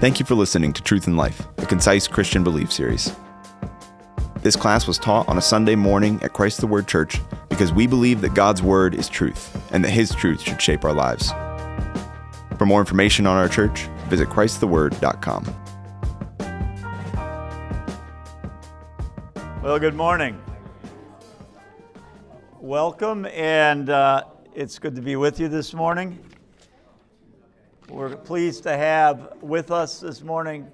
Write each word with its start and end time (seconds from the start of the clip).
Thank 0.00 0.20
you 0.20 0.26
for 0.26 0.36
listening 0.36 0.72
to 0.74 0.80
Truth 0.80 1.08
in 1.08 1.16
Life, 1.16 1.42
a 1.58 1.66
concise 1.66 2.06
Christian 2.06 2.44
belief 2.44 2.70
series. 2.70 3.16
This 4.42 4.54
class 4.54 4.86
was 4.86 4.96
taught 4.96 5.28
on 5.28 5.38
a 5.38 5.42
Sunday 5.42 5.74
morning 5.74 6.22
at 6.22 6.32
Christ 6.32 6.60
the 6.60 6.68
Word 6.68 6.86
Church 6.86 7.20
because 7.48 7.72
we 7.72 7.88
believe 7.88 8.20
that 8.20 8.32
God's 8.32 8.62
Word 8.62 8.94
is 8.94 9.08
truth 9.08 9.60
and 9.72 9.84
that 9.84 9.90
His 9.90 10.14
truth 10.14 10.40
should 10.40 10.62
shape 10.62 10.84
our 10.84 10.92
lives. 10.92 11.32
For 12.58 12.64
more 12.64 12.78
information 12.78 13.26
on 13.26 13.38
our 13.38 13.48
church, 13.48 13.88
visit 14.06 14.28
ChristTheWord.com. 14.28 15.54
Well, 19.64 19.80
good 19.80 19.96
morning. 19.96 20.40
Welcome, 22.60 23.26
and 23.26 23.90
uh, 23.90 24.22
it's 24.54 24.78
good 24.78 24.94
to 24.94 25.02
be 25.02 25.16
with 25.16 25.40
you 25.40 25.48
this 25.48 25.74
morning. 25.74 26.24
We're 27.90 28.16
pleased 28.16 28.64
to 28.64 28.76
have 28.76 29.38
with 29.40 29.70
us 29.70 30.00
this 30.00 30.22
morning 30.22 30.70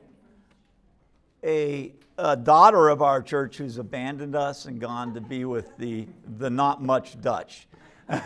a, 1.44 1.92
a, 2.18 2.36
daughter 2.36 2.88
of 2.88 3.02
our 3.02 3.22
church 3.22 3.56
who's 3.56 3.78
abandoned 3.78 4.34
us 4.34 4.64
and 4.64 4.80
gone 4.80 5.14
to 5.14 5.20
be 5.20 5.44
with 5.44 5.76
the, 5.76 6.08
the 6.38 6.50
not 6.50 6.82
much 6.82 7.20
Dutch. 7.20 7.68
it's, 8.08 8.18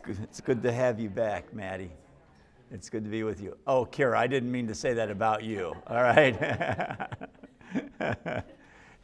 good, 0.00 0.18
it's 0.24 0.40
good 0.40 0.60
to 0.64 0.72
have 0.72 0.98
you 0.98 1.08
back, 1.08 1.54
Maddie. 1.54 1.92
It's 2.72 2.90
good 2.90 3.04
to 3.04 3.10
be 3.10 3.22
with 3.22 3.40
you. 3.40 3.56
Oh, 3.68 3.86
Kira, 3.86 4.16
I 4.16 4.26
didn't 4.26 4.50
mean 4.50 4.66
to 4.66 4.74
say 4.74 4.92
that 4.92 5.08
about 5.08 5.44
you. 5.44 5.72
All 5.86 6.02
right. 6.02 6.36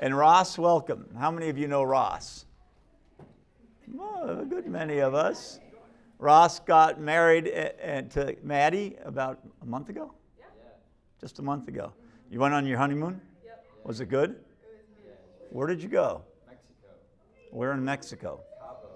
and 0.01 0.19
Ross, 0.19 0.59
welcome. 0.59 1.07
How 1.17 1.31
many 1.31 1.49
of 1.49 1.57
you 1.57 1.69
know 1.69 1.85
Ross? 1.85 2.45
Well, 3.87 4.41
a 4.41 4.45
good 4.45 4.67
many 4.67 4.99
of 4.99 5.15
us. 5.15 5.61
Ross 6.23 6.61
got 6.61 7.01
married 7.01 7.47
to 7.47 8.37
Maddie 8.45 8.95
about 9.05 9.41
a 9.61 9.67
month 9.67 9.89
ago? 9.89 10.15
Yeah. 10.39 10.45
Just 11.21 11.41
a 11.41 11.43
month 11.43 11.67
ago. 11.67 11.93
You 12.31 12.39
went 12.39 12.55
on 12.55 12.65
your 12.65 12.79
honeymoon? 12.79 13.21
Yep. 13.45 13.67
Was 13.83 14.01
it 14.01 14.07
good? 14.07 14.37
Where 15.51 15.67
did 15.67 15.83
you 15.83 15.89
go? 15.89 16.23
Mexico. 16.47 16.95
Where 17.51 17.73
in 17.73 17.85
Mexico? 17.85 18.41
Cabo. 18.61 18.89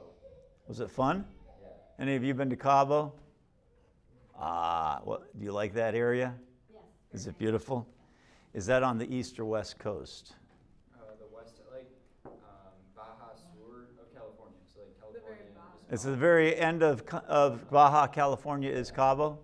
Was 0.68 0.78
it 0.78 0.88
fun? 0.88 1.24
Yeah. 1.60 1.68
Any 1.98 2.14
of 2.14 2.22
you 2.22 2.32
been 2.32 2.48
to 2.48 2.56
Cabo? 2.56 3.12
Ah, 4.38 5.00
well, 5.04 5.24
do 5.36 5.44
you 5.44 5.50
like 5.50 5.74
that 5.74 5.96
area? 5.96 6.32
Yes. 6.72 7.22
Is 7.22 7.26
it 7.26 7.36
beautiful? 7.38 7.88
Is 8.54 8.66
that 8.66 8.84
on 8.84 8.98
the 8.98 9.12
east 9.12 9.40
or 9.40 9.46
west 9.46 9.80
coast? 9.80 10.36
It's 15.88 16.02
the 16.02 16.16
very 16.16 16.56
end 16.56 16.82
of, 16.82 17.04
of 17.28 17.70
Baja 17.70 18.08
California 18.08 18.68
is 18.68 18.90
Cabo? 18.90 19.38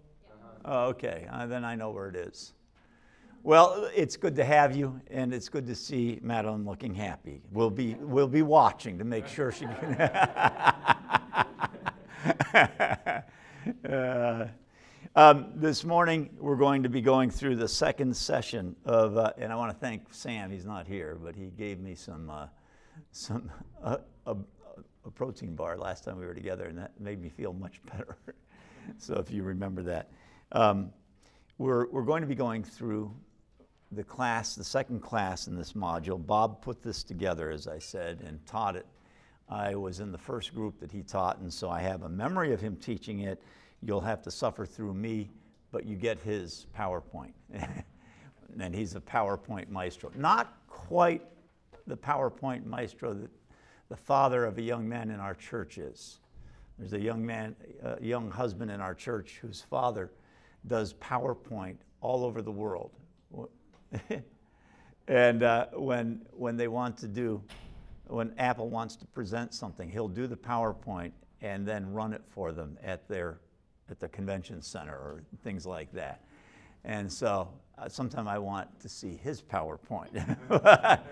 Oh, 0.64 0.86
okay, 0.86 1.28
uh, 1.30 1.46
then 1.46 1.64
I 1.64 1.76
know 1.76 1.90
where 1.90 2.08
it 2.08 2.16
is. 2.16 2.54
Well, 3.44 3.88
it's 3.94 4.16
good 4.16 4.34
to 4.36 4.44
have 4.44 4.74
you, 4.74 5.00
and 5.08 5.32
it's 5.32 5.48
good 5.48 5.68
to 5.68 5.76
see 5.76 6.18
Madeline 6.20 6.64
looking 6.64 6.94
happy. 6.94 7.42
We'll 7.52 7.70
be, 7.70 7.94
we'll 7.94 8.26
be 8.26 8.42
watching 8.42 8.98
to 8.98 9.04
make 9.04 9.28
sure 9.28 9.52
she 9.52 9.66
can. 9.66 9.94
uh, 13.88 14.48
um, 15.14 15.52
this 15.54 15.84
morning, 15.84 16.28
we're 16.40 16.56
going 16.56 16.82
to 16.82 16.88
be 16.88 17.00
going 17.00 17.30
through 17.30 17.54
the 17.54 17.68
second 17.68 18.16
session 18.16 18.74
of, 18.84 19.16
uh, 19.16 19.32
and 19.38 19.52
I 19.52 19.56
want 19.56 19.72
to 19.72 19.78
thank 19.78 20.12
Sam, 20.12 20.50
he's 20.50 20.66
not 20.66 20.88
here, 20.88 21.16
but 21.22 21.36
he 21.36 21.52
gave 21.56 21.78
me 21.78 21.94
some, 21.94 22.30
uh, 22.30 22.48
some 23.12 23.48
uh, 23.84 23.98
a 25.04 25.10
protein 25.10 25.54
bar 25.54 25.76
last 25.76 26.04
time 26.04 26.18
we 26.18 26.26
were 26.26 26.34
together, 26.34 26.66
and 26.66 26.78
that 26.78 26.98
made 27.00 27.20
me 27.20 27.28
feel 27.28 27.52
much 27.52 27.80
better. 27.92 28.16
so 28.98 29.14
if 29.14 29.30
you 29.30 29.42
remember 29.42 29.82
that. 29.82 30.10
Um, 30.52 30.92
we're, 31.58 31.88
we're 31.90 32.02
going 32.02 32.22
to 32.22 32.26
be 32.26 32.34
going 32.34 32.64
through 32.64 33.14
the 33.92 34.02
class, 34.02 34.54
the 34.54 34.64
second 34.64 35.00
class 35.00 35.46
in 35.46 35.56
this 35.56 35.74
module. 35.74 36.24
Bob 36.24 36.62
put 36.62 36.82
this 36.82 37.02
together, 37.02 37.50
as 37.50 37.66
I 37.66 37.78
said, 37.78 38.22
and 38.26 38.44
taught 38.46 38.74
it. 38.76 38.86
I 39.48 39.74
was 39.74 40.00
in 40.00 40.12
the 40.12 40.18
first 40.18 40.54
group 40.54 40.80
that 40.80 40.90
he 40.90 41.02
taught, 41.02 41.38
and 41.38 41.52
so 41.52 41.68
I 41.68 41.80
have 41.80 42.02
a 42.02 42.08
memory 42.08 42.52
of 42.52 42.60
him 42.60 42.76
teaching 42.76 43.20
it. 43.20 43.42
You'll 43.82 44.00
have 44.00 44.22
to 44.22 44.30
suffer 44.30 44.64
through 44.64 44.94
me, 44.94 45.30
but 45.72 45.84
you 45.84 45.94
get 45.96 46.18
his 46.20 46.66
PowerPoint. 46.76 47.32
and 48.60 48.74
he's 48.74 48.94
a 48.94 49.00
PowerPoint 49.00 49.68
maestro. 49.68 50.10
Not 50.16 50.56
quite 50.68 51.22
the 51.86 51.96
PowerPoint 51.96 52.64
maestro 52.64 53.12
that 53.12 53.30
the 53.92 53.96
father 53.98 54.46
of 54.46 54.56
a 54.56 54.62
young 54.62 54.88
man 54.88 55.10
in 55.10 55.20
our 55.20 55.34
church 55.34 55.76
is. 55.76 56.18
There's 56.78 56.94
a 56.94 56.98
young 56.98 57.26
man, 57.26 57.54
a 57.82 58.02
young 58.02 58.30
husband 58.30 58.70
in 58.70 58.80
our 58.80 58.94
church 58.94 59.38
whose 59.42 59.60
father 59.60 60.10
does 60.66 60.94
PowerPoint 60.94 61.76
all 62.00 62.24
over 62.24 62.40
the 62.40 62.50
world. 62.50 62.92
and 65.08 65.42
uh, 65.42 65.66
when, 65.74 66.22
when 66.32 66.56
they 66.56 66.68
want 66.68 66.96
to 67.00 67.06
do, 67.06 67.42
when 68.06 68.32
Apple 68.38 68.70
wants 68.70 68.96
to 68.96 69.04
present 69.08 69.52
something, 69.52 69.90
he'll 69.90 70.08
do 70.08 70.26
the 70.26 70.38
PowerPoint 70.38 71.12
and 71.42 71.68
then 71.68 71.92
run 71.92 72.14
it 72.14 72.22
for 72.30 72.50
them 72.50 72.78
at 72.82 73.06
their 73.08 73.40
at 73.90 74.00
the 74.00 74.08
convention 74.08 74.62
center 74.62 74.94
or 74.94 75.22
things 75.44 75.66
like 75.66 75.92
that. 75.92 76.24
And 76.84 77.12
so 77.12 77.50
uh, 77.76 77.90
sometime 77.90 78.26
I 78.26 78.38
want 78.38 78.80
to 78.80 78.88
see 78.88 79.16
his 79.22 79.42
PowerPoint. 79.42 80.38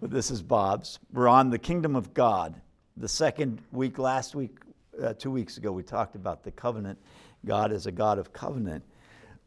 this 0.00 0.30
is 0.30 0.42
Bob's. 0.42 0.98
We're 1.12 1.28
on 1.28 1.50
the 1.50 1.58
kingdom 1.58 1.96
of 1.96 2.14
God. 2.14 2.60
The 2.96 3.08
second 3.08 3.60
week, 3.72 3.98
last 3.98 4.34
week, 4.34 4.58
uh, 5.02 5.14
two 5.14 5.30
weeks 5.30 5.56
ago, 5.56 5.72
we 5.72 5.82
talked 5.82 6.14
about 6.14 6.42
the 6.44 6.50
covenant. 6.50 6.98
God 7.44 7.72
is 7.72 7.86
a 7.86 7.92
God 7.92 8.18
of 8.18 8.32
covenant. 8.32 8.84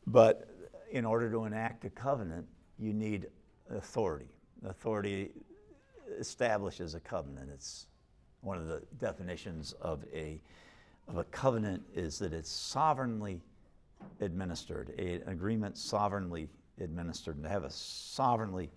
But 0.08 0.50
in 0.92 1.06
order 1.06 1.32
to 1.32 1.46
enact 1.46 1.86
a 1.86 1.90
covenant, 1.90 2.46
you 2.80 2.94
need 2.94 3.28
authority. 3.70 4.30
Authority 4.66 5.32
establishes 6.20 6.96
a 6.96 7.00
covenant. 7.00 7.50
It's 7.54 7.88
one 8.42 8.58
of 8.58 8.68
the 8.68 8.82
definitions 9.00 9.74
of 9.82 10.04
a, 10.14 10.42
of 11.08 11.18
a 11.18 11.24
covenant 11.26 11.84
is 11.96 12.20
that 12.20 12.34
it's 12.34 12.52
sovereignly 12.52 13.42
administered, 14.20 14.94
a, 14.98 15.16
an 15.16 15.30
agreement 15.30 15.78
sovereignly 15.78 16.50
administered. 16.82 17.36
And 17.36 17.44
to 17.44 17.50
have 17.50 17.64
a 17.64 17.72
sovereignly 17.72 18.70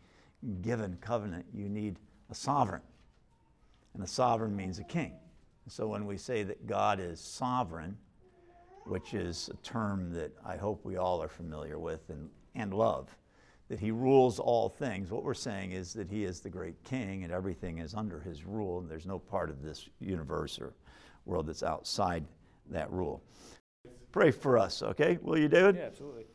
given 0.62 0.98
covenant, 1.00 1.46
you 1.52 1.68
need 1.68 1.98
a 2.30 2.34
sovereign. 2.34 2.82
And 3.94 4.02
a 4.02 4.06
sovereign 4.06 4.54
means 4.54 4.78
a 4.78 4.84
king. 4.84 5.12
So 5.68 5.88
when 5.88 6.06
we 6.06 6.16
say 6.16 6.42
that 6.44 6.66
God 6.66 7.00
is 7.00 7.20
sovereign, 7.20 7.96
which 8.84 9.14
is 9.14 9.50
a 9.52 9.56
term 9.66 10.12
that 10.12 10.30
I 10.44 10.56
hope 10.56 10.84
we 10.84 10.96
all 10.96 11.22
are 11.22 11.28
familiar 11.28 11.78
with 11.78 12.08
and, 12.08 12.28
and 12.54 12.72
love, 12.72 13.08
that 13.68 13.80
he 13.80 13.90
rules 13.90 14.38
all 14.38 14.68
things, 14.68 15.10
what 15.10 15.24
we're 15.24 15.34
saying 15.34 15.72
is 15.72 15.92
that 15.94 16.08
he 16.08 16.24
is 16.24 16.38
the 16.40 16.50
great 16.50 16.80
king 16.84 17.24
and 17.24 17.32
everything 17.32 17.78
is 17.78 17.94
under 17.94 18.20
his 18.20 18.44
rule, 18.44 18.78
and 18.78 18.88
there's 18.88 19.06
no 19.06 19.18
part 19.18 19.50
of 19.50 19.60
this 19.62 19.88
universe 19.98 20.60
or 20.60 20.74
world 21.24 21.48
that's 21.48 21.64
outside 21.64 22.24
that 22.70 22.90
rule. 22.92 23.22
Pray 24.12 24.30
for 24.30 24.56
us, 24.56 24.82
okay? 24.82 25.18
Will 25.20 25.38
you, 25.38 25.48
David? 25.48 25.76
Yeah, 25.76 25.82
absolutely. 25.82 26.26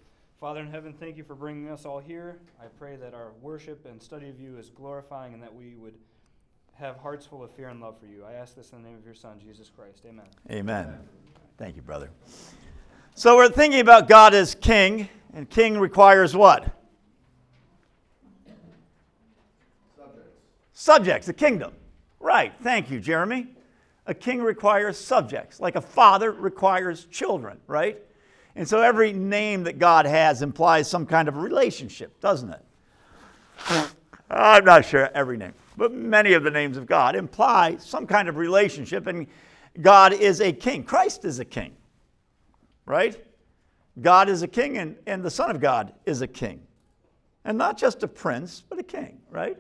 Father 0.42 0.62
in 0.62 0.72
heaven, 0.72 0.92
thank 1.00 1.18
you 1.18 1.24
for 1.24 1.36
bringing 1.36 1.70
us 1.70 1.86
all 1.86 2.00
here. 2.00 2.40
I 2.60 2.66
pray 2.80 2.96
that 2.96 3.14
our 3.14 3.32
worship 3.44 3.86
and 3.86 4.02
study 4.02 4.28
of 4.28 4.40
you 4.40 4.58
is 4.58 4.72
glorifying 4.72 5.36
and 5.36 5.44
that 5.44 5.54
we 5.54 5.76
would 5.76 5.94
have 6.74 6.98
hearts 6.98 7.28
full 7.28 7.44
of 7.44 7.52
fear 7.52 7.68
and 7.68 7.80
love 7.80 8.00
for 8.00 8.08
you. 8.08 8.26
I 8.28 8.34
ask 8.34 8.56
this 8.56 8.72
in 8.72 8.82
the 8.82 8.90
name 8.90 8.98
of 8.98 9.06
your 9.06 9.14
Son, 9.14 9.40
Jesus 9.40 9.70
Christ. 9.70 10.02
Amen. 10.04 10.26
Amen. 10.50 10.86
Amen. 10.86 11.00
Thank 11.60 11.76
you, 11.76 11.84
brother. 11.84 12.10
So 13.14 13.36
we're 13.36 13.50
thinking 13.50 13.82
about 13.82 14.08
God 14.08 14.34
as 14.34 14.56
king, 14.56 15.08
and 15.36 15.48
king 15.48 15.78
requires 15.78 16.36
what? 16.36 16.76
Subjects. 19.96 20.40
Subjects, 20.74 21.28
a 21.28 21.34
kingdom. 21.34 21.72
Right. 22.20 22.52
Thank 22.64 22.90
you, 22.90 23.00
Jeremy. 23.00 23.50
A 24.08 24.16
king 24.16 24.42
requires 24.42 24.98
subjects, 24.98 25.60
like 25.60 25.76
a 25.76 25.82
father 25.82 26.32
requires 26.32 27.06
children, 27.06 27.60
right? 27.68 28.02
And 28.56 28.68
so 28.68 28.82
every 28.82 29.14
name 29.14 29.64
that 29.64 29.80
God 29.80 30.06
has 30.06 30.42
implies 30.42 30.90
some 30.90 31.06
kind 31.06 31.28
of 31.28 31.38
relationship, 31.38 32.20
doesn't 32.20 32.50
it? 32.50 32.66
I'm 34.30 34.66
not 34.66 34.86
sure 34.86 35.10
every 35.14 35.38
name, 35.38 35.54
but 35.78 35.94
many 35.94 36.34
of 36.34 36.44
the 36.44 36.52
names 36.52 36.78
of 36.78 36.86
God 36.86 37.16
imply 37.16 37.78
some 37.78 38.08
kind 38.08 38.28
of 38.28 38.38
relationship, 38.38 39.08
and 39.08 39.28
God 39.82 40.14
is 40.14 40.42
a 40.42 40.52
king. 40.52 40.84
Christ 40.84 41.26
is 41.26 41.40
a 41.40 41.46
king, 41.46 41.74
right? 42.86 43.24
God 44.02 44.30
is 44.30 44.42
a 44.42 44.48
king, 44.48 44.78
and, 44.78 44.96
and 45.06 45.24
the 45.24 45.32
Son 45.32 45.52
of 45.52 45.60
God 45.60 45.94
is 46.06 46.22
a 46.22 46.28
king. 46.28 46.62
And 47.44 47.58
not 47.58 47.78
just 47.78 48.04
a 48.04 48.08
prince, 48.08 48.64
but 48.68 48.80
a 48.80 48.84
king, 48.84 49.20
right? 49.30 49.58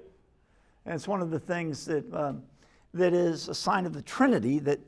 And 0.86 0.96
it's 0.96 1.08
one 1.08 1.22
of 1.22 1.32
the 1.32 1.40
things 1.40 1.86
that, 1.86 2.14
um, 2.14 2.44
that 2.94 3.14
is 3.14 3.50
a 3.50 3.56
sign 3.56 3.86
of 3.86 3.94
the 3.94 4.02
Trinity 4.02 4.60
that 4.60 4.80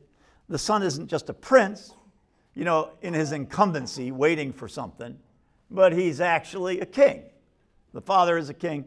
the 0.49 0.57
Son 0.57 0.83
isn't 0.83 1.07
just 1.07 1.29
a 1.29 1.33
prince, 1.33 1.93
you 2.55 2.65
know, 2.65 2.91
in 3.01 3.13
his 3.13 3.31
incumbency, 3.31 4.11
waiting 4.11 4.53
for 4.53 4.67
something, 4.67 5.17
but 5.71 5.93
he's 5.93 6.21
actually 6.21 6.79
a 6.79 6.85
king. 6.85 7.23
The 7.93 8.01
Father 8.01 8.37
is 8.37 8.49
a 8.49 8.53
king, 8.53 8.85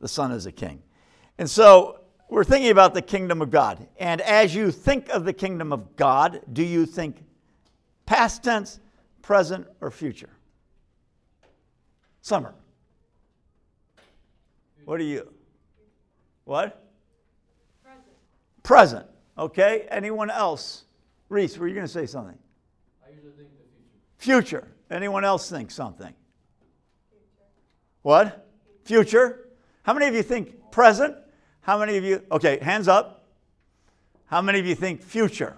the 0.00 0.08
Son 0.08 0.32
is 0.32 0.46
a 0.46 0.52
king. 0.52 0.82
And 1.38 1.48
so 1.48 2.00
we're 2.28 2.44
thinking 2.44 2.70
about 2.70 2.94
the 2.94 3.02
kingdom 3.02 3.40
of 3.40 3.50
God. 3.50 3.86
And 3.98 4.20
as 4.20 4.54
you 4.54 4.70
think 4.70 5.08
of 5.10 5.24
the 5.24 5.32
kingdom 5.32 5.72
of 5.72 5.96
God, 5.96 6.40
do 6.52 6.62
you 6.62 6.86
think 6.86 7.24
past 8.04 8.42
tense, 8.42 8.80
present, 9.22 9.66
or 9.80 9.90
future? 9.90 10.30
Summer. 12.20 12.54
What 14.84 15.00
are 15.00 15.04
you? 15.04 15.32
What? 16.44 16.82
Present. 17.82 18.04
Present. 18.62 19.06
Okay. 19.38 19.86
Anyone 19.90 20.30
else? 20.30 20.84
Reese, 21.28 21.58
were 21.58 21.66
you 21.66 21.74
going 21.74 21.86
to 21.86 21.92
say 21.92 22.06
something? 22.06 22.38
Think 23.16 23.36
the 23.36 23.44
future. 24.18 24.42
Future. 24.58 24.68
Anyone 24.90 25.24
else 25.24 25.48
think 25.48 25.70
something? 25.70 26.12
What? 28.02 28.46
Future. 28.84 29.48
How 29.82 29.94
many 29.94 30.06
of 30.06 30.14
you 30.14 30.22
think 30.22 30.70
present? 30.70 31.16
How 31.60 31.78
many 31.78 31.96
of 31.96 32.04
you? 32.04 32.22
Okay, 32.30 32.58
hands 32.60 32.88
up. 32.88 33.24
How 34.26 34.42
many 34.42 34.58
of 34.58 34.66
you 34.66 34.74
think 34.74 35.02
future? 35.02 35.56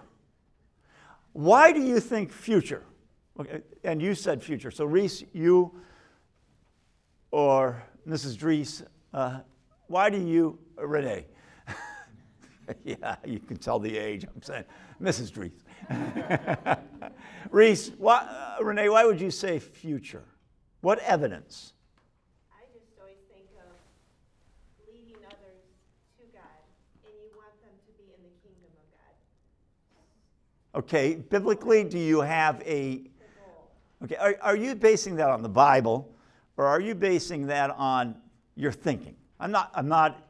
Why 1.32 1.72
do 1.72 1.80
you 1.80 2.00
think 2.00 2.32
future? 2.32 2.84
Okay, 3.40 3.62
and 3.84 4.00
you 4.00 4.14
said 4.14 4.42
future. 4.42 4.70
So 4.70 4.84
Reese, 4.84 5.24
you 5.32 5.72
or 7.30 7.82
Mrs. 8.06 8.36
Dries, 8.36 8.82
uh, 9.12 9.40
why 9.86 10.10
do 10.10 10.18
you, 10.18 10.58
Renee? 10.76 11.26
yeah, 12.84 13.16
you 13.24 13.38
can 13.38 13.56
tell 13.56 13.78
the 13.78 13.96
age. 13.96 14.24
I'm 14.24 14.42
saying, 14.42 14.64
Mrs. 15.00 15.32
Dries. 15.32 15.64
Reese, 17.50 17.90
why, 17.98 18.56
uh, 18.58 18.62
Renee, 18.62 18.88
why 18.88 19.04
would 19.04 19.20
you 19.20 19.30
say 19.30 19.58
future? 19.58 20.24
What 20.80 20.98
evidence? 21.00 21.72
I 22.52 22.62
just 22.72 22.86
always 23.00 23.16
think 23.32 23.46
of 23.56 23.72
leading 24.86 25.16
others 25.26 25.64
to 26.18 26.24
God, 26.32 26.42
and 27.04 27.12
you 27.20 27.30
want 27.36 27.54
them 27.62 27.72
to 27.86 27.92
be 27.96 28.04
in 28.14 28.22
the 28.22 28.34
kingdom 28.42 28.70
of 28.76 28.86
God. 30.74 30.78
Okay, 30.80 31.16
biblically, 31.16 31.84
do 31.84 31.98
you 31.98 32.20
have 32.20 32.62
a. 32.66 33.02
Okay, 34.04 34.14
are, 34.16 34.36
are 34.42 34.56
you 34.56 34.76
basing 34.76 35.16
that 35.16 35.28
on 35.28 35.42
the 35.42 35.48
Bible, 35.48 36.14
or 36.56 36.66
are 36.66 36.80
you 36.80 36.94
basing 36.94 37.46
that 37.48 37.70
on 37.70 38.14
your 38.54 38.70
thinking? 38.70 39.16
I'm 39.40 39.50
not. 39.50 39.70
I'm 39.74 39.88
not. 39.88 40.28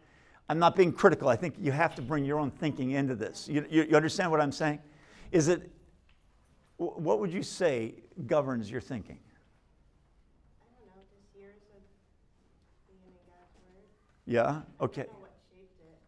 I'm 0.49 0.59
not 0.59 0.77
being 0.77 0.93
critical. 0.93 1.29
I 1.29 1.37
think 1.37 1.56
you 1.59 1.73
have 1.73 1.95
to 1.97 2.03
bring 2.03 2.25
your 2.25 2.39
own 2.39 2.50
thinking 2.50 2.93
into 2.93 3.15
this. 3.15 3.49
You, 3.50 3.67
you, 3.69 3.83
you 3.91 3.97
understand 3.97 4.31
what 4.31 4.41
I'm 4.41 4.53
saying? 4.53 4.79
Is 5.32 5.48
it. 5.48 5.70
What 6.76 7.19
would 7.19 7.32
you 7.32 7.42
say 7.42 7.94
governs 8.26 8.70
your 8.70 8.80
thinking? 8.80 9.19
I 10.62 10.66
don't 10.78 10.94
know, 10.94 11.02
just 11.10 11.36
years 11.36 11.56
of 11.75 11.82
being 12.86 13.00
in 13.04 13.12
God's 13.26 13.52
word. 13.75 13.84
Yeah. 14.26 14.60
Okay. 14.80 15.02
I 15.02 15.04
don't 15.04 15.12
know 15.14 15.19
what 15.20 15.30
shaped 15.52 15.80
it, 15.80 15.98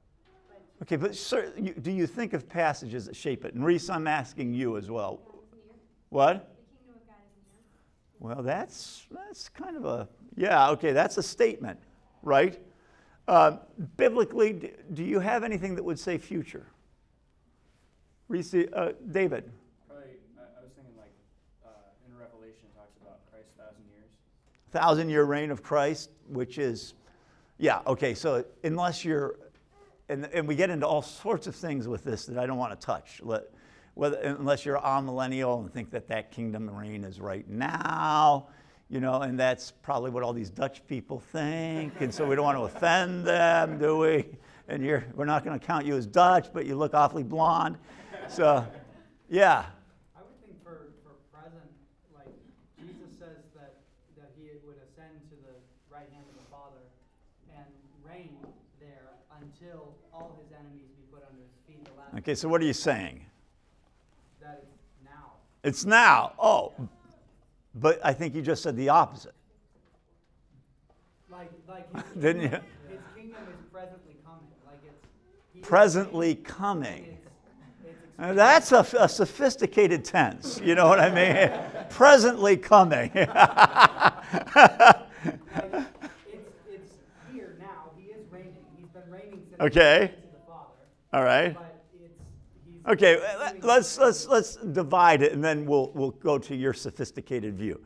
but 0.49 0.83
Okay, 0.83 0.97
but 0.97 1.17
sir, 1.17 1.53
you, 1.59 1.75
do 1.75 1.91
you 1.91 2.07
think 2.07 2.35
of 2.35 2.49
passages 2.49 3.07
that 3.07 3.17
shape 3.17 3.45
it? 3.45 3.55
And 3.55 3.65
Reese, 3.65 3.91
I'm 3.91 4.07
asking 4.07 4.55
you 4.55 4.77
as 4.77 4.91
well. 4.91 5.21
What? 6.11 6.35
the 6.35 6.77
kingdom 6.77 6.95
of 6.95 7.07
God 7.07 7.17
is 7.41 7.53
near. 7.53 8.35
Well, 8.35 8.43
that's 8.43 9.07
that's 9.11 9.49
kind 9.49 9.77
of 9.77 9.85
a 9.85 10.09
yeah. 10.37 10.71
Okay, 10.71 10.93
that's 10.93 11.19
a 11.19 11.23
statement, 11.23 11.79
right? 12.23 12.61
Uh, 13.29 13.59
biblically, 13.97 14.53
d- 14.53 14.71
do 14.93 15.05
you 15.05 15.21
have 15.21 15.45
anything 15.45 15.75
that 15.75 15.85
would 15.85 15.99
say 15.99 16.19
future? 16.19 16.67
Uh, 18.31 18.93
David. 19.11 19.51
Probably, 19.89 20.05
I, 20.39 20.43
I 20.43 20.63
was 20.63 20.71
thinking 20.77 20.95
like 20.97 21.11
uh, 21.67 21.71
in 22.07 22.17
Revelation 22.17 22.63
it 22.63 22.79
talks 22.79 22.97
about 23.03 23.19
Christ's 23.29 23.51
thousand 23.59 23.83
years. 23.91 24.09
thousand 24.71 25.11
year 25.11 25.25
reign 25.25 25.51
of 25.51 25.65
Christ, 25.65 26.11
which 26.29 26.57
is, 26.57 26.95
yeah, 27.59 27.81
okay, 27.89 28.15
so 28.15 28.45
unless 28.63 29.05
you're, 29.05 29.35
and, 30.09 30.27
and 30.27 30.47
we 30.47 30.55
get 30.55 30.71
into 30.71 30.87
all 30.87 31.03
sorts 31.03 31.49
of 31.49 31.57
things 31.57 31.89
with 31.89 32.05
this 32.05 32.25
that 32.27 32.39
I 32.39 32.47
don't 32.47 32.57
want 32.57 32.79
to 32.81 32.87
touch, 32.87 33.21
let, 33.25 33.47
whether, 33.95 34.19
unless 34.19 34.65
you're 34.65 34.79
amillennial 34.79 35.59
and 35.59 35.73
think 35.73 35.91
that 35.91 36.07
that 36.07 36.31
kingdom 36.31 36.71
reign 36.71 37.03
is 37.03 37.19
right 37.21 37.49
now, 37.49 38.47
you 38.89 39.01
know, 39.01 39.23
and 39.23 39.37
that's 39.37 39.73
probably 39.83 40.13
what 40.13 40.23
all 40.23 40.33
these 40.33 40.51
Dutch 40.51 40.87
people 40.87 41.19
think, 41.19 42.01
and 42.01 42.15
so 42.15 42.25
we 42.25 42.37
don't 42.37 42.45
want 42.45 42.59
to 42.59 42.77
offend 42.77 43.27
them, 43.27 43.77
do 43.77 43.99
we? 43.99 44.25
And 44.69 44.85
you're, 44.85 45.05
we're 45.17 45.25
not 45.25 45.45
going 45.45 45.59
to 45.59 45.67
count 45.67 45.85
you 45.85 45.97
as 45.97 46.07
Dutch, 46.07 46.53
but 46.53 46.65
you 46.65 46.77
look 46.77 46.95
awfully 46.95 47.25
blonde. 47.25 47.77
So, 48.31 48.65
yeah, 49.29 49.65
I 50.17 50.21
would 50.23 50.39
think 50.41 50.63
for, 50.63 50.93
for 51.03 51.19
present, 51.37 51.67
like 52.15 52.31
Jesus 52.79 53.11
says 53.19 53.43
that, 53.57 53.75
that 54.17 54.31
he 54.39 54.51
would 54.65 54.77
ascend 54.87 55.19
to 55.31 55.37
the 55.43 55.55
right 55.93 56.07
hand 56.13 56.25
of 56.31 56.39
the 56.39 56.49
Father 56.49 56.79
and 57.53 57.67
reign 58.09 58.37
there 58.79 59.11
until 59.43 59.95
all 60.15 60.39
his 60.41 60.53
enemies 60.57 60.87
be 60.97 61.03
put 61.13 61.25
under 61.29 61.43
his 61.43 61.59
feet. 61.67 61.85
The 61.85 61.91
last 62.01 62.15
okay, 62.19 62.35
so 62.37 62.49
what 62.49 62.61
are 62.61 62.65
you 62.67 62.73
saying? 62.73 63.27
that 64.41 64.63
it's 64.63 65.05
now. 65.05 65.33
It's 65.65 65.85
now. 65.85 66.33
Oh, 66.39 66.73
but 67.75 67.99
I 68.05 68.13
think 68.13 68.37
you 68.37 68.43
just 68.43 68.63
said 68.63 68.77
the 68.77 68.91
opposite. 68.91 69.35
Like 71.29 71.51
like 71.69 71.93
his 71.93 72.13
Didn't 72.23 72.43
kingdom, 72.43 72.63
you? 72.89 72.95
his 72.95 73.03
kingdom 73.17 73.43
is 73.53 73.67
presently 73.73 74.15
coming. 74.25 74.47
Like 74.67 74.79
it's 74.85 75.67
Presently 75.69 76.37
coming. 76.37 77.17
It's, 78.21 78.29
it's 78.29 78.29
Now, 78.29 78.33
That's 78.35 78.73
a, 78.73 78.87
a 79.01 79.09
sophisticated 79.09 80.05
tense. 80.05 80.61
You 80.63 80.75
know 80.75 80.89
what 80.89 81.01
I 81.01 81.11
mean? 81.11 81.51
Presently 81.91 82.57
coming. 82.57 83.11
it's 83.15 83.27
it's 86.69 86.93
here 87.33 87.57
now. 87.59 87.91
He 87.97 88.05
is 88.11 88.27
reigning. 88.31 88.55
He's 88.77 88.89
been 88.89 89.11
reigning 89.11 89.43
since 89.49 89.61
Okay. 89.61 89.81
he 89.81 90.05
ascended 90.05 90.23
to 90.23 90.33
the 90.33 90.39
Father. 90.47 90.69
All 91.13 91.25
right. 91.25 91.55
But 91.55 91.83
it's 91.95 92.15
Okay, 92.89 93.21
let's, 93.63 93.99
let's, 93.99 94.27
let's 94.27 94.57
divide 94.57 95.23
it 95.23 95.33
and 95.33 95.45
then 95.45 95.67
we'll, 95.67 95.93
we'll 95.95 96.11
go 96.13 96.39
to 96.39 96.57
your 96.57 96.73
sophisticated 96.73 97.57
view. 97.57 97.81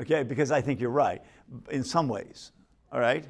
Okay, 0.00 0.22
because 0.22 0.50
I 0.50 0.60
think 0.60 0.80
you're 0.80 0.90
right 0.90 1.22
in 1.70 1.82
some 1.84 2.08
ways. 2.08 2.52
All 2.92 3.00
right? 3.00 3.26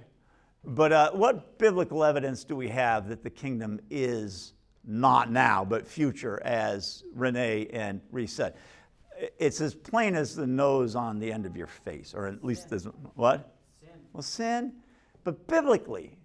But 0.65 0.93
uh, 0.93 1.11
what 1.13 1.59
biblical 1.59 2.03
evidence 2.05 2.43
do 2.43 2.57
we 2.57 2.69
have 2.69 3.09
that 3.09 3.23
the 3.23 3.31
kingdom 3.31 3.81
is 3.91 4.54
not 4.87 5.31
now, 5.31 5.65
but 5.65 5.87
future, 5.87 6.43
as 6.45 7.05
Renee 7.15 7.69
and 7.73 8.01
Reese 8.11 8.33
said? 8.33 8.55
It's 9.39 9.61
as 9.61 9.75
plain 9.75 10.15
as 10.15 10.35
the 10.35 10.47
nose 10.47 10.97
on 10.97 11.19
the 11.19 11.33
end 11.33 11.47
of 11.47 11.57
your 11.57 11.67
face, 11.67 12.15
or 12.15 12.27
at 12.27 12.45
least 12.45 12.73
as 12.73 12.85
what? 13.15 13.55
sin. 13.81 13.91
Well, 14.13 14.23
sin, 14.23 14.73
but 15.23 15.47
biblically. 15.47 16.17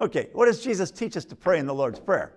Okay, 0.00 0.28
what 0.32 0.46
does 0.46 0.62
Jesus 0.62 0.90
teach 0.90 1.16
us 1.16 1.24
to 1.26 1.36
pray 1.36 1.58
in 1.58 1.66
the 1.66 1.74
Lord's 1.74 2.00
Prayer? 2.00 2.32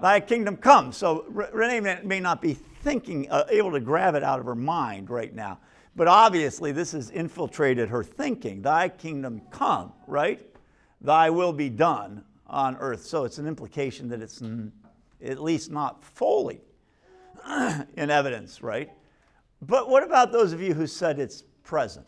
Thy 0.00 0.20
kingdom 0.20 0.56
come. 0.56 0.92
So 0.92 1.24
Re- 1.28 1.48
Renee 1.52 1.80
may, 1.80 2.00
may 2.02 2.20
not 2.20 2.42
be 2.42 2.54
thinking, 2.54 3.30
uh, 3.30 3.44
able 3.48 3.72
to 3.72 3.80
grab 3.80 4.14
it 4.14 4.22
out 4.22 4.40
of 4.40 4.46
her 4.46 4.54
mind 4.54 5.08
right 5.08 5.34
now, 5.34 5.58
but 5.96 6.08
obviously 6.08 6.72
this 6.72 6.92
has 6.92 7.10
infiltrated 7.10 7.88
her 7.88 8.02
thinking. 8.02 8.62
Thy 8.62 8.88
kingdom 8.88 9.40
come, 9.50 9.92
right? 10.06 10.44
Thy 11.00 11.30
will 11.30 11.52
be 11.52 11.68
done 11.68 12.24
on 12.54 12.76
earth. 12.76 13.04
So 13.04 13.24
it's 13.24 13.38
an 13.38 13.46
implication 13.46 14.08
that 14.08 14.22
it's 14.22 14.40
n- 14.40 14.72
at 15.22 15.42
least 15.42 15.72
not 15.72 16.04
fully 16.04 16.60
in 17.96 18.10
evidence, 18.10 18.62
right? 18.62 18.90
But 19.60 19.88
what 19.88 20.04
about 20.04 20.30
those 20.30 20.52
of 20.52 20.62
you 20.62 20.72
who 20.72 20.86
said 20.86 21.18
it's 21.18 21.42
present? 21.64 22.06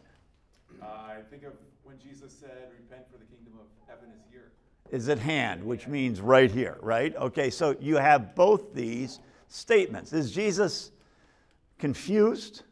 Uh, 0.80 0.86
I 0.86 1.16
think 1.30 1.42
of 1.42 1.52
when 1.82 1.98
Jesus 1.98 2.32
said, 2.32 2.70
repent 2.78 3.10
for 3.10 3.18
the 3.18 3.24
kingdom 3.24 3.54
of 3.58 3.66
heaven 3.88 4.08
is 4.16 4.22
here. 4.30 4.52
is 4.90 5.08
at 5.08 5.18
hand, 5.18 5.64
which 5.64 5.88
means 5.88 6.20
right 6.20 6.50
here, 6.50 6.78
right? 6.80 7.14
Okay, 7.16 7.50
so 7.50 7.76
you 7.80 7.96
have 7.96 8.36
both 8.36 8.72
these 8.72 9.18
statements. 9.48 10.12
Is 10.12 10.30
Jesus 10.30 10.92
confused? 11.78 12.62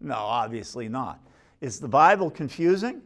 No, 0.00 0.14
obviously 0.14 0.88
not. 0.88 1.18
Is 1.60 1.80
the 1.80 1.88
Bible 1.88 2.30
confusing? 2.30 3.02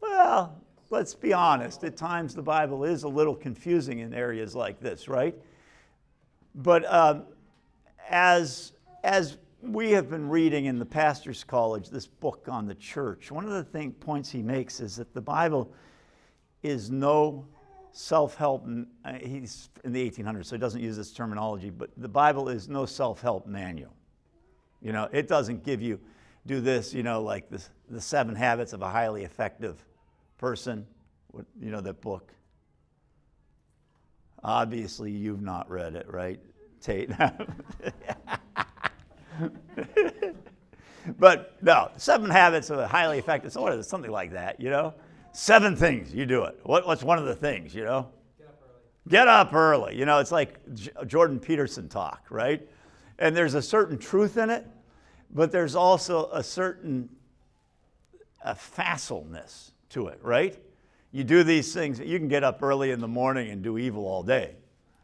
Well, 0.00 0.60
let's 0.90 1.14
be 1.14 1.32
honest. 1.32 1.84
At 1.84 1.96
times 1.96 2.34
the 2.34 2.42
Bible 2.42 2.84
is 2.84 3.04
a 3.04 3.08
little 3.08 3.34
confusing 3.34 4.00
in 4.00 4.12
areas 4.12 4.54
like 4.54 4.80
this, 4.80 5.08
right? 5.08 5.34
But 6.54 6.92
um, 6.92 7.22
as, 8.08 8.72
as 9.04 9.38
we 9.62 9.92
have 9.92 10.10
been 10.10 10.28
reading 10.28 10.64
in 10.64 10.78
the 10.78 10.84
Pastor's 10.84 11.44
College 11.44 11.88
this 11.90 12.06
book 12.06 12.48
on 12.50 12.66
the 12.66 12.74
church, 12.74 13.30
one 13.30 13.44
of 13.44 13.52
the 13.52 13.64
thing, 13.64 13.92
points 13.92 14.30
he 14.30 14.42
makes 14.42 14.80
is 14.80 14.96
that 14.96 15.14
the 15.14 15.20
Bible 15.20 15.72
is 16.62 16.90
no 16.90 17.46
self 17.92 18.34
help. 18.34 18.66
He's 19.20 19.70
in 19.84 19.92
the 19.92 20.10
1800s, 20.10 20.46
so 20.46 20.56
he 20.56 20.60
doesn't 20.60 20.80
use 20.80 20.96
this 20.96 21.12
terminology, 21.12 21.70
but 21.70 21.90
the 21.96 22.08
Bible 22.08 22.48
is 22.48 22.68
no 22.68 22.84
self 22.84 23.20
help 23.20 23.46
manual. 23.46 23.94
You 24.82 24.92
know, 24.92 25.08
it 25.12 25.28
doesn't 25.28 25.64
give 25.64 25.80
you 25.80 26.00
do 26.46 26.60
this, 26.60 26.94
you 26.94 27.02
know, 27.02 27.22
like 27.22 27.50
the, 27.50 27.62
the 27.90 28.00
seven 28.00 28.34
habits 28.34 28.72
of 28.72 28.80
a 28.80 28.88
highly 28.88 29.24
effective 29.24 29.84
person, 30.40 30.86
you 31.60 31.70
know, 31.70 31.82
that 31.82 32.00
book. 32.00 32.32
Obviously, 34.42 35.12
you've 35.12 35.42
not 35.42 35.70
read 35.70 35.94
it, 35.94 36.06
right, 36.10 36.40
Tate? 36.80 37.10
but 41.18 41.62
no, 41.62 41.90
seven 41.98 42.30
habits 42.30 42.70
of 42.70 42.78
a 42.78 42.88
highly 42.88 43.18
effective, 43.18 43.52
so 43.52 43.60
what 43.60 43.74
is 43.74 43.84
it? 43.84 43.88
Something 43.88 44.10
like 44.10 44.32
that, 44.32 44.58
you 44.58 44.70
know? 44.70 44.94
Seven 45.32 45.76
things, 45.76 46.14
you 46.14 46.24
do 46.24 46.44
it. 46.44 46.58
What, 46.62 46.86
what's 46.86 47.04
one 47.04 47.18
of 47.18 47.26
the 47.26 47.34
things, 47.34 47.74
you 47.74 47.84
know? 47.84 48.08
Get 48.38 48.48
up 48.48 48.62
early. 48.64 49.10
Get 49.10 49.28
up 49.28 49.52
early. 49.52 49.98
You 49.98 50.06
know, 50.06 50.20
it's 50.20 50.32
like 50.32 50.58
J- 50.74 50.90
Jordan 51.06 51.38
Peterson 51.38 51.86
talk, 51.90 52.24
right? 52.30 52.66
And 53.18 53.36
there's 53.36 53.52
a 53.52 53.60
certain 53.60 53.98
truth 53.98 54.38
in 54.38 54.48
it, 54.48 54.66
but 55.30 55.52
there's 55.52 55.74
also 55.74 56.30
a 56.32 56.42
certain 56.42 57.10
a 58.42 58.54
facileness 58.54 59.72
to 59.90 60.08
it, 60.08 60.18
right? 60.22 60.58
You 61.12 61.24
do 61.24 61.42
these 61.42 61.74
things, 61.74 62.00
you 62.00 62.18
can 62.18 62.28
get 62.28 62.44
up 62.44 62.62
early 62.62 62.90
in 62.90 63.00
the 63.00 63.08
morning 63.08 63.50
and 63.50 63.62
do 63.62 63.78
evil 63.78 64.06
all 64.06 64.22
day. 64.22 64.54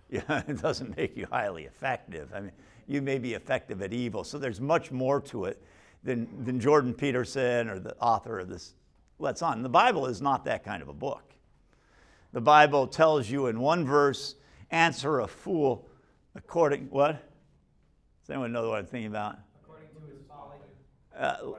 Yeah, 0.09 0.43
it 0.49 0.61
doesn't 0.63 0.97
make 0.97 1.17
you 1.17 1.27
highly 1.31 1.65
effective. 1.65 2.31
I 2.35 2.41
mean, 2.41 2.53
you 2.87 3.03
may 3.03 3.19
be 3.19 3.35
effective 3.35 3.83
at 3.83 3.93
evil. 3.93 4.25
So 4.25 4.39
there's 4.39 4.61
much 4.61 4.93
more 4.93 5.21
to 5.23 5.47
it 5.47 5.63
than, 6.05 6.45
than 6.45 6.61
Jordan 6.61 6.95
Peterson 6.95 7.69
or 7.69 7.79
the 7.79 7.97
author 7.97 8.39
of 8.39 8.49
this 8.49 8.75
Let's 9.19 9.43
On. 9.43 9.63
The 9.63 9.69
Bible 9.69 10.07
is 10.07 10.21
not 10.21 10.45
that 10.45 10.63
kind 10.63 10.83
of 10.83 10.89
a 10.89 10.93
book. 10.93 11.33
The 12.33 12.41
Bible 12.41 12.87
tells 12.87 13.31
you 13.31 13.47
in 13.47 13.59
one 13.59 13.87
verse, 13.87 14.35
answer 14.71 15.21
a 15.21 15.27
fool 15.27 15.89
according, 16.35 16.89
what? 16.91 17.13
Does 18.21 18.31
anyone 18.31 18.53
know 18.53 18.69
what 18.69 18.79
I'm 18.79 18.87
thinking 18.87 19.11
about? 19.11 19.39
According 19.63 19.89
to 19.89 20.13
his 20.13 20.23
folly. 20.29 20.59
Uh, 21.19 21.59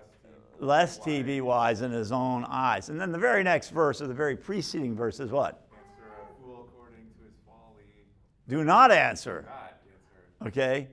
lest 0.60 1.02
TV 1.02 1.42
wise 1.42 1.82
in 1.82 1.92
his 1.92 2.12
own 2.12 2.46
eyes. 2.46 2.90
And 2.90 3.00
then 3.00 3.12
the 3.12 3.18
very 3.18 3.44
next 3.44 3.70
verse, 3.70 4.02
or 4.02 4.08
the 4.08 4.14
very 4.14 4.36
preceding 4.36 4.96
verse, 4.96 5.20
is 5.20 5.32
what? 5.32 5.68
Answer 5.72 6.10
a 6.22 6.44
fool 6.44 6.68
according 6.70 7.06
to 7.18 7.26
his 7.26 7.34
folly. 7.46 7.84
Do 8.48 8.64
not 8.64 8.92
answer. 8.92 9.48
Okay? 10.46 10.88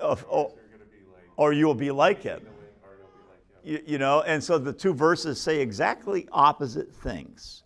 Oh, 0.00 0.16
You're 0.16 0.78
gonna 0.78 0.84
be 0.90 1.04
like, 1.12 1.24
or 1.36 1.52
you 1.52 1.66
will 1.66 1.74
be 1.74 1.90
like 1.90 2.22
him. 2.22 2.40
or 2.40 2.90
you'll 2.98 3.06
be 3.06 3.28
like 3.28 3.64
him. 3.64 3.82
You, 3.86 3.92
you 3.92 3.98
know, 3.98 4.22
and 4.22 4.42
so 4.42 4.58
the 4.58 4.72
two 4.72 4.94
verses 4.94 5.40
say 5.40 5.60
exactly 5.60 6.28
opposite 6.32 6.94
things, 6.94 7.62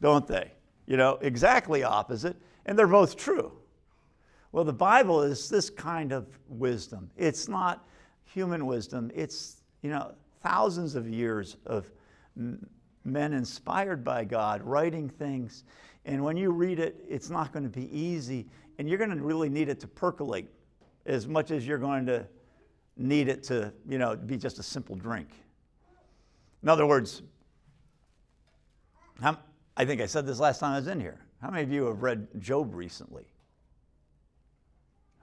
don't 0.00 0.26
they? 0.26 0.52
You 0.86 0.96
know, 0.96 1.18
exactly 1.22 1.82
opposite, 1.82 2.36
and 2.66 2.78
they're 2.78 2.86
both 2.86 3.16
true. 3.16 3.52
Well, 4.52 4.64
the 4.64 4.72
Bible 4.72 5.22
is 5.22 5.48
this 5.48 5.68
kind 5.70 6.12
of 6.12 6.26
wisdom. 6.48 7.10
It's 7.16 7.48
not 7.48 7.86
human 8.24 8.66
wisdom, 8.66 9.10
it's, 9.14 9.62
you 9.82 9.90
know, 9.90 10.12
thousands 10.44 10.94
of 10.94 11.08
years 11.08 11.56
of 11.66 11.90
men 12.36 13.32
inspired 13.32 14.04
by 14.04 14.24
God 14.24 14.62
writing 14.62 15.08
things. 15.08 15.64
And 16.04 16.22
when 16.22 16.36
you 16.36 16.50
read 16.50 16.78
it, 16.78 17.02
it's 17.08 17.30
not 17.30 17.52
going 17.52 17.62
to 17.64 17.68
be 17.70 17.90
easy, 17.96 18.46
and 18.78 18.88
you're 18.88 18.98
going 18.98 19.10
to 19.10 19.16
really 19.16 19.48
need 19.48 19.68
it 19.68 19.80
to 19.80 19.88
percolate 19.88 20.48
as 21.06 21.26
much 21.26 21.50
as 21.50 21.66
you're 21.66 21.78
going 21.78 22.04
to 22.06 22.26
need 22.96 23.28
it 23.28 23.42
to, 23.44 23.72
you 23.88 23.98
know, 23.98 24.14
be 24.14 24.36
just 24.36 24.58
a 24.58 24.62
simple 24.62 24.94
drink. 24.94 25.28
In 26.62 26.68
other 26.68 26.86
words, 26.86 27.22
how, 29.20 29.38
I 29.76 29.84
think 29.84 30.00
I 30.00 30.06
said 30.06 30.26
this 30.26 30.38
last 30.38 30.60
time 30.60 30.72
I 30.72 30.76
was 30.76 30.86
in 30.86 31.00
here. 31.00 31.20
How 31.40 31.50
many 31.50 31.62
of 31.62 31.72
you 31.72 31.86
have 31.86 32.02
read 32.02 32.26
Job 32.38 32.74
recently? 32.74 33.24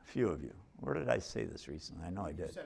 A 0.04 0.12
few 0.12 0.28
of 0.28 0.44
you. 0.44 0.54
Where 0.80 0.94
did 0.94 1.10
I 1.10 1.20
say 1.20 1.46
this 1.46 1.68
recently? 1.68 2.06
I 2.06 2.10
know 2.10 2.26
I 2.26 2.32
did. 2.32 2.58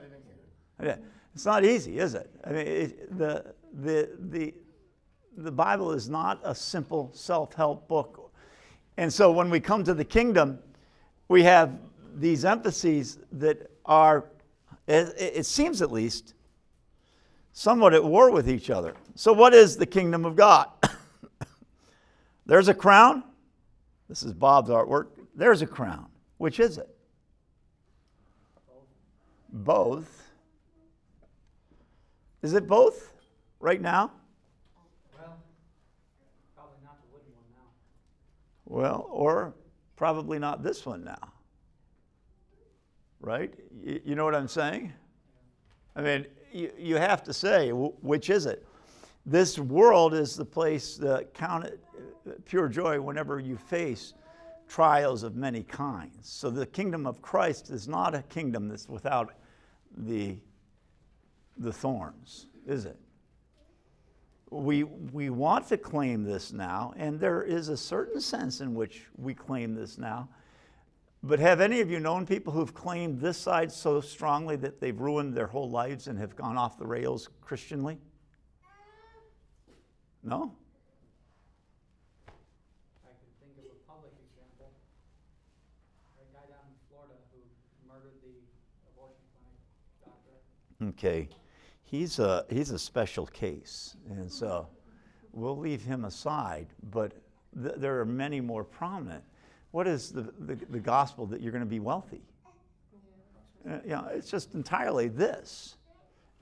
I 0.78 0.84
did. 0.84 0.98
It's 1.36 1.44
not 1.44 1.66
easy, 1.66 1.98
is 1.98 2.14
it? 2.14 2.30
I 2.46 2.48
mean, 2.48 2.66
it, 2.66 3.18
the, 3.18 3.44
the, 3.82 4.08
the, 4.30 4.54
the 5.36 5.52
Bible 5.52 5.92
is 5.92 6.08
not 6.08 6.40
a 6.42 6.54
simple 6.54 7.10
self 7.12 7.52
help 7.52 7.86
book. 7.88 8.32
And 8.96 9.12
so 9.12 9.30
when 9.30 9.50
we 9.50 9.60
come 9.60 9.84
to 9.84 9.92
the 9.92 10.02
kingdom, 10.02 10.58
we 11.28 11.42
have 11.42 11.78
these 12.14 12.46
emphases 12.46 13.18
that 13.32 13.70
are, 13.84 14.24
it, 14.86 15.12
it 15.18 15.44
seems 15.44 15.82
at 15.82 15.92
least, 15.92 16.32
somewhat 17.52 17.92
at 17.92 18.02
war 18.02 18.30
with 18.30 18.48
each 18.48 18.70
other. 18.70 18.94
So, 19.14 19.34
what 19.34 19.52
is 19.52 19.76
the 19.76 19.84
kingdom 19.84 20.24
of 20.24 20.36
God? 20.36 20.70
There's 22.46 22.68
a 22.68 22.74
crown. 22.74 23.22
This 24.08 24.22
is 24.22 24.32
Bob's 24.32 24.70
artwork. 24.70 25.08
There's 25.34 25.60
a 25.60 25.66
crown. 25.66 26.06
Which 26.38 26.60
is 26.60 26.78
it? 26.78 26.88
Both. 29.52 30.25
Is 32.42 32.54
it 32.54 32.66
both 32.66 33.12
right 33.60 33.80
now? 33.80 34.12
Well, 35.18 35.38
probably 36.54 36.78
not 36.84 36.98
the 37.00 37.12
wooden 37.12 37.32
one 37.34 37.44
now. 37.52 37.68
Well, 38.66 39.06
or 39.10 39.54
probably 39.96 40.38
not 40.38 40.62
this 40.62 40.84
one 40.84 41.04
now. 41.04 41.32
Right? 43.20 43.54
You, 43.82 44.00
you 44.04 44.14
know 44.14 44.24
what 44.24 44.34
I'm 44.34 44.48
saying? 44.48 44.92
I 45.96 46.02
mean, 46.02 46.26
you, 46.52 46.70
you 46.78 46.96
have 46.96 47.22
to 47.24 47.32
say, 47.32 47.70
wh- 47.70 48.04
which 48.04 48.30
is 48.30 48.46
it? 48.46 48.66
This 49.24 49.58
world 49.58 50.14
is 50.14 50.36
the 50.36 50.44
place 50.44 50.96
that 50.98 51.34
count 51.34 51.64
uh, 51.64 52.30
pure 52.44 52.68
joy 52.68 53.00
whenever 53.00 53.40
you 53.40 53.56
face 53.56 54.14
trials 54.68 55.22
of 55.22 55.36
many 55.36 55.62
kinds. 55.62 56.28
So 56.28 56.50
the 56.50 56.66
kingdom 56.66 57.06
of 57.06 57.22
Christ 57.22 57.70
is 57.70 57.88
not 57.88 58.14
a 58.14 58.22
kingdom 58.22 58.68
that's 58.68 58.88
without 58.88 59.34
the, 59.96 60.36
the 61.58 61.72
thorns, 61.72 62.46
is 62.66 62.84
it? 62.84 62.98
we, 64.50 64.84
we 64.84 65.30
want 65.30 65.68
to 65.68 65.76
claim 65.76 66.22
this 66.22 66.52
now, 66.52 66.94
and 66.96 67.18
there 67.18 67.42
is 67.42 67.68
a 67.68 67.76
certain 67.76 68.20
sense 68.20 68.60
in 68.60 68.74
which 68.74 69.06
we 69.16 69.34
claim 69.34 69.74
this 69.74 69.98
now. 69.98 70.28
But 71.22 71.40
have 71.40 71.60
any 71.60 71.80
of 71.80 71.90
you 71.90 71.98
known 71.98 72.26
people 72.26 72.52
who've 72.52 72.72
claimed 72.72 73.20
this 73.20 73.36
side 73.36 73.72
so 73.72 74.00
strongly 74.00 74.54
that 74.56 74.80
they've 74.80 74.98
ruined 74.98 75.34
their 75.34 75.48
whole 75.48 75.68
lives 75.68 76.06
and 76.06 76.18
have 76.18 76.36
gone 76.36 76.56
off 76.56 76.78
the 76.78 76.86
rails 76.86 77.28
Christianly? 77.40 77.98
No? 80.22 80.54
I 83.04 83.10
could 83.10 83.34
think 83.40 83.58
of 83.58 83.64
a 83.64 83.90
public 83.90 84.12
example. 84.30 84.70
A 86.20 86.32
guy 86.32 86.46
down 86.46 86.66
in 86.70 86.78
Florida 86.88 87.14
who 87.32 87.40
murdered 87.88 88.14
the 88.22 88.38
abortion 88.92 89.26
clinic 89.34 89.58
doctor. 90.04 90.94
Okay. 90.94 91.28
He's 91.86 92.18
a, 92.18 92.44
he's 92.50 92.70
a 92.70 92.78
special 92.80 93.26
case, 93.26 93.94
and 94.10 94.30
so 94.30 94.66
we'll 95.32 95.56
leave 95.56 95.84
him 95.84 96.04
aside, 96.04 96.66
but 96.90 97.12
th- 97.62 97.76
there 97.76 98.00
are 98.00 98.04
many 98.04 98.40
more 98.40 98.64
prominent. 98.64 99.22
What 99.70 99.86
is 99.86 100.10
the, 100.10 100.22
the, 100.40 100.56
the 100.68 100.80
gospel 100.80 101.26
that 101.26 101.40
you're 101.40 101.52
going 101.52 101.62
to 101.62 101.70
be 101.70 101.78
wealthy? 101.78 102.22
Uh, 103.68 103.78
you 103.84 103.90
know, 103.90 104.08
it's 104.12 104.28
just 104.28 104.54
entirely 104.54 105.06
this. 105.06 105.76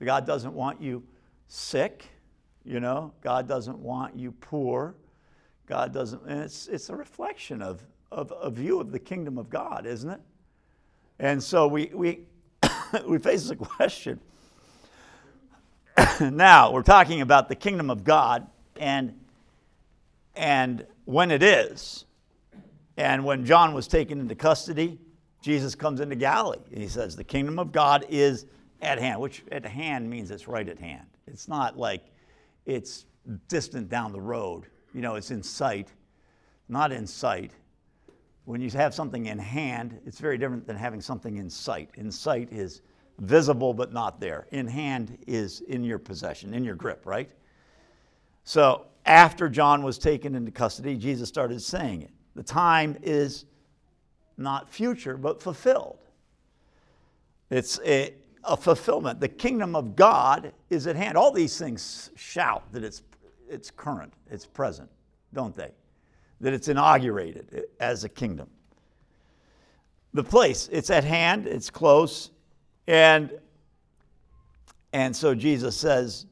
God 0.03 0.25
doesn't 0.25 0.53
want 0.53 0.81
you 0.81 1.03
sick, 1.47 2.05
you 2.63 2.79
know, 2.79 3.13
God 3.21 3.47
doesn't 3.47 3.77
want 3.77 4.17
you 4.17 4.31
poor. 4.31 4.95
God 5.67 5.93
doesn't, 5.93 6.23
and 6.27 6.41
it's, 6.41 6.67
it's 6.67 6.89
a 6.89 6.95
reflection 6.95 7.61
of, 7.61 7.83
of 8.11 8.33
a 8.41 8.49
view 8.49 8.79
of 8.79 8.91
the 8.91 8.99
kingdom 8.99 9.37
of 9.37 9.51
God, 9.51 9.85
isn't 9.85 10.09
it? 10.09 10.21
And 11.19 11.41
so 11.41 11.67
we, 11.67 11.91
we, 11.93 12.21
we 13.07 13.19
face 13.19 13.47
the 13.47 13.55
question 13.55 14.19
now 16.21 16.71
we're 16.71 16.83
talking 16.83 17.21
about 17.21 17.49
the 17.49 17.55
kingdom 17.55 17.89
of 17.89 18.03
God 18.03 18.47
and 18.77 19.19
and 20.35 20.85
when 21.05 21.31
it 21.31 21.41
is. 21.41 22.05
And 22.97 23.25
when 23.25 23.45
John 23.45 23.73
was 23.73 23.87
taken 23.87 24.19
into 24.19 24.35
custody, 24.35 24.99
Jesus 25.41 25.75
comes 25.75 25.99
into 25.99 26.15
Galilee 26.15 26.59
and 26.71 26.81
he 26.81 26.87
says, 26.87 27.15
The 27.15 27.23
kingdom 27.23 27.59
of 27.59 27.71
God 27.71 28.05
is 28.09 28.45
at 28.81 28.99
hand, 28.99 29.19
which 29.19 29.43
at 29.51 29.65
hand 29.65 30.09
means 30.09 30.31
it's 30.31 30.47
right 30.47 30.67
at 30.67 30.79
hand. 30.79 31.05
It's 31.27 31.47
not 31.47 31.77
like 31.77 32.03
it's 32.65 33.05
distant 33.47 33.89
down 33.89 34.11
the 34.11 34.21
road. 34.21 34.65
You 34.93 35.01
know, 35.01 35.15
it's 35.15 35.31
in 35.31 35.43
sight, 35.43 35.89
not 36.69 36.91
in 36.91 37.05
sight. 37.05 37.51
When 38.45 38.61
you 38.61 38.69
have 38.71 38.93
something 38.93 39.25
in 39.25 39.39
hand, 39.39 39.99
it's 40.05 40.19
very 40.19 40.37
different 40.37 40.67
than 40.67 40.77
having 40.77 41.01
something 41.01 41.37
in 41.37 41.49
sight. 41.49 41.89
In 41.95 42.11
sight 42.11 42.51
is 42.51 42.81
visible 43.19 43.73
but 43.73 43.93
not 43.93 44.19
there. 44.19 44.47
In 44.51 44.67
hand 44.67 45.17
is 45.27 45.61
in 45.61 45.83
your 45.83 45.99
possession, 45.99 46.53
in 46.53 46.63
your 46.63 46.75
grip, 46.75 47.05
right? 47.05 47.29
So 48.43 48.85
after 49.05 49.49
John 49.49 49.83
was 49.83 49.97
taken 49.97 50.35
into 50.35 50.51
custody, 50.51 50.95
Jesus 50.95 51.29
started 51.29 51.61
saying 51.61 52.03
it. 52.03 52.11
The 52.35 52.43
time 52.43 52.97
is 53.01 53.45
not 54.37 54.69
future, 54.69 55.17
but 55.17 55.41
fulfilled. 55.41 55.99
It's 57.49 57.79
a, 57.85 58.13
a 58.43 58.57
fulfillment. 58.57 59.19
The 59.19 59.29
kingdom 59.29 59.75
of 59.75 59.95
God 59.95 60.51
is 60.69 60.87
at 60.87 60.95
hand. 60.95 61.17
All 61.17 61.31
these 61.31 61.57
things 61.57 62.11
shout 62.15 62.63
that 62.73 62.83
it's, 62.83 63.03
it's 63.49 63.71
current, 63.71 64.13
it's 64.29 64.45
present, 64.45 64.89
don't 65.33 65.55
they? 65.55 65.71
That 66.41 66.53
it's 66.53 66.67
inaugurated 66.67 67.65
as 67.79 68.03
a 68.03 68.09
kingdom. 68.09 68.49
The 70.13 70.23
place, 70.23 70.69
it's 70.71 70.89
at 70.89 71.03
hand, 71.03 71.45
it's 71.45 71.69
close, 71.69 72.31
and, 72.87 73.31
and 74.93 75.15
so 75.15 75.35
Jesus 75.35 75.75
says, 75.75 76.25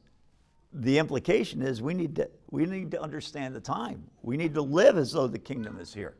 the 0.72 0.98
implication 0.98 1.62
is 1.62 1.80
we 1.80 1.94
need, 1.94 2.16
to, 2.16 2.28
we 2.50 2.66
need 2.66 2.90
to 2.90 3.00
understand 3.00 3.54
the 3.54 3.60
time. 3.60 4.02
We 4.22 4.36
need 4.36 4.54
to 4.54 4.62
live 4.62 4.98
as 4.98 5.12
though 5.12 5.28
the 5.28 5.38
kingdom 5.38 5.78
is 5.78 5.94
here. 5.94 6.14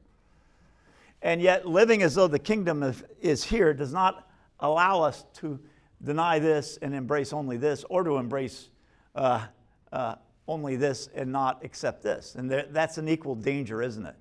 And 1.22 1.40
yet, 1.40 1.66
living 1.66 2.02
as 2.02 2.14
though 2.14 2.28
the 2.28 2.38
kingdom 2.38 2.94
is, 3.20 3.42
here 3.42 3.72
does 3.72 3.92
not 3.92 4.28
allow 4.60 5.02
us 5.02 5.24
to 5.34 5.58
deny 6.02 6.38
this 6.38 6.78
and 6.82 6.94
embrace 6.94 7.32
only 7.32 7.56
this, 7.56 7.84
or 7.88 8.04
to 8.04 8.18
embrace 8.18 8.68
uh, 9.14 9.46
uh, 9.90 10.16
only 10.46 10.76
this 10.76 11.08
and 11.14 11.32
not 11.32 11.64
accept 11.64 12.02
this. 12.02 12.34
And 12.34 12.50
that's 12.70 12.98
an 12.98 13.08
equal 13.08 13.34
danger, 13.34 13.82
isn't 13.82 14.04
it? 14.04 14.16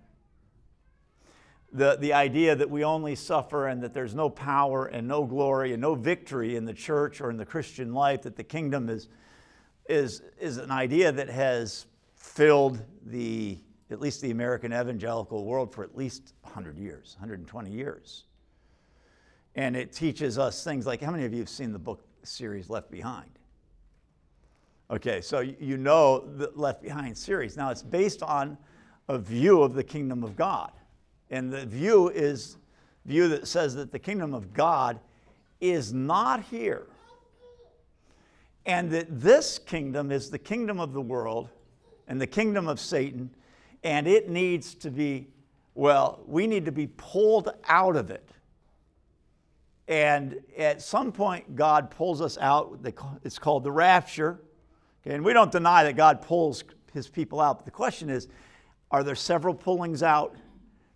The, 1.73 1.97
the 1.99 2.13
idea 2.13 2.55
that 2.55 2.69
we 2.69 2.83
only 2.83 3.15
suffer 3.15 3.67
and 3.67 3.81
that 3.81 3.93
there's 3.93 4.13
no 4.13 4.29
power 4.29 4.85
and 4.85 5.07
no 5.07 5.25
glory 5.25 5.73
and 5.73 5.81
no 5.81 5.95
victory 5.95 6.55
in 6.55 6.65
the 6.65 6.73
church 6.73 7.19
or 7.19 7.31
in 7.31 7.37
the 7.37 7.45
Christian 7.45 7.93
life, 7.93 8.21
that 8.21 8.35
the 8.35 8.43
kingdom 8.43 8.89
is, 8.89 9.09
is, 9.89 10.21
is 10.39 10.57
an 10.57 10.69
idea 10.69 11.11
that 11.11 11.29
has 11.29 11.87
filled 12.15 12.79
the, 13.07 13.57
at 13.89 13.99
least 13.99 14.21
the 14.21 14.29
American 14.29 14.71
evangelical 14.71 15.45
world 15.45 15.73
for 15.73 15.83
at 15.83 15.97
least 15.97 16.33
100 16.43 16.77
years, 16.77 17.15
120 17.17 17.71
years. 17.71 18.25
And 19.55 19.75
it 19.75 19.91
teaches 19.91 20.37
us 20.37 20.63
things 20.63 20.85
like 20.85 21.01
how 21.01 21.11
many 21.11 21.25
of 21.25 21.33
you 21.33 21.39
have 21.39 21.49
seen 21.49 21.73
the 21.73 21.79
book 21.79 22.05
series 22.21 22.69
Left 22.69 22.91
Behind? 22.91 23.29
Okay, 24.91 25.21
so 25.21 25.39
you 25.39 25.77
know 25.77 26.19
the 26.19 26.51
Left 26.53 26.83
Behind 26.83 27.17
series. 27.17 27.57
Now 27.57 27.71
it's 27.71 27.81
based 27.81 28.21
on 28.21 28.59
a 29.09 29.17
view 29.17 29.63
of 29.63 29.73
the 29.73 29.83
kingdom 29.83 30.23
of 30.23 30.35
God. 30.35 30.71
And 31.33 31.51
the 31.51 31.65
view 31.65 32.09
is 32.09 32.57
view 33.05 33.27
that 33.29 33.47
says 33.47 33.73
that 33.73 33.91
the 33.91 33.97
kingdom 33.97 34.35
of 34.35 34.53
God 34.53 34.99
is 35.59 35.91
not 35.91 36.43
here. 36.43 36.85
And 38.67 38.91
that 38.91 39.07
this 39.09 39.57
kingdom 39.57 40.11
is 40.11 40.29
the 40.29 40.37
kingdom 40.37 40.79
of 40.79 40.93
the 40.93 41.01
world 41.01 41.49
and 42.07 42.21
the 42.21 42.27
kingdom 42.27 42.67
of 42.67 42.79
Satan, 42.79 43.31
and 43.83 44.07
it 44.07 44.29
needs 44.29 44.75
to 44.75 44.91
be, 44.91 45.25
well, 45.73 46.19
we 46.27 46.45
need 46.45 46.65
to 46.65 46.71
be 46.71 46.85
pulled 46.85 47.49
out 47.67 47.95
of 47.95 48.11
it. 48.11 48.29
And 49.87 50.39
at 50.55 50.83
some 50.83 51.11
point, 51.11 51.55
God 51.55 51.89
pulls 51.89 52.21
us 52.21 52.37
out. 52.37 52.79
It's 53.23 53.39
called 53.39 53.63
the 53.63 53.71
rapture. 53.71 54.39
Okay, 55.01 55.15
and 55.15 55.25
we 55.25 55.33
don't 55.33 55.51
deny 55.51 55.83
that 55.83 55.95
God 55.95 56.21
pulls 56.21 56.63
his 56.93 57.07
people 57.07 57.41
out. 57.41 57.57
But 57.57 57.65
the 57.65 57.71
question 57.71 58.11
is 58.11 58.27
are 58.91 59.03
there 59.03 59.15
several 59.15 59.55
pullings 59.55 60.03
out? 60.03 60.35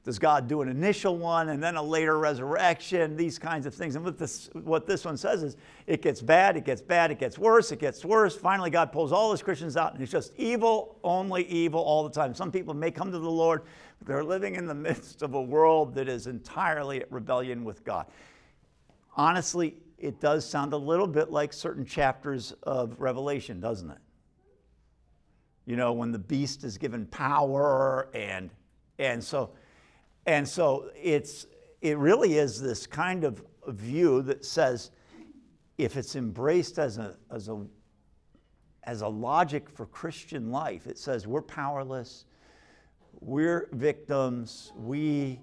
Does 0.07 0.19
God 0.19 0.47
do 0.47 0.61
an 0.61 0.69
initial 0.69 1.17
one 1.17 1.49
and 1.49 1.61
then 1.61 1.75
a 1.75 1.83
later 1.83 2.17
resurrection? 2.17 3.17
These 3.17 3.37
kinds 3.37 3.65
of 3.65 3.75
things. 3.75 3.97
And 3.97 4.05
what 4.05 4.17
this, 4.17 4.49
what 4.53 4.87
this 4.87 5.03
one 5.03 5.17
says 5.17 5.43
is 5.43 5.57
it 5.85 6.01
gets 6.01 6.21
bad, 6.21 6.55
it 6.55 6.63
gets 6.63 6.81
bad, 6.81 7.11
it 7.11 7.19
gets 7.19 7.37
worse, 7.37 7.73
it 7.73 7.79
gets 7.79 8.05
worse. 8.05 8.33
Finally, 8.33 8.69
God 8.69 8.93
pulls 8.93 9.11
all 9.11 9.31
his 9.31 9.41
Christians 9.41 9.75
out 9.75 9.91
and 9.91 10.01
it's 10.01 10.09
just 10.09 10.31
evil, 10.37 10.97
only 11.03 11.45
evil 11.47 11.81
all 11.81 12.05
the 12.05 12.09
time. 12.09 12.33
Some 12.33 12.53
people 12.53 12.73
may 12.73 12.89
come 12.89 13.11
to 13.11 13.19
the 13.19 13.29
Lord, 13.29 13.63
but 13.99 14.07
they're 14.07 14.23
living 14.23 14.55
in 14.55 14.65
the 14.65 14.73
midst 14.87 15.23
of 15.23 15.33
a 15.33 15.41
world 15.41 15.93
that 15.95 16.07
is 16.07 16.25
entirely 16.25 17.01
at 17.01 17.11
rebellion 17.11 17.65
with 17.65 17.83
God. 17.83 18.05
Honestly, 19.17 19.75
it 19.97 20.21
does 20.21 20.49
sound 20.49 20.71
a 20.71 20.77
little 20.77 21.07
bit 21.07 21.31
like 21.31 21.51
certain 21.51 21.83
chapters 21.83 22.53
of 22.63 22.95
Revelation, 22.97 23.59
doesn't 23.59 23.91
it? 23.91 23.99
You 25.65 25.75
know, 25.75 25.91
when 25.91 26.13
the 26.13 26.19
beast 26.19 26.63
is 26.63 26.77
given 26.77 27.07
power 27.07 28.07
and 28.13 28.51
and 28.99 29.21
so 29.21 29.51
and 30.27 30.48
so 30.48 30.91
it's 30.96 31.48
it 31.81 31.98
really 31.98 32.38
is 32.38 32.62
this 32.62 32.86
kind 32.86 33.24
of 33.24 33.43
view 33.67 34.22
that 34.24 34.46
says 34.46 34.91
if 35.77 35.98
it's 35.98 36.15
embraced 36.15 36.77
as 36.77 36.98
a 36.98 37.15
as 37.31 37.48
a 37.50 37.65
as 38.84 39.01
a 39.01 39.07
logic 39.07 39.69
for 39.69 39.86
Christian 39.86 40.51
life, 40.51 40.88
it 40.88 40.98
says 40.98 41.27
we're 41.27 41.41
powerless, 41.41 42.25
we're 43.19 43.67
victims, 43.74 44.72
we 44.77 45.39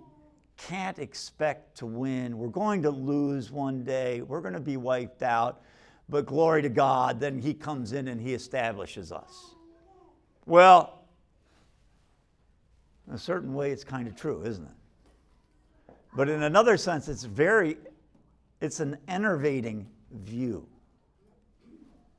can't 0.56 0.98
expect 0.98 1.76
to 1.78 1.86
win. 1.86 2.38
We're 2.38 2.48
going 2.48 2.82
to 2.82 2.90
lose 2.90 3.50
one 3.50 3.84
day. 3.84 4.22
We're 4.22 4.40
going 4.40 4.54
to 4.54 4.60
be 4.60 4.76
wiped 4.76 5.22
out. 5.22 5.62
But 6.08 6.26
glory 6.26 6.62
to 6.62 6.68
God, 6.68 7.20
then 7.20 7.38
He 7.38 7.52
comes 7.52 7.92
in 7.92 8.08
and 8.08 8.20
He 8.20 8.34
establishes 8.34 9.12
us. 9.12 9.54
Well, 10.46 11.03
in 13.08 13.14
a 13.14 13.18
certain 13.18 13.54
way, 13.54 13.70
it's 13.70 13.84
kind 13.84 14.08
of 14.08 14.16
true, 14.16 14.42
isn't 14.44 14.64
it? 14.64 15.94
But 16.16 16.28
in 16.28 16.42
another 16.42 16.76
sense, 16.76 17.08
it's 17.08 17.24
very, 17.24 17.76
it's 18.60 18.80
an 18.80 18.96
enervating 19.08 19.86
view, 20.12 20.66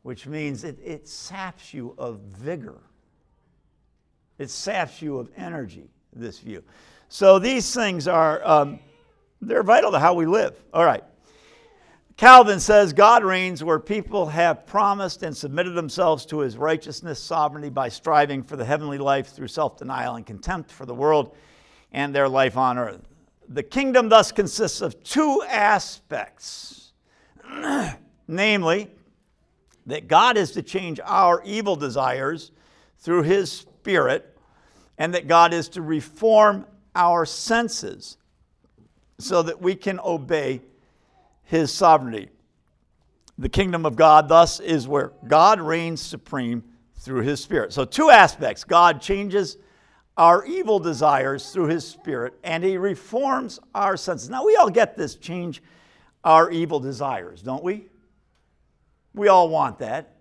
which 0.03 0.27
means 0.27 0.63
it, 0.63 0.77
it 0.83 1.07
saps 1.07 1.73
you 1.73 1.95
of 1.97 2.19
vigor. 2.19 2.81
It 4.37 4.49
saps 4.49 5.01
you 5.01 5.17
of 5.17 5.29
energy, 5.37 5.89
this 6.13 6.39
view. 6.39 6.61
So 7.07 7.39
these 7.39 7.73
things 7.73 8.07
are, 8.07 8.45
um, 8.45 8.79
they're 9.41 9.63
vital 9.63 9.91
to 9.91 9.99
how 9.99 10.13
we 10.13 10.25
live. 10.25 10.61
All 10.73 10.85
right. 10.85 11.03
Calvin 12.17 12.61
says 12.61 12.93
God 12.93 13.25
reigns 13.25 13.61
where 13.63 13.79
people 13.79 14.27
have 14.27 14.65
promised 14.65 15.21
and 15.21 15.35
submitted 15.35 15.71
themselves 15.71 16.25
to 16.27 16.39
his 16.39 16.57
righteousness, 16.57 17.19
sovereignty 17.19 17.69
by 17.69 17.89
striving 17.89 18.41
for 18.41 18.55
the 18.55 18.63
heavenly 18.63 18.97
life 18.97 19.27
through 19.27 19.49
self 19.49 19.77
denial 19.77 20.15
and 20.15 20.25
contempt 20.25 20.71
for 20.71 20.85
the 20.85 20.95
world 20.95 21.35
and 21.91 22.15
their 22.15 22.29
life 22.29 22.55
on 22.55 22.77
earth. 22.77 23.01
The 23.49 23.63
kingdom 23.63 24.07
thus 24.07 24.31
consists 24.31 24.81
of 24.81 25.03
two 25.03 25.43
aspects 25.49 26.93
namely, 28.27 28.89
that 29.85 30.07
God 30.07 30.37
is 30.37 30.51
to 30.53 30.63
change 30.63 30.99
our 31.03 31.43
evil 31.43 31.75
desires 31.75 32.51
through 32.99 33.23
his 33.23 33.51
spirit, 33.51 34.37
and 34.97 35.13
that 35.13 35.27
God 35.27 35.53
is 35.53 35.69
to 35.69 35.81
reform 35.81 36.65
our 36.95 37.25
senses 37.25 38.17
so 39.19 39.43
that 39.43 39.61
we 39.61 39.75
can 39.75 39.99
obey 39.99 40.61
his 41.45 41.71
sovereignty. 41.71 42.29
The 43.37 43.49
kingdom 43.49 43.85
of 43.85 43.95
God, 43.95 44.27
thus, 44.27 44.59
is 44.59 44.87
where 44.87 45.13
God 45.27 45.59
reigns 45.59 46.01
supreme 46.01 46.63
through 46.97 47.21
his 47.21 47.41
spirit. 47.41 47.73
So, 47.73 47.85
two 47.85 48.09
aspects 48.09 48.63
God 48.63 49.01
changes 49.01 49.57
our 50.17 50.45
evil 50.45 50.79
desires 50.79 51.51
through 51.51 51.67
his 51.67 51.85
spirit, 51.87 52.33
and 52.43 52.63
he 52.63 52.77
reforms 52.77 53.59
our 53.73 53.97
senses. 53.97 54.29
Now, 54.29 54.45
we 54.45 54.55
all 54.55 54.69
get 54.69 54.95
this 54.95 55.15
change 55.15 55.61
our 56.23 56.49
evil 56.49 56.79
desires, 56.79 57.41
don't 57.41 57.63
we? 57.63 57.87
We 59.13 59.27
all 59.27 59.49
want 59.49 59.79
that. 59.79 60.15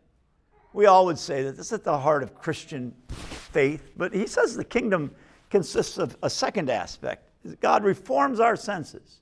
We 0.72 0.86
all 0.86 1.06
would 1.06 1.18
say 1.18 1.44
that 1.44 1.56
this 1.56 1.66
is 1.66 1.72
at 1.72 1.84
the 1.84 1.96
heart 1.96 2.22
of 2.22 2.34
Christian 2.34 2.92
faith, 3.08 3.92
but 3.96 4.12
he 4.12 4.26
says 4.26 4.56
the 4.56 4.64
kingdom 4.64 5.14
consists 5.48 5.98
of 5.98 6.16
a 6.22 6.28
second 6.28 6.68
aspect. 6.68 7.30
God 7.60 7.84
reforms 7.84 8.40
our 8.40 8.56
senses. 8.56 9.20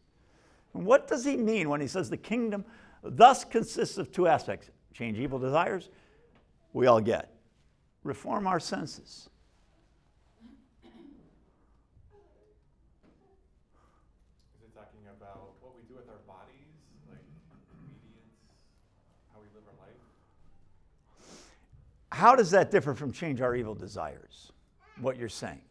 And 0.74 0.87
what 0.87 1.06
does 1.08 1.24
he 1.24 1.37
mean 1.37 1.68
when 1.68 1.80
he 1.80 1.87
says 1.87 2.08
the 2.08 2.16
kingdom 2.16 2.64
thus 3.02 3.44
consists 3.44 3.98
of 3.98 4.11
two 4.12 4.26
aspects? 4.26 4.70
Change 4.92 5.18
evil 5.18 5.38
desires, 5.38 5.90
we 6.72 6.87
all 6.87 7.00
get. 7.00 7.35
Reform 8.04 8.46
our 8.46 8.61
senses. 8.61 9.28
Is 10.85 10.90
it 14.64 14.74
talking 14.74 15.06
about 15.16 15.54
what 15.61 15.74
we 15.76 15.82
do 15.88 15.94
with 15.94 16.08
our 16.08 16.20
bodies, 16.26 16.66
like 17.08 17.22
obedience, 17.52 18.35
how 19.32 19.40
we 19.40 19.46
live 19.54 19.62
our 19.68 19.78
life? 19.87 19.96
How 22.11 22.35
does 22.35 22.50
that 22.50 22.70
differ 22.70 22.94
from 22.94 23.12
change 23.12 23.40
our 23.40 23.54
evil 23.54 23.74
desires? 23.74 24.52
What 25.00 25.16
you're 25.16 25.28
saying? 25.28 25.62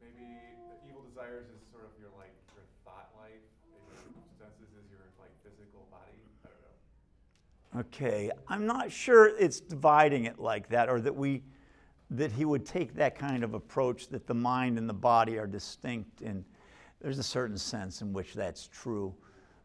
Maybe 0.00 0.22
the 0.22 0.88
evil 0.88 1.02
desires 1.08 1.46
is 1.50 1.60
sort 1.72 1.84
of 1.84 1.90
your 1.98 2.10
like 2.16 2.36
your 2.54 2.64
thought 2.84 3.10
life, 3.18 3.42
and 3.64 3.82
your 3.82 3.96
senses 4.38 4.70
is 4.76 4.86
your 4.92 5.02
like 5.18 5.32
physical 5.42 5.88
body. 5.90 6.20
I 6.44 6.48
don't 6.48 6.60
know. 6.62 6.76
Okay, 7.78 8.30
I'm 8.48 8.64
not 8.64 8.90
sure 8.90 9.26
it's 9.38 9.60
dividing 9.60 10.24
it 10.24 10.38
like 10.38 10.68
that, 10.70 10.88
or 10.88 10.98
that 11.02 11.14
we 11.14 11.42
that 12.08 12.32
he 12.32 12.44
would 12.46 12.64
take 12.64 12.94
that 12.94 13.18
kind 13.18 13.44
of 13.44 13.52
approach 13.52 14.08
that 14.08 14.26
the 14.26 14.34
mind 14.34 14.78
and 14.78 14.88
the 14.88 14.94
body 14.94 15.36
are 15.36 15.46
distinct, 15.46 16.22
and 16.22 16.44
there's 17.02 17.18
a 17.18 17.22
certain 17.22 17.58
sense 17.58 18.00
in 18.00 18.14
which 18.14 18.32
that's 18.32 18.68
true. 18.68 19.12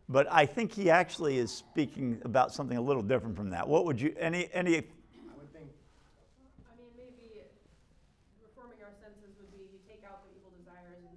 But 0.09 0.27
I 0.29 0.45
think 0.45 0.73
he 0.73 0.89
actually 0.89 1.37
is 1.37 1.51
speaking 1.53 2.19
about 2.25 2.51
something 2.51 2.75
a 2.75 2.81
little 2.81 3.03
different 3.03 3.37
from 3.37 3.49
that. 3.51 3.65
What 3.65 3.85
would 3.85 4.01
you 4.01 4.13
any 4.19 4.49
any 4.51 4.75
I 4.75 4.83
would 5.39 5.53
think, 5.53 5.69
I 6.67 6.75
mean, 6.75 6.91
maybe 6.97 7.47
reforming 8.43 8.83
our 8.83 8.91
senses 8.99 9.31
would 9.39 9.55
be 9.55 9.71
you 9.71 9.79
take 9.87 10.03
out 10.03 10.27
the 10.27 10.35
evil 10.35 10.51
desires 10.59 10.99
and 10.99 11.15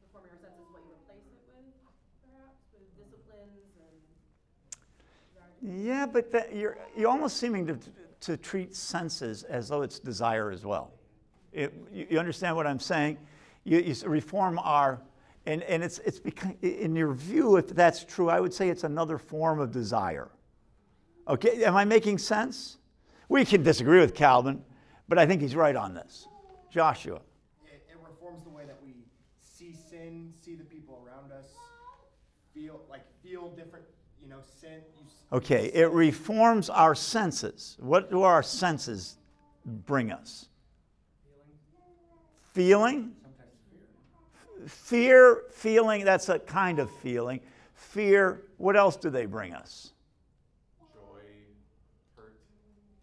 reforming 0.00 0.32
our 0.32 0.40
senses, 0.40 0.64
what 0.72 0.80
you 0.80 0.96
replace 0.96 1.28
it 1.28 1.44
with, 1.44 1.76
perhaps, 2.24 2.56
with 2.72 2.88
disciplines 2.96 3.68
and. 3.84 4.00
Yeah, 5.66 6.06
but 6.06 6.30
that, 6.30 6.54
you're, 6.54 6.78
you're 6.96 7.10
almost 7.10 7.38
seeming 7.38 7.66
to, 7.66 7.78
to 8.20 8.36
treat 8.36 8.74
senses 8.74 9.42
as 9.42 9.68
though 9.68 9.82
it's 9.82 9.98
desire 9.98 10.52
as 10.52 10.64
well. 10.64 10.92
It, 11.52 11.74
you, 11.92 12.06
you 12.10 12.18
understand 12.20 12.54
what 12.54 12.68
I'm 12.68 12.78
saying? 12.78 13.18
You, 13.64 13.80
you 13.80 13.94
reform 14.08 14.60
our, 14.60 15.02
and, 15.44 15.64
and 15.64 15.82
it's, 15.82 15.98
it's 16.00 16.20
in 16.62 16.94
your 16.94 17.12
view, 17.14 17.56
if 17.56 17.66
that's 17.68 18.04
true, 18.04 18.30
I 18.30 18.38
would 18.38 18.54
say 18.54 18.68
it's 18.68 18.84
another 18.84 19.18
form 19.18 19.58
of 19.58 19.72
desire. 19.72 20.30
Okay, 21.26 21.64
am 21.64 21.76
I 21.76 21.84
making 21.84 22.18
sense? 22.18 22.78
We 23.28 23.44
can 23.44 23.64
disagree 23.64 23.98
with 23.98 24.14
Calvin, 24.14 24.62
but 25.08 25.18
I 25.18 25.26
think 25.26 25.42
he's 25.42 25.56
right 25.56 25.74
on 25.74 25.94
this. 25.94 26.28
Joshua. 26.70 27.20
it, 27.66 27.82
it 27.90 27.96
reforms 28.08 28.44
the 28.44 28.50
way 28.50 28.64
that 28.66 28.76
we 28.84 28.92
see 29.40 29.74
sin, 29.90 30.32
see 30.40 30.54
the 30.54 30.64
people 30.64 31.02
around 31.04 31.32
us, 31.32 31.46
feel 32.54 32.82
like 32.88 33.02
feel 33.24 33.50
different, 33.50 33.84
you 34.22 34.28
know, 34.28 34.38
sin. 34.60 34.82
Okay, 35.32 35.70
it 35.74 35.90
reforms 35.90 36.70
our 36.70 36.94
senses. 36.94 37.76
What 37.80 38.10
do 38.10 38.22
our 38.22 38.42
senses 38.42 39.16
bring 39.64 40.12
us? 40.12 40.48
Feeling? 42.52 43.12
fear, 44.66 45.42
feeling, 45.50 46.04
that's 46.04 46.28
a 46.28 46.38
kind 46.38 46.78
of 46.78 46.90
feeling. 46.90 47.40
Fear, 47.74 48.42
what 48.56 48.76
else 48.76 48.96
do 48.96 49.10
they 49.10 49.26
bring 49.26 49.54
us? 49.54 49.92
Joy, 50.94 51.20
hurt, 52.16 52.36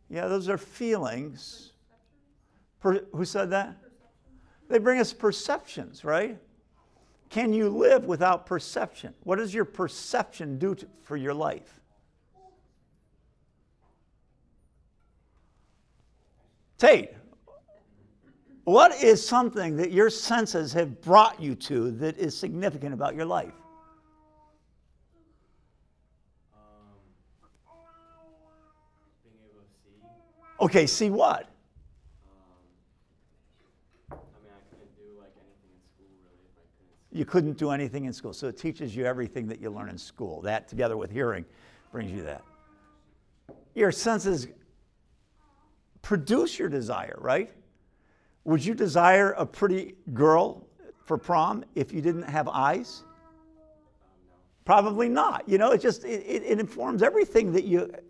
Yeah, 0.09 0.27
those 0.27 0.49
are 0.49 0.57
feelings. 0.57 1.71
Per, 2.79 3.05
who 3.13 3.25
said 3.25 3.49
that? 3.51 3.77
They 4.69 4.79
bring 4.79 4.99
us 4.99 5.13
perceptions, 5.13 6.03
right? 6.03 6.37
Can 7.29 7.53
you 7.53 7.69
live 7.69 8.05
without 8.05 8.45
perception? 8.45 9.13
What 9.23 9.37
does 9.37 9.53
your 9.53 9.65
perception 9.65 10.57
do 10.57 10.75
to, 10.75 10.87
for 11.01 11.17
your 11.17 11.33
life? 11.33 11.81
Tate, 16.83 17.11
what 18.65 19.01
is 19.01 19.25
something 19.25 19.77
that 19.77 19.93
your 19.93 20.09
senses 20.09 20.73
have 20.73 20.99
brought 20.99 21.41
you 21.41 21.55
to 21.55 21.91
that 21.91 22.17
is 22.17 22.37
significant 22.37 22.93
about 22.93 23.15
your 23.15 23.23
life? 23.23 23.53
Being 29.23 29.35
able 29.49 29.61
to 29.61 29.67
see. 29.81 29.91
Okay, 30.59 30.85
see 30.85 31.09
what? 31.09 31.47
I 34.11 34.15
mean, 34.15 34.51
I 34.51 34.59
couldn't 34.69 34.97
do 34.97 35.21
like 35.21 35.31
anything 35.37 35.71
in 35.71 35.79
school 35.87 36.07
really 36.21 36.43
if 36.43 36.57
I 36.57 36.67
couldn't. 36.75 37.17
You 37.17 37.23
couldn't 37.23 37.57
do 37.57 37.69
anything 37.71 38.03
in 38.03 38.11
school. 38.11 38.33
So 38.33 38.49
it 38.49 38.57
teaches 38.57 38.93
you 38.93 39.05
everything 39.05 39.47
that 39.47 39.61
you 39.61 39.69
learn 39.69 39.87
in 39.87 39.97
school. 39.97 40.41
That, 40.41 40.67
together 40.67 40.97
with 40.97 41.11
hearing, 41.11 41.45
brings 41.93 42.11
you 42.11 42.23
that. 42.23 42.43
Your 43.73 43.93
senses 43.93 44.47
produce 46.03 46.59
your 46.59 46.69
desire, 46.69 47.17
right? 47.19 47.49
Would 48.43 48.63
you 48.63 48.75
desire 48.75 49.31
a 49.31 49.45
pretty 49.45 49.95
girl 50.13 50.67
for 51.05 51.17
prom 51.17 51.65
if 51.73 51.91
you 51.91 52.01
didn't 52.01 52.23
have 52.23 52.47
eyes? 52.47 53.03
Probably 54.65 55.09
not. 55.09 55.49
You 55.49 55.57
know, 55.57 55.71
it 55.71 55.81
just 55.81 56.05
it, 56.05 56.23
it, 56.25 56.43
it 56.43 56.59
informs 56.59 57.01
everything 57.01 57.51
that 57.53 57.63
you. 57.63 57.91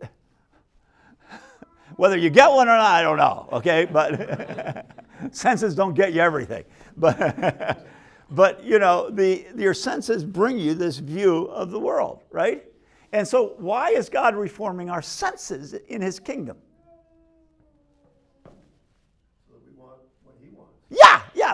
Whether 1.96 2.18
you 2.18 2.30
get 2.30 2.50
one 2.50 2.68
or 2.68 2.76
not, 2.76 2.86
I 2.86 3.02
don't 3.02 3.18
know. 3.18 3.48
Okay, 3.54 3.86
but 3.86 4.88
senses 5.32 5.76
don't 5.76 5.94
get 5.94 6.14
you 6.14 6.22
everything. 6.22 6.66
But 6.98 7.86
but 8.32 8.64
you 8.64 8.80
know, 8.80 9.10
the 9.10 9.46
your 9.56 9.74
senses 9.74 10.26
bring 10.26 10.58
you 10.58 10.74
this 10.74 10.98
view 10.98 11.46
of 11.46 11.72
the 11.72 11.80
world, 11.80 12.24
right? 12.32 12.66
And 13.12 13.28
so, 13.28 13.54
why 13.60 13.90
is 13.90 14.10
God 14.10 14.36
reforming 14.36 14.90
our 14.90 15.04
senses 15.04 15.74
in 15.74 16.02
His 16.02 16.20
kingdom? 16.20 16.58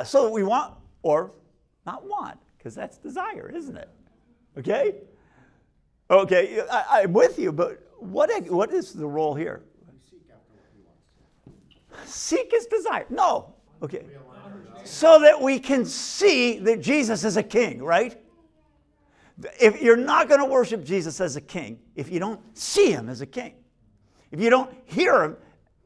So 0.03 0.29
we 0.29 0.43
want 0.43 0.75
or 1.01 1.31
not 1.85 2.05
want, 2.05 2.37
because 2.57 2.75
that's 2.75 2.97
desire, 2.97 3.51
isn't 3.53 3.77
it? 3.77 3.89
Okay? 4.57 4.95
Okay, 6.11 6.61
I, 6.71 7.01
I'm 7.03 7.13
with 7.13 7.37
you, 7.37 7.51
but 7.51 7.87
what, 7.99 8.29
what 8.49 8.73
is 8.73 8.93
the 8.93 9.07
role 9.07 9.35
here? 9.35 9.63
Seek 12.05 12.51
his 12.51 12.65
desire. 12.65 13.05
No. 13.09 13.55
Okay. 13.81 14.05
So 14.83 15.19
that 15.19 15.39
we 15.39 15.59
can 15.59 15.85
see 15.85 16.57
that 16.59 16.81
Jesus 16.81 17.23
is 17.23 17.37
a 17.37 17.43
king, 17.43 17.83
right? 17.83 18.19
If 19.59 19.81
you're 19.81 19.97
not 19.97 20.27
going 20.27 20.39
to 20.39 20.45
worship 20.45 20.83
Jesus 20.83 21.21
as 21.21 21.35
a 21.35 21.41
king, 21.41 21.79
if 21.95 22.09
you 22.11 22.19
don't 22.19 22.41
see 22.57 22.91
him 22.91 23.09
as 23.09 23.21
a 23.21 23.25
king, 23.25 23.53
if 24.31 24.39
you 24.39 24.49
don't 24.49 24.73
hear 24.85 25.23
him 25.23 25.37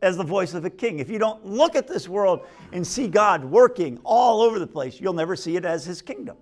as 0.04 0.18
the 0.18 0.24
voice 0.24 0.54
of 0.54 0.66
a 0.66 0.70
king. 0.70 1.00
If 1.00 1.10
you 1.10 1.18
don't 1.18 1.46
look 1.46 1.76
at 1.76 1.88
this 1.88 2.10
world 2.10 2.46
and 2.74 2.86
see 2.86 3.08
God 3.08 3.44
working 3.44 4.00
all 4.04 4.42
over 4.42 4.60
the 4.60 4.68
place, 4.68 5.00
you'll 5.00 5.13
never 5.13 5.36
see 5.36 5.56
it 5.56 5.66
as 5.66 5.86
his 5.86 6.02
kingdom. 6.02 6.38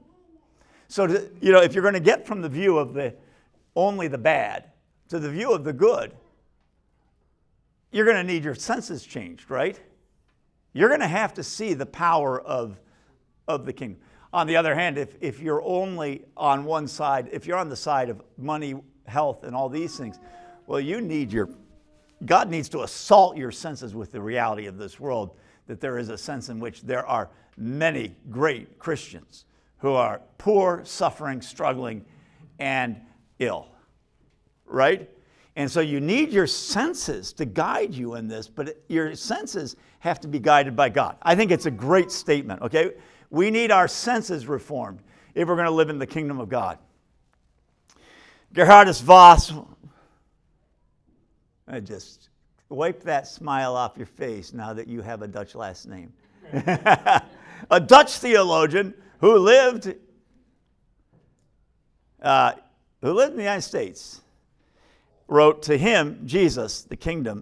So, 0.88 1.08
to, 1.08 1.30
you 1.40 1.52
know, 1.52 1.62
if 1.62 1.74
you're 1.74 1.84
going 1.84 1.94
to 1.94 2.00
get 2.00 2.26
from 2.26 2.42
the 2.42 2.50
view 2.50 2.78
of 2.78 2.94
the 2.94 3.14
only 3.76 4.08
the 4.08 4.18
bad 4.18 4.66
to 5.10 5.20
the 5.20 5.30
view 5.30 5.54
of 5.54 5.64
the 5.64 5.72
good, 5.72 6.12
you're 7.92 8.06
going 8.06 8.18
to 8.18 8.24
need 8.24 8.44
your 8.44 8.56
senses 8.56 9.06
changed, 9.06 9.50
right? 9.50 9.80
You're 10.74 10.90
going 10.90 11.02
to 11.02 11.08
have 11.08 11.34
to 11.36 11.44
see 11.44 11.74
the 11.74 11.86
power 11.86 12.42
of, 12.42 12.80
of 13.48 13.66
the 13.66 13.74
kingdom. 13.74 14.02
On 14.34 14.48
the 14.48 14.56
other 14.56 14.74
hand, 14.74 14.98
if, 14.98 15.16
if 15.22 15.40
you're 15.40 15.62
only 15.64 16.24
on 16.36 16.64
one 16.64 16.88
side, 16.88 17.30
if 17.32 17.46
you're 17.46 17.58
on 17.58 17.70
the 17.70 17.76
side 17.76 18.10
of 18.10 18.22
money, 18.38 18.76
health, 19.06 19.44
and 19.44 19.56
all 19.56 19.70
these 19.70 19.98
things, 19.98 20.20
well, 20.68 20.80
you 20.80 21.00
need 21.00 21.32
your 21.32 21.50
God 22.26 22.50
needs 22.50 22.70
to 22.70 22.84
assault 22.84 23.38
your 23.38 23.52
senses 23.52 23.96
with 23.96 24.12
the 24.12 24.22
reality 24.22 24.68
of 24.68 24.78
this 24.78 25.00
world 25.00 25.36
that 25.68 25.80
there 25.80 25.98
is 25.98 26.10
a 26.10 26.18
sense 26.18 26.50
in 26.50 26.60
which 26.60 26.82
there 26.82 27.06
are 27.06 27.30
many 27.58 28.16
great 28.30 28.78
Christians 28.80 29.46
who 29.80 29.94
are 29.94 30.22
poor, 30.38 30.82
suffering, 30.84 31.42
struggling, 31.42 32.06
and 32.60 33.00
ill. 33.40 33.68
Right? 34.66 35.10
And 35.56 35.70
so 35.70 35.82
you 35.82 36.00
need 36.00 36.32
your 36.32 36.48
senses 36.48 37.34
to 37.34 37.46
guide 37.46 37.94
you 37.94 38.16
in 38.16 38.28
this, 38.28 38.48
but 38.48 38.82
your 38.88 39.16
senses 39.16 39.76
have 40.00 40.20
to 40.22 40.28
be 40.28 40.40
guided 40.40 40.76
by 40.76 40.90
God. 40.90 41.18
I 41.22 41.36
think 41.36 41.52
it's 41.52 41.66
a 41.66 41.72
great 41.72 42.12
statement, 42.12 42.62
okay? 42.62 42.94
We 43.30 43.52
need 43.52 43.72
our 43.72 43.88
senses 43.88 44.48
reformed 44.48 45.00
if 45.36 45.48
we're 45.48 45.56
going 45.56 45.66
to 45.66 45.72
live 45.72 45.90
in 45.90 46.00
the 46.00 46.08
kingdom 46.08 46.40
of 46.40 46.50
God. 46.50 46.78
Geerhardus 48.54 49.02
Vos 49.02 49.54
I 51.72 51.80
just 51.80 52.28
wipe 52.68 53.02
that 53.04 53.28
smile 53.28 53.78
off 53.78 53.94
your 53.96 54.06
face 54.06 54.52
now 54.52 54.74
that 54.74 54.90
you 54.90 55.02
have 55.02 55.22
a 55.22 55.28
Dutch 55.28 55.56
last 55.56 55.88
name. 55.88 56.12
a 56.54 57.80
Dutch 57.80 58.18
theologian 58.18 58.94
who 59.22 59.38
lived, 59.38 59.96
uh, 62.22 62.52
who 63.02 63.14
lived 63.14 63.32
in 63.32 63.38
the 63.38 63.44
United 63.44 63.62
States, 63.62 64.20
wrote 65.30 65.64
to 65.64 65.78
him, 65.78 66.22
Jesus, 66.26 66.82
the 66.82 66.98
kingdom 66.98 67.42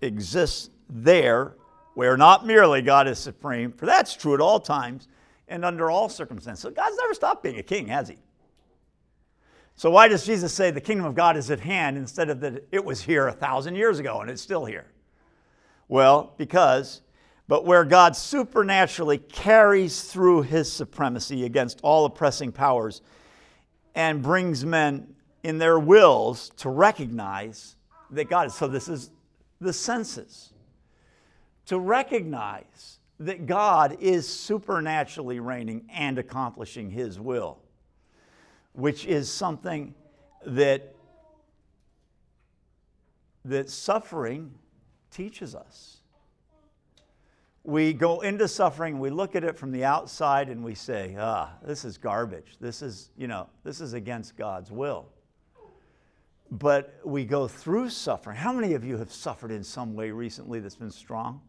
exists 0.00 0.70
there 0.88 1.54
where 1.94 2.16
not 2.16 2.44
merely 2.44 2.82
God 2.82 3.06
is 3.06 3.20
supreme, 3.20 3.70
for 3.70 3.86
that's 3.86 4.16
true 4.16 4.34
at 4.34 4.40
all 4.40 4.58
times 4.58 5.06
and 5.46 5.64
under 5.64 5.88
all 5.88 6.08
circumstances. 6.08 6.62
So 6.62 6.70
God's 6.70 6.96
never 6.96 7.14
stopped 7.14 7.44
being 7.44 7.58
a 7.58 7.62
king, 7.62 7.86
has 7.86 8.08
he? 8.08 8.16
So, 9.80 9.88
why 9.88 10.08
does 10.08 10.26
Jesus 10.26 10.52
say 10.52 10.70
the 10.70 10.78
kingdom 10.82 11.06
of 11.06 11.14
God 11.14 11.38
is 11.38 11.50
at 11.50 11.60
hand 11.60 11.96
instead 11.96 12.28
of 12.28 12.40
that 12.40 12.68
it 12.70 12.84
was 12.84 13.00
here 13.00 13.28
a 13.28 13.32
thousand 13.32 13.76
years 13.76 13.98
ago 13.98 14.20
and 14.20 14.28
it's 14.30 14.42
still 14.42 14.66
here? 14.66 14.84
Well, 15.88 16.34
because, 16.36 17.00
but 17.48 17.64
where 17.64 17.86
God 17.86 18.14
supernaturally 18.14 19.16
carries 19.16 20.02
through 20.02 20.42
his 20.42 20.70
supremacy 20.70 21.46
against 21.46 21.80
all 21.80 22.04
oppressing 22.04 22.52
powers 22.52 23.00
and 23.94 24.20
brings 24.20 24.66
men 24.66 25.14
in 25.44 25.56
their 25.56 25.78
wills 25.78 26.50
to 26.58 26.68
recognize 26.68 27.76
that 28.10 28.28
God 28.28 28.48
is. 28.48 28.54
So, 28.54 28.68
this 28.68 28.86
is 28.86 29.10
the 29.62 29.72
senses. 29.72 30.52
To 31.68 31.78
recognize 31.78 32.98
that 33.18 33.46
God 33.46 33.96
is 33.98 34.28
supernaturally 34.28 35.40
reigning 35.40 35.88
and 35.90 36.18
accomplishing 36.18 36.90
his 36.90 37.18
will 37.18 37.62
which 38.72 39.06
is 39.06 39.30
something 39.32 39.94
that, 40.46 40.94
that 43.44 43.68
suffering 43.68 44.54
teaches 45.10 45.54
us. 45.54 45.98
We 47.62 47.92
go 47.92 48.20
into 48.20 48.48
suffering, 48.48 48.98
we 48.98 49.10
look 49.10 49.36
at 49.36 49.44
it 49.44 49.56
from 49.58 49.70
the 49.70 49.84
outside, 49.84 50.48
and 50.48 50.64
we 50.64 50.74
say, 50.74 51.14
ah, 51.18 51.52
this 51.62 51.84
is 51.84 51.98
garbage. 51.98 52.56
This 52.58 52.80
is, 52.80 53.10
you 53.18 53.26
know, 53.26 53.48
this 53.64 53.80
is 53.80 53.92
against 53.92 54.36
God's 54.36 54.70
will. 54.70 55.06
But 56.50 56.98
we 57.04 57.24
go 57.24 57.46
through 57.46 57.90
suffering. 57.90 58.36
How 58.36 58.52
many 58.52 58.72
of 58.72 58.84
you 58.84 58.96
have 58.96 59.12
suffered 59.12 59.50
in 59.50 59.62
some 59.62 59.94
way 59.94 60.10
recently 60.10 60.58
that's 60.58 60.74
been 60.74 60.90
strong? 60.90 61.42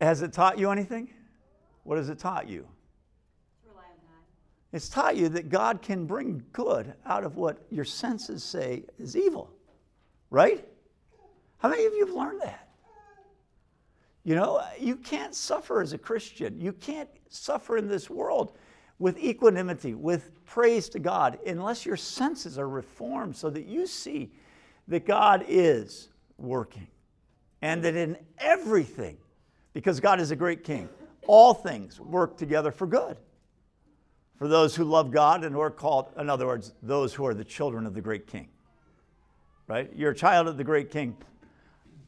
Has 0.00 0.22
it 0.22 0.32
taught 0.32 0.58
you 0.58 0.70
anything? 0.70 1.08
What 1.84 1.96
has 1.98 2.08
it 2.08 2.18
taught 2.18 2.48
you? 2.48 2.66
It's 4.72 4.88
taught 4.88 5.16
you 5.16 5.28
that 5.30 5.50
God 5.50 5.82
can 5.82 6.06
bring 6.06 6.42
good 6.52 6.94
out 7.04 7.24
of 7.24 7.36
what 7.36 7.58
your 7.70 7.84
senses 7.84 8.42
say 8.42 8.84
is 8.98 9.16
evil, 9.16 9.50
right? 10.30 10.66
How 11.58 11.68
many 11.68 11.84
of 11.84 11.92
you 11.92 12.06
have 12.06 12.14
learned 12.14 12.40
that? 12.42 12.70
You 14.24 14.34
know, 14.34 14.62
you 14.78 14.96
can't 14.96 15.34
suffer 15.34 15.82
as 15.82 15.92
a 15.92 15.98
Christian. 15.98 16.60
You 16.60 16.72
can't 16.72 17.08
suffer 17.28 17.76
in 17.76 17.88
this 17.88 18.08
world 18.08 18.56
with 18.98 19.18
equanimity, 19.18 19.94
with 19.94 20.30
praise 20.46 20.88
to 20.90 20.98
God, 20.98 21.38
unless 21.46 21.84
your 21.84 21.96
senses 21.96 22.58
are 22.58 22.68
reformed 22.68 23.36
so 23.36 23.50
that 23.50 23.66
you 23.66 23.86
see 23.86 24.32
that 24.88 25.04
God 25.04 25.44
is 25.48 26.08
working 26.38 26.86
and 27.62 27.82
that 27.84 27.96
in 27.96 28.16
everything, 28.38 29.18
because 29.72 30.00
God 30.00 30.20
is 30.20 30.30
a 30.30 30.36
great 30.36 30.64
king, 30.64 30.88
all 31.26 31.52
things 31.52 32.00
work 32.00 32.36
together 32.36 32.70
for 32.70 32.86
good 32.86 33.16
for 34.36 34.48
those 34.48 34.74
who 34.74 34.84
love 34.84 35.10
God 35.10 35.44
and 35.44 35.54
who 35.54 35.60
are 35.60 35.70
called, 35.70 36.08
in 36.18 36.28
other 36.28 36.46
words, 36.46 36.74
those 36.82 37.14
who 37.14 37.24
are 37.26 37.34
the 37.34 37.44
children 37.44 37.86
of 37.86 37.94
the 37.94 38.00
great 38.00 38.26
king. 38.26 38.48
Right? 39.68 39.90
You're 39.94 40.10
a 40.10 40.16
child 40.16 40.48
of 40.48 40.56
the 40.56 40.64
great 40.64 40.90
king. 40.90 41.16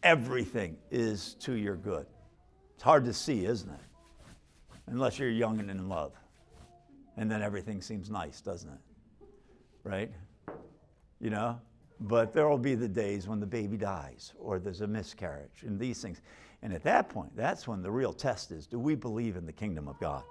Everything 0.02 0.76
is 0.90 1.34
to 1.40 1.54
your 1.54 1.76
good. 1.76 2.06
It's 2.74 2.82
hard 2.82 3.04
to 3.04 3.12
see, 3.12 3.46
isn't 3.46 3.70
it? 3.70 3.80
unless 4.86 5.18
you're 5.18 5.30
young 5.30 5.60
and 5.60 5.70
in 5.70 5.88
love. 5.88 6.12
And 7.16 7.30
then 7.30 7.42
everything 7.42 7.80
seems 7.80 8.10
nice, 8.10 8.40
doesn't 8.40 8.70
it? 8.70 9.26
Right? 9.84 10.10
You 11.20 11.30
know? 11.30 11.60
But 12.00 12.32
there 12.32 12.48
will 12.48 12.58
be 12.58 12.74
the 12.74 12.88
days 12.88 13.28
when 13.28 13.40
the 13.40 13.46
baby 13.46 13.76
dies 13.76 14.32
or 14.38 14.58
there's 14.58 14.80
a 14.80 14.86
miscarriage 14.86 15.62
and 15.62 15.78
these 15.78 16.02
things. 16.02 16.20
And 16.62 16.72
at 16.72 16.82
that 16.82 17.08
point, 17.08 17.34
that's 17.36 17.68
when 17.68 17.82
the 17.82 17.90
real 17.90 18.12
test 18.12 18.50
is 18.50 18.66
do 18.66 18.78
we 18.78 18.94
believe 18.94 19.36
in 19.36 19.46
the 19.46 19.52
kingdom 19.52 19.86
of 19.86 19.98
God? 20.00 20.24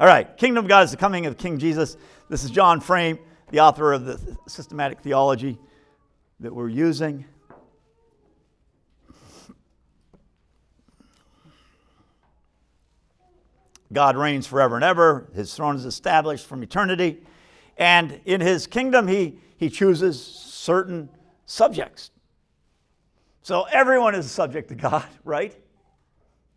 All 0.00 0.08
right, 0.08 0.36
kingdom 0.36 0.64
of 0.64 0.68
God 0.68 0.84
is 0.84 0.90
the 0.90 0.96
coming 0.96 1.26
of 1.26 1.38
King 1.38 1.56
Jesus. 1.56 1.96
This 2.28 2.42
is 2.42 2.50
John 2.50 2.80
Frame, 2.80 3.16
the 3.52 3.60
author 3.60 3.92
of 3.92 4.04
the 4.04 4.36
systematic 4.48 5.00
theology 5.00 5.56
that 6.40 6.52
we're 6.52 6.68
using. 6.68 7.24
God 13.92 14.16
reigns 14.16 14.48
forever 14.48 14.74
and 14.74 14.82
ever. 14.82 15.28
His 15.32 15.54
throne 15.54 15.76
is 15.76 15.84
established 15.84 16.46
from 16.46 16.64
eternity. 16.64 17.22
And 17.76 18.20
in 18.24 18.40
his 18.40 18.66
kingdom, 18.66 19.06
he, 19.06 19.38
he 19.58 19.70
chooses 19.70 20.20
certain 20.20 21.08
subjects. 21.46 22.10
So 23.42 23.62
everyone 23.70 24.16
is 24.16 24.26
a 24.26 24.28
subject 24.28 24.70
to 24.70 24.74
God, 24.74 25.06
right? 25.24 25.56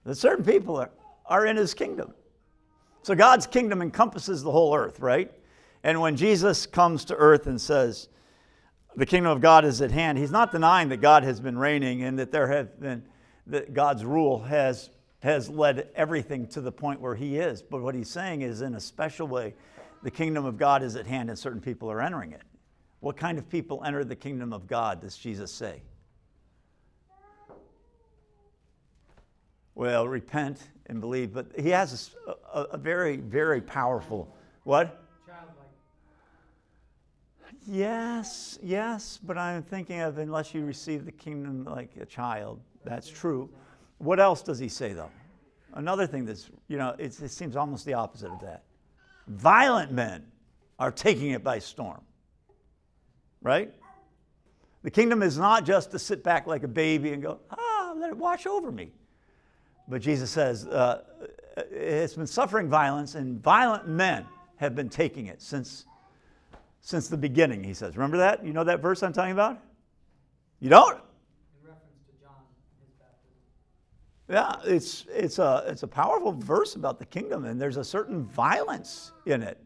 That 0.06 0.16
certain 0.16 0.44
people 0.44 0.78
are, 0.78 0.90
are 1.28 1.46
in 1.46 1.56
his 1.56 1.76
kingdom. 1.76 2.16
So 3.04 3.16
God's 3.16 3.48
kingdom 3.48 3.82
encompasses 3.82 4.44
the 4.44 4.52
whole 4.52 4.76
earth, 4.76 5.00
right? 5.00 5.32
And 5.84 6.02
when 6.02 6.16
Jesus 6.16 6.66
comes 6.66 7.06
to 7.06 7.16
earth 7.16 7.48
and 7.48 7.60
says, 7.60 8.10
the 8.96 9.06
kingdom 9.06 9.32
of 9.32 9.42
God 9.42 9.64
is 9.64 9.82
at 9.82 9.92
hand, 9.92 10.18
he's 10.18 10.32
not 10.32 10.52
denying 10.52 10.90
that 10.90 10.98
God 10.98 11.24
has 11.24 11.40
been 11.40 11.58
reigning 11.58 12.04
and 12.04 12.20
that 12.20 12.32
there 12.32 12.48
have 12.48 12.80
been, 12.80 13.04
that 13.46 13.74
God's 13.74 14.04
rule 14.04 14.42
has 14.44 14.90
has 15.20 15.50
led 15.50 15.90
everything 15.96 16.48
to 16.48 16.62
the 16.62 16.72
point 16.72 17.02
where 17.02 17.16
he 17.16 17.38
is. 17.38 17.62
But 17.62 17.82
what 17.82 17.96
he's 17.96 18.10
saying 18.10 18.42
is, 18.42 18.62
in 18.62 18.76
a 18.76 18.80
special 18.80 19.28
way, 19.28 19.56
the 20.04 20.12
kingdom 20.12 20.46
of 20.46 20.58
God 20.58 20.84
is 20.84 20.96
at 20.96 21.08
hand 21.08 21.30
and 21.30 21.38
certain 21.38 21.62
people 21.62 21.92
are 21.92 22.02
entering 22.02 22.32
it. 22.32 22.44
What 23.00 23.18
kind 23.18 23.38
of 23.38 23.50
people 23.50 23.84
enter 23.84 24.04
the 24.04 24.16
kingdom 24.16 24.54
of 24.54 24.68
God, 24.68 25.02
does 25.02 25.18
Jesus 25.18 25.52
say? 25.52 25.82
Well, 29.76 30.08
repent 30.08 30.60
and 30.88 31.02
believe, 31.02 31.34
but 31.34 31.48
he 31.58 31.70
has 31.70 32.16
a, 32.28 32.32
a, 32.54 32.62
a 32.64 32.78
very, 32.78 33.18
very 33.18 33.62
powerful 33.62 34.34
what? 34.68 35.02
Childlike. 35.26 35.56
Yes, 37.66 38.60
yes, 38.62 39.18
but 39.24 39.38
I'm 39.38 39.64
thinking 39.64 40.02
of 40.02 40.18
unless 40.18 40.54
you 40.54 40.66
receive 40.66 41.06
the 41.06 41.12
kingdom 41.14 41.64
like 41.64 41.92
a 42.02 42.06
child. 42.06 42.60
That's 42.84 43.08
true. 43.08 43.50
What 44.00 44.20
else 44.20 44.42
does 44.42 44.60
he 44.60 44.68
say, 44.68 44.92
though? 44.92 45.10
Another 45.74 46.06
thing 46.06 46.26
that's, 46.26 46.50
you 46.68 46.78
know, 46.78 46.94
it 47.00 47.14
seems 47.14 47.56
almost 47.56 47.86
the 47.86 47.94
opposite 47.94 48.30
of 48.30 48.42
that. 48.42 48.64
Violent 49.28 49.94
men 49.94 50.26
are 50.80 50.92
taking 50.92 51.32
it 51.32 51.46
by 51.46 51.60
storm. 51.60 52.02
Right? 53.42 53.74
The 54.84 54.92
kingdom 54.92 55.24
is 55.24 55.38
not 55.38 55.66
just 55.66 55.92
to 55.92 56.00
sit 56.00 56.26
back 56.26 56.46
like 56.46 56.64
a 56.64 56.68
baby 56.68 57.14
and 57.14 57.24
go, 57.24 57.40
ah, 57.52 57.94
let 57.96 58.10
it 58.10 58.18
wash 58.18 58.46
over 58.46 58.70
me. 58.70 58.92
But 59.88 60.02
Jesus 60.02 60.30
says 60.30 60.66
uh, 60.66 61.04
it's 61.72 62.14
been 62.14 62.28
suffering 62.28 62.70
violence, 62.70 63.16
and 63.16 63.42
violent 63.42 63.88
men 63.88 64.26
have 64.58 64.76
been 64.76 64.90
taking 64.90 65.28
it 65.28 65.42
since, 65.42 65.86
since 66.82 67.08
the 67.08 67.18
beginning, 67.18 67.64
he 67.64 67.74
says. 67.74 67.96
Remember 67.96 68.18
that? 68.18 68.46
You 68.46 68.54
know 68.54 68.64
that 68.64 68.82
verse 68.82 69.04
I'm 69.04 69.14
talking 69.14 69.32
about? 69.32 69.60
You 70.60 70.70
don't? 70.70 71.00
Yeah, 74.30 74.56
it's, 74.66 75.06
it's, 75.10 75.40
a, 75.40 75.64
it's 75.68 75.84
a 75.84 75.88
powerful 75.88 76.34
verse 76.34 76.76
about 76.76 77.00
the 77.00 77.06
kingdom, 77.06 77.46
and 77.46 77.62
there's 77.62 77.78
a 77.78 77.84
certain 77.84 78.26
violence 78.26 79.14
in 79.26 79.42
it. 79.42 79.58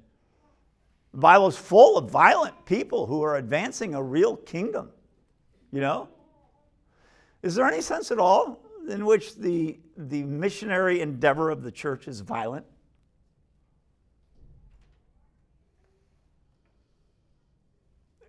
The 1.13 1.17
Bible 1.17 1.47
is 1.47 1.57
full 1.57 1.97
of 1.97 2.11
violent 2.11 2.65
people 2.65 3.07
who 3.07 3.23
are 3.23 3.37
advancing 3.37 3.95
a 3.95 4.03
real 4.03 4.37
kingdom. 4.37 4.91
You 5.71 5.81
know? 5.81 6.09
Is 7.41 7.55
there 7.55 7.65
any 7.65 7.81
sense 7.81 8.11
at 8.11 8.19
all 8.19 8.59
in 8.91 9.05
which 9.05 9.35
the, 9.35 9.79
the 9.97 10.23
missionary 10.23 11.01
endeavor 11.01 11.49
of 11.49 11.63
the 11.63 11.71
church 11.71 12.07
is 12.07 12.19
violent? 12.21 12.65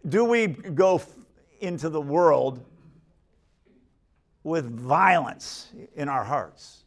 Do 0.08 0.24
we 0.24 0.46
go 0.48 1.00
into 1.60 1.88
the 1.88 2.00
world 2.00 2.64
with 4.42 4.68
violence 4.68 5.72
in 5.94 6.08
our 6.08 6.24
hearts 6.24 6.84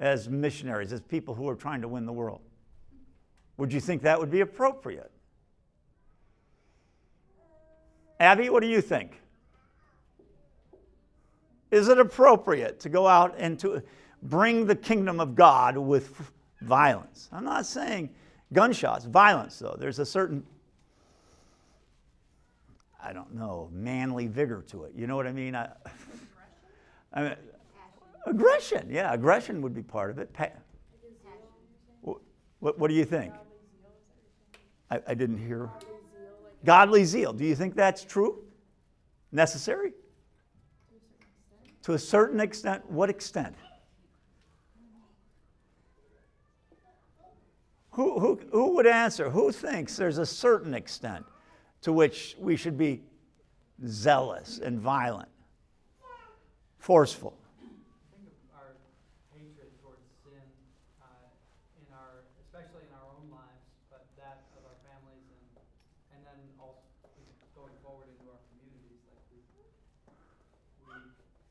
as 0.00 0.28
missionaries, 0.28 0.92
as 0.92 1.00
people 1.00 1.34
who 1.34 1.48
are 1.48 1.54
trying 1.54 1.80
to 1.80 1.88
win 1.88 2.06
the 2.06 2.12
world. 2.12 2.40
Would 3.56 3.72
you 3.72 3.80
think 3.80 4.02
that 4.02 4.18
would 4.18 4.30
be 4.30 4.40
appropriate? 4.40 5.10
Abby, 8.20 8.48
what 8.50 8.62
do 8.62 8.68
you 8.68 8.80
think? 8.80 9.20
Is 11.70 11.88
it 11.88 11.98
appropriate 11.98 12.80
to 12.80 12.88
go 12.88 13.06
out 13.06 13.34
and 13.38 13.58
to 13.60 13.82
bring 14.22 14.66
the 14.66 14.76
kingdom 14.76 15.20
of 15.20 15.34
God 15.34 15.76
with 15.76 16.32
violence? 16.62 17.28
I'm 17.32 17.44
not 17.44 17.66
saying 17.66 18.10
gunshots, 18.52 19.04
violence, 19.04 19.58
though. 19.58 19.76
There's 19.78 19.98
a 19.98 20.06
certain 20.06 20.44
I 23.00 23.12
don't 23.12 23.34
know, 23.34 23.70
manly 23.72 24.26
vigor 24.26 24.62
to 24.68 24.84
it. 24.84 24.92
You 24.94 25.06
know 25.06 25.16
what 25.16 25.26
I 25.26 25.32
mean? 25.32 25.54
I, 25.54 25.70
I 27.12 27.22
mean, 27.22 27.36
aggression, 28.26 28.88
yeah, 28.90 29.12
aggression 29.12 29.62
would 29.62 29.74
be 29.74 29.82
part 29.82 30.10
of 30.10 30.18
it. 30.18 30.32
Pa- 30.32 30.50
what, 32.60 32.78
what 32.78 32.88
do 32.88 32.94
you 32.94 33.04
think? 33.04 33.32
I, 34.90 35.00
I 35.06 35.14
didn't 35.14 35.38
hear. 35.38 35.70
Godly 36.64 37.04
zeal. 37.04 37.32
Do 37.32 37.44
you 37.44 37.54
think 37.54 37.76
that's 37.76 38.04
true? 38.04 38.42
Necessary? 39.30 39.92
To 41.88 41.94
a 41.94 41.98
certain 41.98 42.38
extent. 42.38 42.84
What 42.90 43.08
extent? 43.08 43.56
Who, 47.92 48.20
who, 48.20 48.38
who 48.52 48.74
would 48.74 48.86
answer? 48.86 49.30
Who 49.30 49.50
thinks 49.50 49.96
there's 49.96 50.18
a 50.18 50.26
certain 50.26 50.74
extent 50.74 51.24
to 51.80 51.90
which 51.94 52.36
we 52.38 52.56
should 52.56 52.76
be 52.76 53.00
zealous 53.86 54.60
and 54.62 54.78
violent? 54.78 55.30
forceful. 56.76 57.32
Think 58.12 58.28
of 58.28 58.36
our 58.52 58.76
hatred 59.32 59.72
towards 59.80 60.04
sin 60.24 60.44
uh, 61.00 61.08
in 61.80 61.88
our, 61.92 62.28
especially 62.44 62.84
in 62.84 62.92
our 62.96 63.08
own 63.16 63.32
lives, 63.32 63.64
but 63.88 64.04
that 64.20 64.44
of 64.60 64.64
our 64.68 64.76
families, 64.84 65.24
and 65.32 65.44
and 66.12 66.20
then 66.20 66.40
also 66.60 66.84
going 67.56 67.72
forward 67.80 68.12
into 68.12 68.28
our 68.28 68.40
communities. 68.52 69.00
Like 69.08 69.24
we, 69.32 69.40
we 69.52 69.68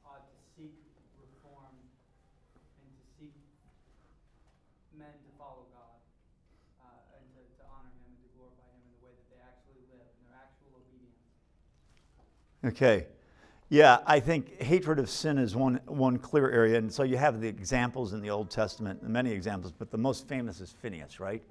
ought 0.07 0.25
to 0.25 0.37
seek 0.57 0.73
reform 1.19 1.75
and 2.81 2.87
to 2.97 3.03
seek 3.19 3.35
men 4.95 5.11
to 5.11 5.31
follow 5.37 5.69
God 5.75 6.01
uh, 6.81 7.13
and 7.19 7.23
to, 7.35 7.45
to 7.45 7.63
honor 7.69 7.93
Him 7.93 8.09
and 8.09 8.17
to 8.25 8.29
glorify 8.33 8.65
Him 8.73 8.81
in 8.87 8.91
the 8.97 9.01
way 9.03 9.13
that 9.13 9.27
they 9.29 9.41
actually 9.43 9.83
live 9.91 10.07
in 10.07 10.19
their 10.25 10.33
actual 10.39 10.79
obedience. 10.79 11.21
Okay. 12.67 13.07
Yeah, 13.69 13.99
I 14.05 14.19
think 14.19 14.61
hatred 14.61 14.99
of 14.99 15.09
sin 15.09 15.37
is 15.37 15.55
one, 15.55 15.79
one 15.85 16.17
clear 16.17 16.51
area. 16.51 16.77
And 16.77 16.91
so 16.91 17.03
you 17.03 17.15
have 17.15 17.39
the 17.39 17.47
examples 17.47 18.11
in 18.11 18.21
the 18.21 18.29
Old 18.29 18.49
Testament, 18.49 19.01
many 19.03 19.31
examples, 19.31 19.71
but 19.71 19.89
the 19.89 19.97
most 19.97 20.27
famous 20.27 20.59
is 20.59 20.73
Phineas, 20.81 21.21
right? 21.21 21.41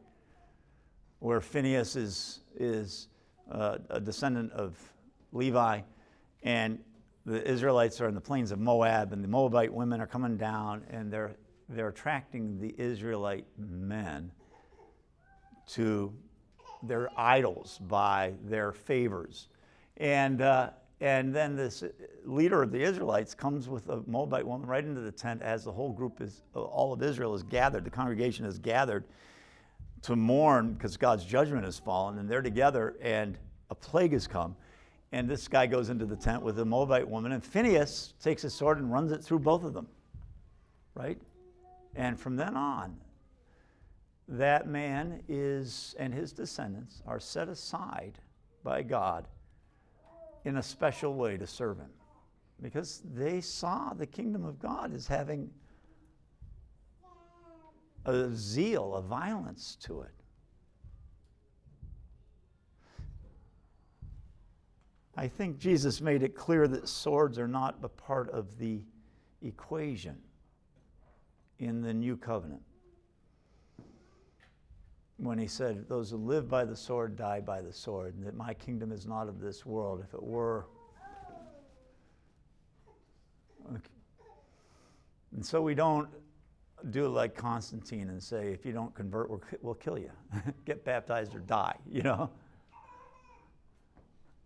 Where 1.20 1.40
Phineas 1.40 1.96
is, 1.96 2.40
is 2.54 3.08
uh, 3.50 3.78
a 3.88 3.98
descendant 3.98 4.52
of 4.52 4.76
Levi, 5.32 5.80
and 6.42 6.78
the 7.24 7.42
Israelites 7.50 7.98
are 8.02 8.08
in 8.08 8.14
the 8.14 8.20
plains 8.20 8.50
of 8.50 8.58
Moab, 8.58 9.14
and 9.14 9.24
the 9.24 9.28
Moabite 9.28 9.72
women 9.72 10.02
are 10.02 10.06
coming 10.06 10.36
down, 10.36 10.82
and 10.90 11.10
they're, 11.10 11.34
they're 11.70 11.88
attracting 11.88 12.60
the 12.60 12.74
Israelite 12.76 13.46
men 13.56 14.30
to 15.68 16.12
their 16.82 17.08
idols 17.18 17.80
by 17.88 18.34
their 18.44 18.72
favors. 18.72 19.48
And 19.96 20.42
uh, 20.42 20.70
and 21.00 21.34
then 21.34 21.56
this 21.56 21.82
uh, 21.82 21.88
leader 22.24 22.62
of 22.62 22.72
the 22.72 22.80
Israelites 22.80 23.34
comes 23.34 23.68
with 23.68 23.88
a 23.88 24.02
Moabite 24.06 24.46
woman 24.46 24.66
right 24.66 24.84
into 24.84 25.02
the 25.02 25.12
tent 25.12 25.42
as 25.42 25.64
the 25.64 25.72
whole 25.72 25.92
group 25.92 26.20
is, 26.20 26.42
uh, 26.54 26.62
all 26.62 26.92
of 26.92 27.02
Israel 27.02 27.34
is 27.34 27.42
gathered, 27.42 27.84
the 27.84 27.90
congregation 27.90 28.46
is 28.46 28.58
gathered 28.58 29.04
to 30.02 30.16
mourn 30.16 30.72
because 30.72 30.96
God's 30.96 31.24
judgment 31.24 31.64
has 31.64 31.78
fallen, 31.78 32.18
and 32.18 32.28
they're 32.28 32.42
together, 32.42 32.96
and 33.02 33.36
a 33.70 33.74
plague 33.74 34.12
has 34.12 34.26
come. 34.26 34.56
And 35.12 35.28
this 35.28 35.48
guy 35.48 35.66
goes 35.66 35.90
into 35.90 36.06
the 36.06 36.16
tent 36.16 36.42
with 36.42 36.58
a 36.58 36.64
Moabite 36.64 37.08
woman, 37.08 37.32
and 37.32 37.44
Phineas 37.44 38.14
takes 38.22 38.42
his 38.42 38.54
sword 38.54 38.78
and 38.78 38.90
runs 38.90 39.12
it 39.12 39.22
through 39.22 39.40
both 39.40 39.64
of 39.64 39.74
them, 39.74 39.88
right? 40.94 41.18
And 41.94 42.18
from 42.18 42.36
then 42.36 42.56
on, 42.56 42.96
that 44.28 44.66
man 44.66 45.22
is, 45.28 45.94
and 45.98 46.12
his 46.12 46.32
descendants 46.32 47.02
are 47.06 47.20
set 47.20 47.48
aside 47.48 48.18
by 48.64 48.82
God 48.82 49.26
in 50.46 50.58
a 50.58 50.62
special 50.62 51.14
way 51.14 51.36
to 51.36 51.46
serve 51.46 51.76
Him 51.78 51.90
because 52.62 53.02
they 53.14 53.40
saw 53.40 53.92
the 53.92 54.06
kingdom 54.06 54.44
of 54.44 54.60
God 54.60 54.94
as 54.94 55.08
having 55.08 55.50
a 58.06 58.30
zeal, 58.32 58.94
a 58.94 59.02
violence 59.02 59.76
to 59.82 60.02
it. 60.02 60.12
I 65.16 65.26
think 65.26 65.58
Jesus 65.58 66.00
made 66.00 66.22
it 66.22 66.36
clear 66.36 66.68
that 66.68 66.88
swords 66.88 67.40
are 67.40 67.48
not 67.48 67.76
a 67.82 67.88
part 67.88 68.30
of 68.30 68.56
the 68.56 68.82
equation 69.42 70.16
in 71.58 71.82
the 71.82 71.92
new 71.92 72.16
covenant. 72.16 72.62
When 75.18 75.38
he 75.38 75.46
said, 75.46 75.88
Those 75.88 76.10
who 76.10 76.18
live 76.18 76.48
by 76.48 76.64
the 76.64 76.76
sword 76.76 77.16
die 77.16 77.40
by 77.40 77.62
the 77.62 77.72
sword, 77.72 78.14
and 78.16 78.26
that 78.26 78.36
my 78.36 78.54
kingdom 78.54 78.92
is 78.92 79.06
not 79.06 79.28
of 79.28 79.40
this 79.40 79.64
world. 79.64 80.04
If 80.06 80.12
it 80.14 80.22
were, 80.22 80.66
Okay. 83.68 83.80
And 85.32 85.44
so 85.44 85.60
we 85.60 85.74
don't 85.74 86.08
do 86.90 87.08
like 87.08 87.34
Constantine 87.34 88.10
and 88.10 88.22
say, 88.22 88.52
if 88.52 88.64
you 88.64 88.72
don't 88.72 88.94
convert, 88.94 89.28
we'll, 89.62 89.74
kill 89.74 89.98
you. 89.98 90.10
Get 90.64 90.84
baptized 90.84 91.34
or 91.34 91.40
die, 91.40 91.76
you 91.90 92.02
know? 92.02 92.30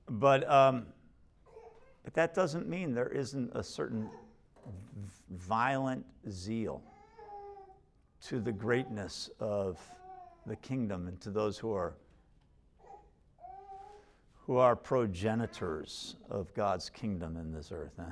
But, 0.09 0.48
um, 0.50 0.87
but 2.02 2.14
that 2.14 2.35
doesn't 2.35 2.68
mean 2.68 2.94
there 2.94 3.09
isn't 3.09 3.50
a 3.54 3.62
certain 3.62 4.09
violent 5.30 6.04
zeal 6.30 6.83
to 8.22 8.40
the 8.40 8.52
greatness 8.52 9.30
of 9.38 9.78
the 10.46 10.57
kingdom 10.57 11.09
and 11.09 11.20
to 11.20 11.31
those 11.31 11.59
who 11.59 11.72
are 11.72 11.94
who 14.46 14.57
are 14.57 14.74
progenitors 14.74 16.16
of 16.29 16.53
God's 16.55 16.90
kingdom 16.90 17.37
in 17.37 17.53
this 17.53 17.70
earth. 17.70 17.92
Huh? 17.96 18.07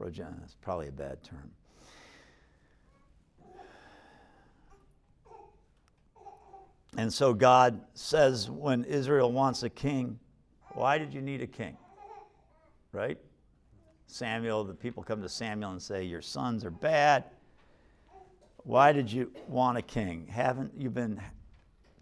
Progen 0.00 0.42
is 0.44 0.56
probably 0.62 0.88
a 0.88 0.92
bad 0.92 1.22
term. 1.22 1.50
And 6.96 7.12
so 7.12 7.34
God 7.34 7.80
says 7.92 8.50
when 8.50 8.84
Israel 8.84 9.30
wants 9.32 9.62
a 9.64 9.68
king, 9.68 10.18
why 10.72 10.96
did 10.96 11.12
you 11.12 11.20
need 11.20 11.42
a 11.42 11.46
king? 11.46 11.76
Right? 12.92 13.18
Samuel, 14.06 14.64
the 14.64 14.74
people 14.74 15.02
come 15.02 15.20
to 15.20 15.28
Samuel 15.28 15.72
and 15.72 15.82
say, 15.82 16.04
Your 16.04 16.22
sons 16.22 16.64
are 16.64 16.70
bad. 16.70 17.24
Why 18.58 18.92
did 18.92 19.12
you 19.12 19.30
want 19.46 19.78
a 19.78 19.82
king? 19.82 20.26
Haven't 20.26 20.72
you 20.76 20.90
been 20.90 21.20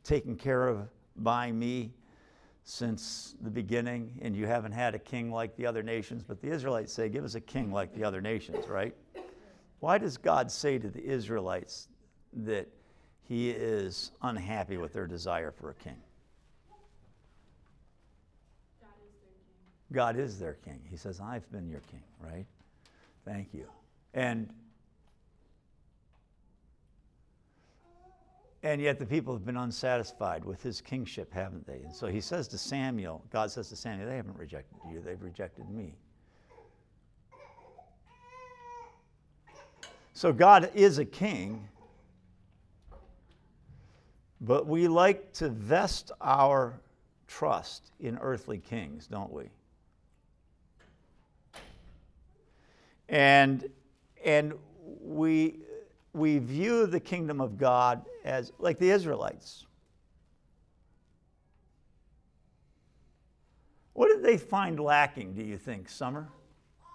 taken 0.05 0.37
care 0.37 0.69
of 0.69 0.89
by 1.17 1.51
me 1.51 1.93
since 2.65 3.35
the 3.41 3.51
beginning? 3.51 4.19
And 4.23 4.37
you 4.37 4.47
haven't 4.47 4.73
had 4.73 4.95
a 4.95 4.99
king 4.99 5.33
like 5.33 5.57
the 5.57 5.67
other 5.67 5.83
nations. 5.83 6.23
But 6.23 6.41
the 6.41 6.49
Israelites 6.49 6.93
say, 6.93 7.09
Give 7.09 7.25
us 7.25 7.35
a 7.35 7.41
king 7.41 7.73
like 7.73 7.95
the 7.95 8.05
other 8.05 8.21
nations, 8.21 8.69
right? 8.69 8.95
Why 9.81 9.99
does 9.99 10.17
God 10.17 10.51
say 10.51 10.79
to 10.79 10.89
the 10.89 11.05
Israelites 11.05 11.89
that 12.33 12.69
he 13.23 13.51
is 13.51 14.13
unhappy 14.23 14.77
with 14.77 14.93
their 14.93 15.07
desire 15.07 15.51
for 15.51 15.71
a 15.71 15.75
king? 15.75 15.97
God 19.93 20.17
is 20.17 20.39
their 20.39 20.55
king. 20.55 20.81
He 20.91 20.97
says, 20.97 21.21
I've 21.21 21.51
been 21.53 21.69
your 21.69 21.83
king, 21.91 22.03
right? 22.21 22.47
Thank 23.25 23.55
you. 23.55 23.67
And 24.13 24.49
and 28.65 28.81
yet 28.81 28.99
the 28.99 29.05
people 29.05 29.35
have 29.35 29.45
been 29.45 29.59
unsatisfied 29.59 30.43
with 30.43 30.63
his 30.63 30.81
kingship, 30.81 31.31
haven't 31.35 31.67
they? 31.67 31.81
And 31.85 31.95
so 31.95 32.07
he 32.07 32.23
says 32.23 32.49
to 32.49 32.59
Samuel, 32.59 33.23
God 33.31 33.51
says 33.51 33.69
to 33.69 33.77
Samuel, 33.77 34.09
they 34.09 34.17
haven't 34.17 34.39
rejected 34.39 34.79
you, 34.91 35.03
they've 35.05 35.21
rejected 35.21 35.69
me. 35.69 35.93
So 40.15 40.33
God 40.33 40.71
is 40.75 40.97
a 40.97 41.05
king, 41.05 41.69
but 44.41 44.67
we 44.67 44.89
like 44.89 45.35
to 45.35 45.51
vest 45.51 46.11
our 46.23 46.81
trust 47.27 47.91
in 48.01 48.17
earthly 48.19 48.59
kings, 48.59 49.07
don't 49.07 49.31
we? 49.31 49.51
And, 53.11 53.69
and 54.25 54.55
we, 55.03 55.57
we 56.15 56.39
view 56.39 56.87
the 56.87 57.01
kingdom 57.01 57.41
of 57.41 57.59
God 57.59 58.07
as 58.25 58.53
like 58.59 58.79
the 58.79 58.91
Israelites. 58.91 59.67
What 63.93 64.09
did 64.09 64.23
they 64.23 64.39
find 64.39 64.81
lacking, 64.81 65.35
do 65.35 65.43
you 65.43 65.59
think, 65.59 65.89
Summer? 65.89 66.29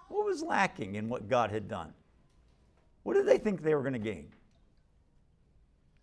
What 0.08 0.26
was 0.26 0.42
lacking 0.42 0.96
in 0.96 1.08
what 1.08 1.28
God 1.28 1.50
had 1.50 1.68
done? 1.68 1.92
What 3.04 3.14
did 3.14 3.26
they 3.26 3.38
think 3.38 3.62
they 3.62 3.74
were 3.74 3.82
going 3.82 3.92
to 3.94 3.98
gain? 3.98 4.28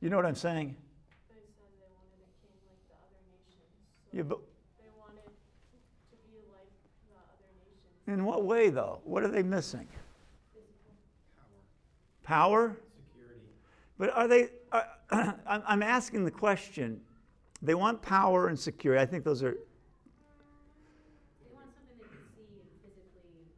You 0.02 0.10
know 0.10 0.16
what 0.16 0.26
I'm 0.26 0.36
saying? 0.36 0.76
They 1.30 1.36
said 1.36 1.68
they 1.80 1.88
wanted 1.94 2.22
a 2.22 2.32
king 2.42 2.58
like 2.68 2.82
the 2.88 2.96
other 2.96 3.22
nations. 3.30 4.14
Yeah, 4.14 4.24
but 4.24 4.40
They 4.80 4.90
wanted 4.98 5.24
to 5.24 6.18
be 6.32 6.40
like 6.52 6.70
the 7.10 7.16
other 7.18 7.50
nations. 8.08 8.20
in 8.20 8.26
what 8.26 8.44
way, 8.46 8.70
though? 8.70 9.02
What 9.04 9.24
are 9.24 9.28
they 9.28 9.44
missing? 9.44 9.88
Power? 12.24 12.70
Security. 12.70 12.87
But 13.98 14.16
are 14.16 14.28
they, 14.28 14.50
are, 14.72 14.88
I'm 15.12 15.64
I'm 15.66 15.84
asking 15.84 16.26
the 16.26 16.32
question, 16.32 17.02
they 17.62 17.74
want 17.74 18.02
power 18.02 18.48
and 18.48 18.60
security. 18.60 19.02
I 19.02 19.06
think 19.06 19.24
those 19.24 19.42
are, 19.42 19.58
They 21.42 21.50
want 21.50 21.66
something 21.74 21.98
they 21.98 22.06
can 22.06 22.22
see 22.38 22.62
and 22.62 22.70
physically 22.86 23.50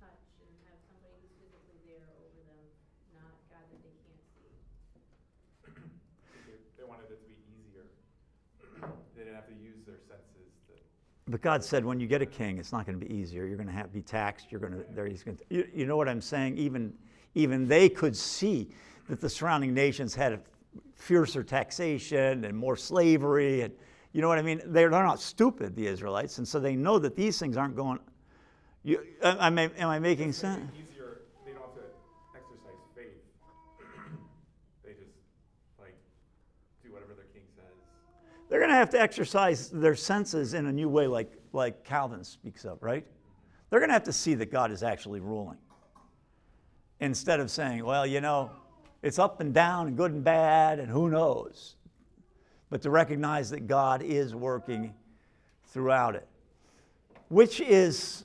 touch 0.00 0.24
and 0.40 0.48
have 0.72 0.80
somebody 0.88 1.20
who's 1.20 1.36
physically 1.36 1.84
there 1.84 2.08
over 2.16 2.40
them, 2.48 2.64
not 3.12 3.36
God 3.52 3.68
that 3.68 3.80
they 3.84 3.92
can't 4.08 4.24
see. 4.32 4.48
They, 6.48 6.56
they 6.80 6.86
wanted 6.88 7.12
it 7.12 7.20
to 7.20 7.28
be 7.28 7.36
easier. 7.52 7.84
They 9.12 9.28
didn't 9.28 9.36
have 9.36 9.52
to 9.52 9.58
use 9.60 9.84
their 9.84 10.00
senses 10.08 10.48
to. 10.72 10.80
but 11.28 11.44
God 11.44 11.60
said 11.60 11.84
when 11.84 12.00
you 12.00 12.08
get 12.08 12.24
a 12.24 12.26
king, 12.26 12.56
it's 12.56 12.72
not 12.72 12.88
going 12.88 12.98
to 12.98 13.04
be 13.04 13.12
easier. 13.12 13.44
You're 13.44 13.60
going 13.60 13.68
to 13.68 13.76
have 13.76 13.92
to 13.92 13.96
be 14.00 14.00
taxed. 14.00 14.48
You're 14.48 14.64
going 14.64 14.72
to, 14.72 14.84
there 14.96 15.04
he's 15.04 15.20
going 15.22 15.36
to, 15.36 15.44
you, 15.52 15.68
you 15.74 15.84
know 15.84 16.00
what 16.00 16.08
I'm 16.08 16.24
saying? 16.24 16.56
Even, 16.56 16.96
even 17.34 17.68
they 17.68 17.90
could 17.90 18.16
see 18.16 18.72
that 19.08 19.20
the 19.20 19.28
surrounding 19.28 19.74
nations 19.74 20.14
had 20.14 20.40
fiercer 20.94 21.42
taxation 21.42 22.44
and 22.44 22.56
more 22.56 22.76
slavery. 22.76 23.62
And 23.62 23.72
you 24.12 24.20
know 24.20 24.28
what 24.28 24.38
I 24.38 24.42
mean? 24.42 24.60
They're, 24.66 24.90
they're 24.90 25.04
not 25.04 25.20
stupid, 25.20 25.74
the 25.74 25.86
Israelites. 25.86 26.38
And 26.38 26.46
so 26.46 26.60
they 26.60 26.76
know 26.76 26.98
that 26.98 27.16
these 27.16 27.38
things 27.38 27.56
aren't 27.56 27.76
going, 27.76 27.98
you, 28.84 29.02
am, 29.22 29.58
I, 29.58 29.70
am 29.76 29.88
I 29.88 29.98
making 29.98 30.30
It's 30.30 30.38
sense? 30.38 30.70
Easier, 30.74 31.22
they 31.44 31.52
don't 31.52 31.62
have 31.62 31.74
to 31.74 31.82
exercise 32.34 32.80
faith. 32.94 33.06
They 34.84 34.92
just, 34.92 35.12
like, 35.80 35.96
do 36.84 36.92
whatever 36.92 37.14
their 37.14 37.26
king 37.32 37.42
says. 37.56 37.64
They're 38.48 38.60
going 38.60 38.70
to 38.70 38.76
have 38.76 38.90
to 38.90 39.00
exercise 39.00 39.68
their 39.70 39.94
senses 39.94 40.54
in 40.54 40.66
a 40.66 40.72
new 40.72 40.88
way, 40.88 41.06
like, 41.06 41.32
like 41.52 41.84
Calvin 41.84 42.24
speaks 42.24 42.64
of, 42.64 42.82
right? 42.82 43.06
They're 43.70 43.80
going 43.80 43.90
to 43.90 43.94
have 43.94 44.04
to 44.04 44.12
see 44.12 44.34
that 44.34 44.50
God 44.50 44.70
is 44.70 44.82
actually 44.82 45.20
ruling. 45.20 45.58
Instead 47.00 47.40
of 47.40 47.50
saying, 47.50 47.84
well, 47.84 48.06
you 48.06 48.20
know, 48.20 48.50
it's 49.02 49.18
up 49.18 49.40
and 49.40 49.54
down 49.54 49.88
and 49.88 49.96
good 49.96 50.12
and 50.12 50.24
bad 50.24 50.78
and 50.78 50.88
who 50.90 51.08
knows. 51.08 51.76
But 52.70 52.82
to 52.82 52.90
recognize 52.90 53.50
that 53.50 53.66
God 53.66 54.02
is 54.02 54.34
working 54.34 54.94
throughout 55.64 56.14
it, 56.14 56.26
which 57.28 57.60
is 57.60 58.24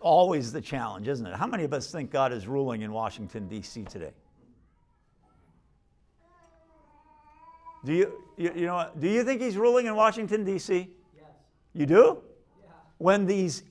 always 0.00 0.52
the 0.52 0.60
challenge, 0.60 1.08
isn't 1.08 1.26
it? 1.26 1.34
How 1.34 1.46
many 1.46 1.64
of 1.64 1.72
us 1.72 1.90
think 1.90 2.10
God 2.10 2.32
is 2.32 2.46
ruling 2.46 2.82
in 2.82 2.92
Washington, 2.92 3.48
D.C. 3.48 3.84
today? 3.84 4.12
Do 7.84 7.92
you, 7.92 8.12
you, 8.36 8.52
you 8.54 8.66
know, 8.66 8.90
do 8.98 9.08
you 9.08 9.24
think 9.24 9.40
he's 9.40 9.56
ruling 9.56 9.86
in 9.86 9.94
Washington, 9.94 10.44
D.C.? 10.44 10.88
Yes. 11.16 11.24
You 11.74 11.86
do? 11.86 12.22
Yeah. 12.62 12.70
When 12.98 13.24
these 13.24 13.62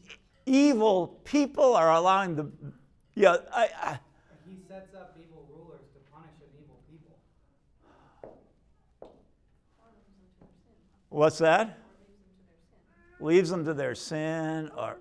evil 0.46 1.20
people 1.26 1.76
are 1.76 1.92
allowing 1.92 2.36
the, 2.36 2.50
yeah, 3.16 3.38
I, 3.54 3.70
I, 3.82 4.00
he 4.50 4.58
sets 4.68 4.96
up 4.96 5.18
evil 5.20 5.46
rulers 5.54 5.82
to 5.94 6.00
punish 6.12 6.32
an 6.40 6.48
evil 6.58 6.80
people. 6.90 7.18
What's 11.10 11.38
that? 11.40 11.78
Leaves 13.20 13.50
them 13.50 13.66
to 13.66 13.74
their 13.74 13.96
sin, 13.96 14.70
or 14.78 14.98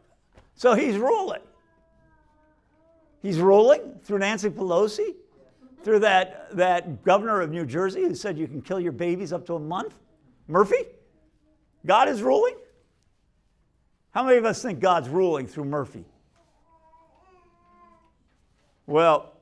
so 0.55 0.75
he's 0.75 0.97
ruling. 0.97 1.43
He's 3.23 3.39
ruling 3.39 3.99
through 4.05 4.21
Nancy 4.21 4.49
Pelosi, 4.49 5.15
through 5.83 6.01
that, 6.01 6.49
that 6.57 7.05
governor 7.05 7.41
of 7.41 7.51
New 7.51 7.67
Jersey 7.67 8.03
who 8.03 8.15
said 8.15 8.39
you 8.39 8.49
can 8.49 8.63
kill 8.63 8.81
your 8.81 8.93
babies 8.93 9.33
up 9.33 9.47
to 9.47 9.55
a 9.55 9.59
month. 9.59 9.95
Murphy? 10.49 10.85
God 11.85 12.09
is 12.09 12.23
ruling? 12.23 12.57
How 14.11 14.25
many 14.25 14.39
of 14.39 14.45
us 14.45 14.63
think 14.63 14.81
God's 14.81 15.09
ruling 15.09 15.47
through 15.47 15.67
Murphy? 15.67 16.05
Well, 18.87 19.33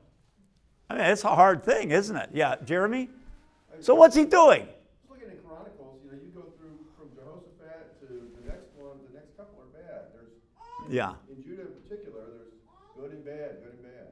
I 0.91 0.95
mean, 0.95 1.05
it's 1.05 1.25
a 1.25 1.35
hard 1.35 1.63
thing, 1.65 1.91
isn't 1.91 2.17
it? 2.17 2.31
Yeah, 2.33 2.57
Jeremy? 2.65 3.09
So 3.81 3.95
what's 3.95 4.17
he 4.17 4.25
doing? 4.25 4.67
Just 4.67 5.11
looking 5.11 5.29
at 5.29 5.47
Chronicles, 5.47 6.01
you 6.05 6.11
know, 6.11 6.17
you 6.17 6.31
go 6.35 6.53
through 6.59 6.77
from 6.97 7.09
Jehoshaphat 7.15 8.01
to 8.01 8.07
the 8.09 8.49
next 8.49 8.73
one, 8.77 8.99
the 9.09 9.15
next 9.15 9.37
couple 9.37 9.63
are 9.63 9.73
bad. 9.73 10.13
There's, 10.13 10.33
Yeah. 10.89 11.15
in 11.31 11.43
Judah 11.43 11.63
in 11.63 11.69
particular, 11.83 12.21
there's 12.37 12.53
good 12.97 13.13
and 13.13 13.25
bad, 13.25 13.57
good 13.63 13.73
and 13.73 13.83
bad. 13.83 14.09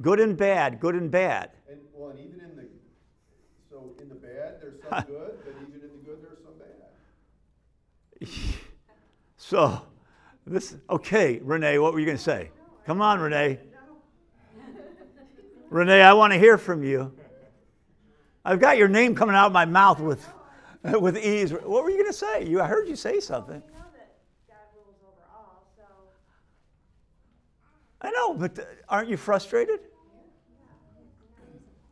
Good 0.00 0.20
and 0.20 0.36
bad, 0.36 0.80
good 0.80 0.94
and 0.94 1.10
bad. 1.10 1.50
And, 1.70 1.80
well, 1.94 2.10
and 2.10 2.18
even 2.18 2.40
in 2.40 2.56
the 2.56 2.68
so 3.70 3.92
in 4.00 4.08
the 4.08 4.14
bad, 4.14 4.60
there's 4.60 4.80
some 4.88 5.04
good, 5.06 5.38
but 5.44 5.54
even 5.68 5.80
in 5.80 5.90
the 5.96 6.04
good, 6.04 6.22
there's 6.22 6.38
some 6.42 6.54
bad. 6.58 8.28
So, 9.36 9.82
this, 10.46 10.76
okay, 10.88 11.40
Renee, 11.42 11.78
what 11.78 11.92
were 11.92 11.98
you 11.98 12.06
going 12.06 12.16
to 12.16 12.22
say? 12.22 12.50
Come 12.86 13.02
on, 13.02 13.18
Renee. 13.20 13.58
Renee, 15.68 16.00
I 16.00 16.12
want 16.12 16.32
to 16.32 16.38
hear 16.38 16.56
from 16.56 16.84
you. 16.84 17.12
I've 18.44 18.60
got 18.60 18.78
your 18.78 18.88
name 18.88 19.14
coming 19.14 19.34
out 19.34 19.46
of 19.46 19.52
my 19.52 19.64
mouth 19.64 20.00
with, 20.00 20.26
with 20.84 21.18
ease. 21.18 21.52
What 21.52 21.84
were 21.84 21.90
you 21.90 21.96
going 21.98 22.10
to 22.10 22.16
say? 22.16 22.46
You, 22.46 22.60
I 22.60 22.66
heard 22.66 22.88
you 22.88 22.96
say 22.96 23.20
something. 23.20 23.62
We 23.66 23.72
know 23.72 23.84
that 23.92 24.14
God 24.48 24.56
rules 24.74 24.96
over 25.02 25.22
all, 25.34 25.64
so 25.76 25.82
I 28.02 28.10
know, 28.10 28.34
but 28.34 28.58
uh, 28.58 28.62
aren't 28.88 29.08
you 29.08 29.16
frustrated? 29.16 29.80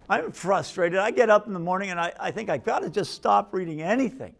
I'm 0.09 0.33
frustrated. 0.33 0.99
I 0.99 1.13
get 1.13 1.31
up 1.31 1.47
in 1.47 1.53
the 1.53 1.61
morning 1.61 1.91
and 1.91 2.01
I, 2.01 2.13
I 2.19 2.31
think 2.33 2.51
I've 2.51 2.65
got 2.65 2.81
to 2.81 2.91
just 2.91 3.15
stop 3.15 3.55
reading 3.55 3.81
anything. 3.81 4.35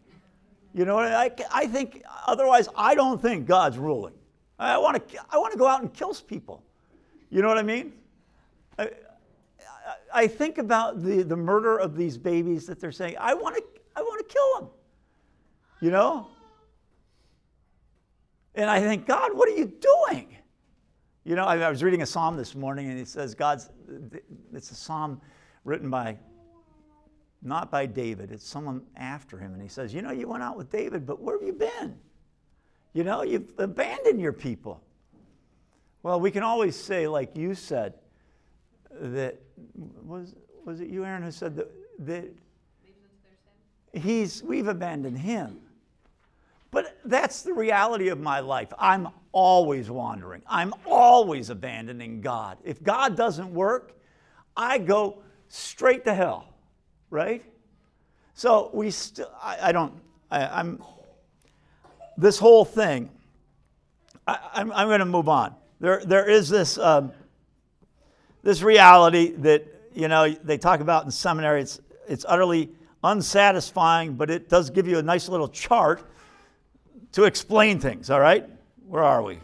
You 0.73 0.83
know, 0.83 0.99
I, 0.99 1.31
I 1.51 1.65
think, 1.67 2.03
otherwise, 2.27 2.67
I 2.75 2.93
don't 2.93 3.21
think 3.21 3.45
God's 3.45 3.77
ruling. 3.77 4.13
I 4.59 4.77
want 4.77 5.09
to, 5.09 5.19
I 5.29 5.37
want 5.37 5.53
to 5.53 5.57
go 5.57 5.67
out 5.67 5.81
and 5.81 5.93
kill 5.93 6.13
people. 6.13 6.61
You 7.29 7.41
know 7.41 7.47
what 7.47 7.57
I 7.57 7.63
mean? 7.63 7.93
I, 8.77 8.83
I, 8.83 8.89
I 10.13 10.27
think 10.27 10.57
about 10.57 11.01
the, 11.01 11.23
the 11.23 11.37
murder 11.37 11.77
of 11.77 11.95
these 11.95 12.17
babies 12.17 12.67
that 12.67 12.81
they're 12.81 12.91
saying, 12.91 13.15
I 13.17 13.33
want 13.33 13.55
to, 13.55 13.63
I 13.95 14.01
want 14.01 14.27
to 14.27 14.33
kill 14.33 14.59
them. 14.59 14.69
You 15.79 15.91
know? 15.91 16.27
And 18.55 18.69
I 18.69 18.81
think, 18.81 19.07
God, 19.07 19.33
what 19.33 19.47
are 19.47 19.55
you 19.55 19.65
doing? 19.65 20.37
You 21.23 21.35
know, 21.35 21.45
I, 21.45 21.57
I 21.57 21.69
was 21.69 21.83
reading 21.83 22.01
a 22.01 22.05
psalm 22.05 22.35
this 22.35 22.55
morning 22.55 22.89
and 22.89 22.99
it 22.99 23.07
says, 23.07 23.35
God's, 23.35 23.69
it's 24.53 24.71
a 24.71 24.75
psalm 24.75 25.21
written 25.65 25.89
by, 25.89 26.17
not 27.43 27.69
by 27.69 27.85
David, 27.85 28.31
it's 28.31 28.47
someone 28.47 28.81
after 28.95 29.37
him. 29.37 29.53
And 29.53 29.61
he 29.61 29.67
says, 29.67 29.93
You 29.93 30.01
know, 30.01 30.11
you 30.11 30.27
went 30.27 30.41
out 30.41 30.57
with 30.57 30.71
David, 30.71 31.05
but 31.05 31.21
where 31.21 31.37
have 31.37 31.45
you 31.45 31.53
been? 31.53 31.95
You 32.93 33.03
know, 33.03 33.21
you've 33.21 33.53
abandoned 33.57 34.19
your 34.19 34.33
people. 34.33 34.81
Well, 36.03 36.19
we 36.19 36.31
can 36.31 36.43
always 36.43 36.75
say, 36.75 37.07
like 37.07 37.37
you 37.37 37.53
said, 37.53 37.93
that 38.99 39.39
was 40.03 40.35
was 40.65 40.81
it 40.81 40.89
you, 40.89 41.05
Aaron, 41.05 41.23
who 41.23 41.31
said 41.31 41.55
that, 41.55 41.71
that 41.99 42.25
he's 43.93 44.43
we've 44.43 44.67
abandoned 44.67 45.17
him. 45.17 45.59
But 46.71 46.97
that's 47.05 47.41
the 47.43 47.53
reality 47.53 48.09
of 48.09 48.19
my 48.19 48.39
life. 48.39 48.73
I'm 48.79 49.09
always 49.31 49.89
wandering. 49.89 50.41
I'm 50.47 50.73
always 50.85 51.49
abandoning 51.49 52.21
God. 52.21 52.57
If 52.63 52.81
God 52.83 53.15
doesn't 53.15 53.53
work, 53.53 53.97
I 54.55 54.77
go 54.77 55.21
straight 55.47 56.05
to 56.05 56.13
hell, 56.13 56.47
right? 57.09 57.43
So 58.33 58.69
we 58.73 58.91
still, 58.91 59.31
I, 59.41 59.69
I, 59.69 59.71
don't, 59.71 59.93
I, 60.29 60.59
am 60.59 60.83
this 62.17 62.37
whole 62.37 62.65
thing, 62.65 63.09
I, 64.27 64.33
am 64.33 64.71
I'm, 64.71 64.71
I'm 64.73 64.87
going 64.87 64.99
to 64.99 65.05
move 65.05 65.29
on. 65.29 65.55
There, 65.79 66.03
there 66.05 66.29
is 66.29 66.49
this, 66.49 66.77
um, 66.77 67.11
this 68.43 68.61
reality 68.61 69.31
that, 69.37 69.65
you 69.93 70.07
know, 70.07 70.29
they 70.29 70.57
talk 70.57 70.79
about 70.79 71.05
in 71.05 71.11
seminary. 71.11 71.61
It's, 71.61 71.81
it's 72.07 72.25
utterly 72.27 72.69
unsatisfying, 73.03 74.13
but 74.13 74.29
it 74.29 74.49
does 74.49 74.69
give 74.69 74.87
you 74.87 74.99
a 74.99 75.03
nice 75.03 75.27
little 75.27 75.47
chart 75.47 76.03
to 77.13 77.23
explain 77.25 77.79
things, 77.79 78.09
all 78.09 78.19
right? 78.19 78.47
Where 78.91 79.05
are 79.05 79.23
we? 79.23 79.39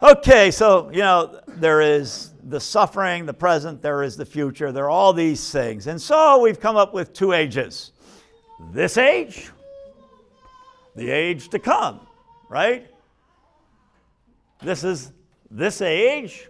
Okay, 0.00 0.52
so, 0.52 0.88
you 0.90 0.98
know, 0.98 1.40
there 1.48 1.80
is 1.80 2.30
the 2.44 2.60
suffering, 2.60 3.26
the 3.26 3.34
present, 3.34 3.82
there 3.82 4.04
is 4.04 4.16
the 4.16 4.24
future, 4.24 4.70
there 4.70 4.84
are 4.84 4.90
all 4.90 5.12
these 5.12 5.50
things. 5.50 5.88
And 5.88 6.00
so 6.00 6.38
we've 6.38 6.60
come 6.60 6.76
up 6.76 6.94
with 6.94 7.12
two 7.12 7.32
ages 7.32 7.90
this 8.72 8.96
age, 8.96 9.50
the 10.94 11.10
age 11.10 11.48
to 11.48 11.58
come, 11.58 12.06
right? 12.48 12.86
This 14.62 14.84
is 14.84 15.10
this 15.50 15.82
age, 15.82 16.46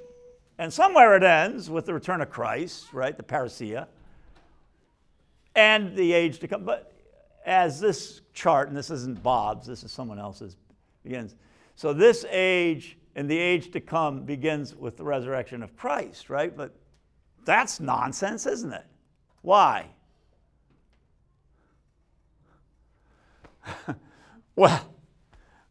and 0.59 0.71
somewhere 0.71 1.17
it 1.17 1.23
ends 1.23 1.71
with 1.71 1.87
the 1.87 1.95
return 1.95 2.21
of 2.21 2.29
Christ, 2.29 2.93
right? 2.93 3.17
The 3.17 3.23
parousia, 3.23 3.87
and 5.57 5.97
the 5.97 6.13
age 6.13 6.41
to 6.41 6.47
come. 6.47 6.67
But 6.67 6.93
as 7.47 7.81
this 7.81 8.21
chart, 8.35 8.69
and 8.69 8.77
this 8.77 8.91
isn't 8.91 9.23
Bob's, 9.23 9.67
this 9.67 9.83
is 9.83 9.91
someone 9.91 10.19
else's, 10.19 10.59
begins. 11.05 11.37
So 11.77 11.93
this 11.93 12.25
age 12.31 12.99
and 13.15 13.31
the 13.31 13.39
age 13.39 13.71
to 13.73 13.81
come 13.81 14.25
begins 14.25 14.75
with 14.75 14.97
the 14.97 15.05
resurrection 15.05 15.63
of 15.63 15.77
Christ, 15.77 16.31
right? 16.31 16.57
But 16.57 16.75
that's 17.45 17.79
nonsense, 17.79 18.47
isn't 18.47 18.73
it? 18.73 18.87
Why? 19.43 19.87
well, 24.57 24.95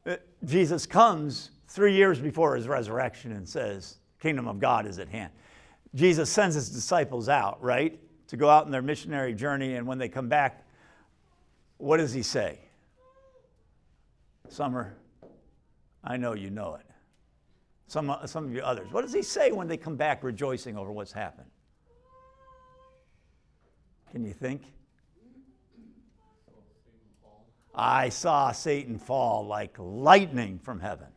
uh, 0.05 0.17
Jesus 0.45 0.85
comes 0.85 1.51
three 1.67 1.93
years 1.93 2.19
before 2.19 2.55
his 2.55 2.67
resurrection 2.67 3.31
and 3.33 3.47
says, 3.47 3.97
Kingdom 4.19 4.47
of 4.47 4.59
God 4.59 4.85
is 4.85 4.99
at 4.99 5.09
hand. 5.09 5.31
Jesus 5.95 6.29
sends 6.29 6.55
his 6.55 6.69
disciples 6.69 7.29
out, 7.29 7.61
right, 7.61 7.99
to 8.27 8.37
go 8.37 8.49
out 8.49 8.65
on 8.65 8.71
their 8.71 8.81
missionary 8.81 9.33
journey, 9.33 9.75
and 9.75 9.85
when 9.85 9.97
they 9.97 10.09
come 10.09 10.29
back, 10.29 10.65
what 11.77 11.97
does 11.97 12.13
he 12.13 12.23
say? 12.23 12.59
Summer, 14.47 14.95
I 16.03 16.17
know 16.17 16.33
you 16.33 16.49
know 16.49 16.75
it. 16.75 16.85
Some, 17.87 18.09
uh, 18.09 18.25
some 18.25 18.45
of 18.45 18.53
you 18.53 18.61
others. 18.61 18.91
What 18.91 19.01
does 19.01 19.13
he 19.13 19.21
say 19.21 19.51
when 19.51 19.67
they 19.67 19.77
come 19.77 19.95
back 19.95 20.23
rejoicing 20.23 20.77
over 20.77 20.91
what's 20.91 21.11
happened? 21.11 21.49
Can 24.11 24.23
you 24.23 24.33
think? 24.33 24.63
I 27.75 28.09
saw 28.09 28.51
Satan 28.51 28.99
fall 28.99 29.45
like 29.45 29.75
lightning 29.79 30.59
from 30.59 30.79
heaven. 30.79 31.07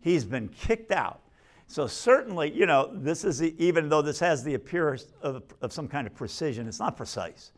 He's 0.00 0.24
been 0.24 0.48
kicked 0.48 0.92
out. 0.92 1.20
So, 1.66 1.86
certainly, 1.86 2.50
you 2.50 2.66
know, 2.66 2.90
this 2.92 3.24
is, 3.24 3.42
even 3.42 3.88
though 3.88 4.02
this 4.02 4.18
has 4.18 4.42
the 4.42 4.54
appearance 4.54 5.06
of, 5.22 5.42
of 5.60 5.72
some 5.72 5.86
kind 5.86 6.06
of 6.06 6.14
precision, 6.14 6.66
it's 6.66 6.80
not 6.80 6.96
precise, 6.96 7.52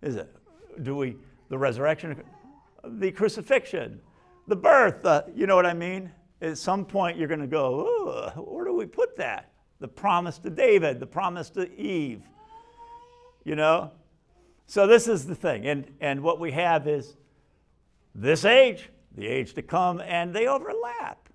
is 0.00 0.16
it? 0.16 0.34
Do 0.82 0.96
we, 0.96 1.16
the 1.50 1.58
resurrection, 1.58 2.22
the 2.82 3.10
crucifixion, 3.10 4.00
the 4.46 4.56
birth, 4.56 5.04
uh, 5.04 5.22
you 5.34 5.46
know 5.46 5.56
what 5.56 5.66
I 5.66 5.74
mean? 5.74 6.10
At 6.40 6.58
some 6.58 6.84
point, 6.84 7.16
you're 7.16 7.28
going 7.28 7.40
to 7.40 7.46
go, 7.46 8.32
where 8.36 8.64
do 8.64 8.74
we 8.74 8.86
put 8.86 9.16
that? 9.16 9.52
The 9.80 9.88
promise 9.88 10.38
to 10.38 10.50
David, 10.50 11.00
the 11.00 11.06
promise 11.06 11.50
to 11.50 11.72
Eve, 11.78 12.22
you 13.44 13.54
know? 13.54 13.92
So, 14.66 14.86
this 14.86 15.08
is 15.08 15.26
the 15.26 15.34
thing. 15.34 15.66
And, 15.66 15.92
and 16.00 16.22
what 16.22 16.40
we 16.40 16.52
have 16.52 16.86
is 16.88 17.16
this 18.14 18.44
age, 18.44 18.90
the 19.16 19.26
age 19.26 19.54
to 19.54 19.62
come, 19.62 20.00
and 20.00 20.34
they 20.34 20.46
overlap. 20.46 21.28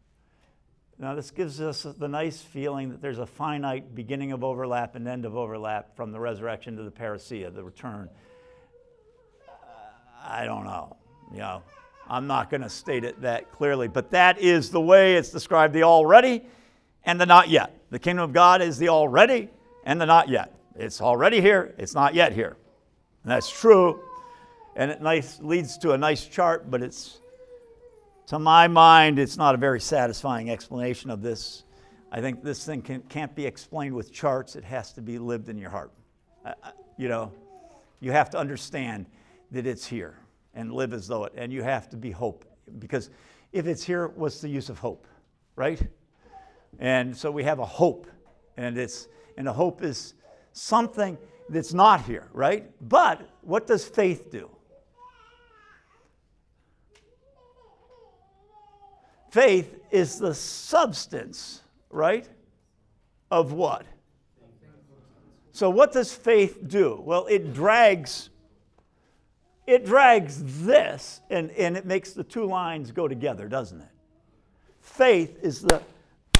Now, 1.00 1.14
this 1.14 1.30
gives 1.30 1.62
us 1.62 1.84
the 1.84 2.08
nice 2.08 2.42
feeling 2.42 2.90
that 2.90 3.02
there's 3.02 3.20
a 3.20 3.26
finite 3.26 3.94
beginning 3.94 4.32
of 4.32 4.44
overlap 4.44 4.96
and 4.96 5.08
end 5.08 5.26
of 5.26 5.38
overlap 5.38 5.96
from 5.96 6.12
the 6.12 6.20
resurrection 6.20 6.76
to 6.78 6.84
the 6.84 6.92
parousia, 6.92 7.54
the 7.54 7.64
return. 7.64 8.10
I 10.26 10.46
don't 10.46 10.64
know. 10.64 10.98
You 11.32 11.40
know, 11.40 11.64
I'm 12.10 12.28
not 12.28 12.50
going 12.50 12.62
to 12.62 12.70
state 12.70 13.04
it 13.04 13.22
that 13.22 13.52
clearly, 13.52 13.88
but 13.88 14.12
that 14.12 14.40
is 14.40 14.70
the 14.70 14.80
way 14.82 15.16
it's 15.16 15.30
described 15.30 15.74
the 15.74 15.84
already 15.84 16.44
and 17.04 17.20
the 17.20 17.26
not 17.26 17.50
yet. 17.50 17.74
The 17.90 18.00
kingdom 18.00 18.24
of 18.24 18.34
God 18.34 18.62
is 18.62 18.78
the 18.78 18.90
already 18.90 19.50
and 19.84 20.00
the 20.00 20.06
not 20.06 20.30
yet. 20.30 20.54
It's 20.76 21.02
already 21.02 21.42
here, 21.42 21.74
it's 21.78 21.94
not 21.94 22.14
yet 22.14 22.32
here. 22.32 22.56
And 23.24 23.32
that's 23.32 23.50
true. 23.50 24.02
And 24.76 24.92
it 24.92 25.02
nice, 25.02 25.40
leads 25.42 25.78
to 25.80 25.92
a 25.92 25.98
nice 25.98 26.26
chart, 26.26 26.70
but 26.70 26.82
it's, 26.82 27.20
to 28.28 28.40
my 28.40 28.68
mind, 28.68 29.20
it's 29.20 29.38
not 29.38 29.56
a 29.56 29.58
very 29.58 29.82
satisfying 29.82 30.50
explanation 30.50 31.10
of 31.10 31.22
this. 31.22 31.64
I 32.12 32.22
think 32.22 32.44
this 32.44 32.64
thing 32.66 32.82
can, 32.82 33.02
can't 33.10 33.36
be 33.36 33.46
explained 33.46 33.96
with 33.96 34.14
charts, 34.14 34.56
it 34.56 34.64
has 34.64 34.94
to 34.94 35.02
be 35.02 35.18
lived 35.18 35.50
in 35.50 35.58
your 35.58 35.72
heart. 35.72 35.92
Uh, 36.46 36.54
you 36.98 37.10
know, 37.10 37.32
you 38.00 38.12
have 38.12 38.30
to 38.30 38.38
understand 38.38 39.08
that 39.52 39.66
it's 39.66 39.86
here 39.86 40.20
and 40.58 40.74
live 40.74 40.92
as 40.92 41.08
though 41.08 41.24
it, 41.24 41.34
and 41.38 41.54
you 41.54 41.62
have 41.62 41.88
to 41.88 41.96
be 41.96 42.10
hope. 42.10 42.44
Because 42.80 43.12
if 43.54 43.68
it's 43.68 43.84
here, 43.84 44.10
what's 44.10 44.42
the 44.42 44.50
use 44.50 44.70
of 44.70 44.80
hope, 44.80 45.08
right? 45.56 45.80
And 46.80 47.16
so 47.16 47.32
we 47.32 47.44
have 47.44 47.60
a 47.60 47.66
hope, 47.66 48.08
and 48.58 48.78
it's 48.78 49.08
and 49.38 49.48
a 49.48 49.54
hope 49.54 49.84
is 49.84 50.16
something 50.54 51.16
that's 51.48 51.74
not 51.74 52.02
here, 52.02 52.28
right? 52.34 52.70
But 52.90 53.30
what 53.42 53.68
does 53.68 53.86
faith 53.86 54.32
do? 54.32 54.50
Faith 59.30 59.80
is 59.92 60.18
the 60.18 60.34
substance, 60.34 61.62
right? 61.92 62.28
Of 63.30 63.54
what? 63.54 63.86
So 65.52 65.70
what 65.70 65.92
does 65.92 66.14
faith 66.14 66.68
do? 66.68 67.00
Well, 67.06 67.28
it 67.28 67.54
drags 67.54 68.30
it 69.68 69.86
drags 69.86 70.66
this 70.66 71.22
and, 71.30 71.52
and 71.52 71.78
it 71.78 71.86
makes 71.86 72.14
the 72.14 72.24
two 72.24 72.46
lines 72.46 72.92
go 72.92 73.08
together, 73.08 73.48
doesn't 73.48 73.82
it? 73.82 73.90
Faith 74.82 75.38
is 75.44 75.62
the, 75.62 75.82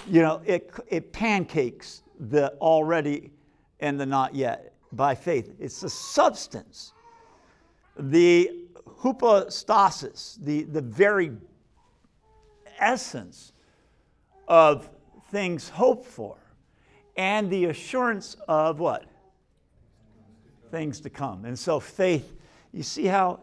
you 0.08 0.22
know, 0.22 0.42
it, 0.46 0.72
it 0.88 1.12
pancakes 1.12 2.02
the 2.20 2.54
already 2.54 3.32
and 3.80 4.00
the 4.00 4.06
not 4.06 4.34
yet. 4.34 4.74
by 4.92 5.16
faith. 5.16 5.54
It's 5.60 5.82
the 5.82 5.90
substance, 5.90 6.94
the 7.98 8.52
hypostasis, 9.02 10.40
the, 10.42 10.64
the 10.64 10.82
very 10.82 11.32
essence 12.80 13.54
of 14.48 14.90
things 15.32 15.70
hoped 15.70 16.06
for, 16.06 16.38
and 17.18 17.50
the 17.50 17.66
assurance 17.66 18.38
of 18.48 18.80
what? 18.80 19.06
Things 20.72 21.02
to 21.02 21.10
come. 21.10 21.46
And 21.46 21.58
so 21.58 21.80
faith, 21.80 22.34
you 22.78 22.84
see 22.84 23.06
how 23.06 23.40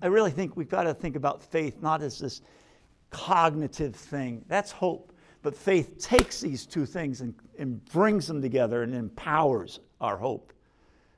I 0.00 0.06
really 0.06 0.30
think 0.30 0.56
we've 0.56 0.68
got 0.68 0.84
to 0.84 0.94
think 0.94 1.14
about 1.14 1.42
faith 1.42 1.82
not 1.82 2.00
as 2.00 2.18
this 2.18 2.40
cognitive 3.10 3.94
thing. 3.94 4.44
That's 4.48 4.72
hope. 4.72 5.12
But 5.42 5.54
faith 5.54 5.98
takes 5.98 6.40
these 6.40 6.64
two 6.64 6.86
things 6.86 7.20
and, 7.20 7.34
and 7.58 7.84
brings 7.86 8.26
them 8.26 8.40
together 8.40 8.82
and 8.82 8.94
empowers 8.94 9.80
our 10.00 10.16
hope 10.16 10.52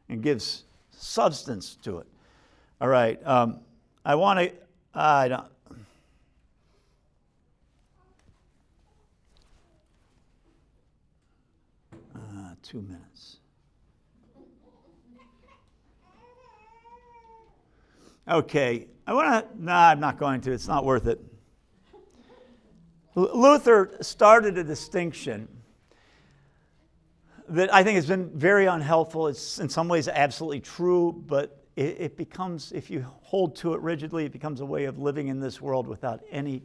and 0.09 0.21
gives 0.23 0.65
substance 0.91 1.77
to 1.83 1.99
it. 1.99 2.07
All 2.81 2.89
right. 2.89 3.25
Um, 3.25 3.61
I 4.05 4.17
want 4.17 4.41
to, 4.41 4.53
I 4.95 5.29
don't. 5.29 5.45
Uh, 12.17 12.55
two 12.63 12.83
minutes. 12.83 13.37
Okay. 18.29 18.89
I 19.07 19.13
want 19.13 19.53
to, 19.53 19.63
no, 19.63 19.73
I'm 19.73 20.01
not 20.01 20.19
going 20.19 20.41
to. 20.43 20.53
It's 20.53 20.69
not 20.69 20.85
worth 20.85 21.07
it. 21.07 21.21
Luther 23.15 23.97
started 24.01 24.59
a 24.59 24.65
distinction 24.65 25.49
that 27.49 27.73
I 27.73 27.85
think 27.85 27.97
has 27.97 28.07
been 28.07 28.31
very 28.31 28.67
unhelpful. 28.67 29.29
It's 29.29 29.61
in 29.61 29.69
some 29.69 29.89
ways 29.89 30.09
absolutely 30.09 30.61
true, 30.61 31.13
but 31.27 31.65
it, 31.77 31.97
it, 32.01 32.17
becomes, 32.17 32.73
if 32.73 32.91
you 32.91 33.05
hold 33.23 33.57
to 33.57 33.75
it 33.75 33.81
rigidly, 33.81 34.25
it 34.25 34.33
becomes 34.33 34.61
a 34.61 34.65
way 34.67 34.85
of 34.85 34.99
living 34.99 35.29
in 35.29 35.39
this 35.39 35.61
world 35.61 35.87
without 35.87 36.23
any, 36.31 36.63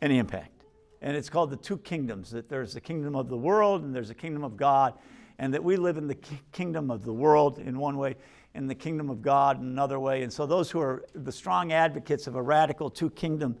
any 0.00 0.18
impact. 0.18 0.64
And 1.02 1.16
it's 1.16 1.28
called 1.28 1.50
the 1.50 1.56
two 1.56 1.78
kingdoms 1.78 2.30
that 2.30 2.48
there's 2.48 2.74
the 2.74 2.80
kingdom 2.80 3.16
of 3.16 3.28
the 3.28 3.36
world 3.36 3.82
and 3.82 3.94
there's 3.94 4.08
the 4.08 4.14
kingdom 4.14 4.44
of 4.44 4.56
God, 4.56 4.94
and 5.38 5.52
that 5.52 5.64
we 5.64 5.76
live 5.76 5.98
in 5.98 6.06
the 6.06 6.18
kingdom 6.52 6.90
of 6.90 7.04
the 7.04 7.12
world 7.12 7.58
in 7.58 7.76
one 7.78 7.96
way 7.96 8.14
and 8.54 8.68
the 8.68 8.74
kingdom 8.74 9.10
of 9.10 9.22
God 9.22 9.60
in 9.60 9.66
another 9.66 9.98
way. 9.98 10.22
And 10.22 10.32
so, 10.32 10.46
those 10.46 10.70
who 10.70 10.80
are 10.80 11.04
the 11.14 11.32
strong 11.32 11.72
advocates 11.72 12.26
of 12.26 12.34
a 12.34 12.42
radical 12.42 12.90
two 12.90 13.10
kingdom 13.10 13.56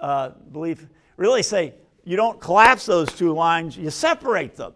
uh, 0.00 0.30
belief 0.50 0.86
really 1.16 1.42
say 1.42 1.74
you 2.04 2.16
don't 2.16 2.40
collapse 2.40 2.86
those 2.86 3.12
two 3.12 3.32
lines, 3.32 3.76
you 3.76 3.90
separate 3.90 4.56
them. 4.56 4.74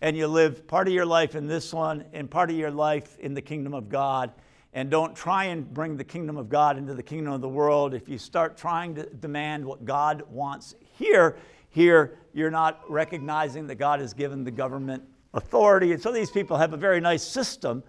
And 0.00 0.16
you 0.16 0.26
live 0.26 0.66
part 0.66 0.88
of 0.88 0.94
your 0.94 1.06
life 1.06 1.36
in 1.36 1.46
this 1.46 1.72
one 1.72 2.04
and 2.12 2.28
part 2.28 2.50
of 2.50 2.56
your 2.56 2.72
life 2.72 3.16
in 3.20 3.34
the 3.34 3.42
kingdom 3.42 3.72
of 3.72 3.88
God. 3.88 4.32
And 4.72 4.90
don't 4.90 5.14
try 5.14 5.44
and 5.44 5.72
bring 5.72 5.96
the 5.96 6.04
kingdom 6.04 6.36
of 6.36 6.48
God 6.48 6.76
into 6.76 6.94
the 6.94 7.02
kingdom 7.02 7.32
of 7.32 7.40
the 7.40 7.48
world. 7.48 7.94
If 7.94 8.08
you 8.08 8.18
start 8.18 8.56
trying 8.56 8.96
to 8.96 9.04
demand 9.04 9.64
what 9.64 9.84
God 9.84 10.22
wants 10.28 10.74
here, 10.80 11.36
here 11.70 12.18
you're 12.32 12.50
not 12.50 12.82
recognizing 12.90 13.66
that 13.68 13.76
God 13.76 14.00
has 14.00 14.12
given 14.12 14.42
the 14.42 14.50
government 14.50 15.04
authority. 15.34 15.92
And 15.92 16.02
so 16.02 16.10
these 16.10 16.30
people 16.30 16.56
have 16.56 16.72
a 16.72 16.76
very 16.76 17.00
nice 17.00 17.22
system 17.22 17.82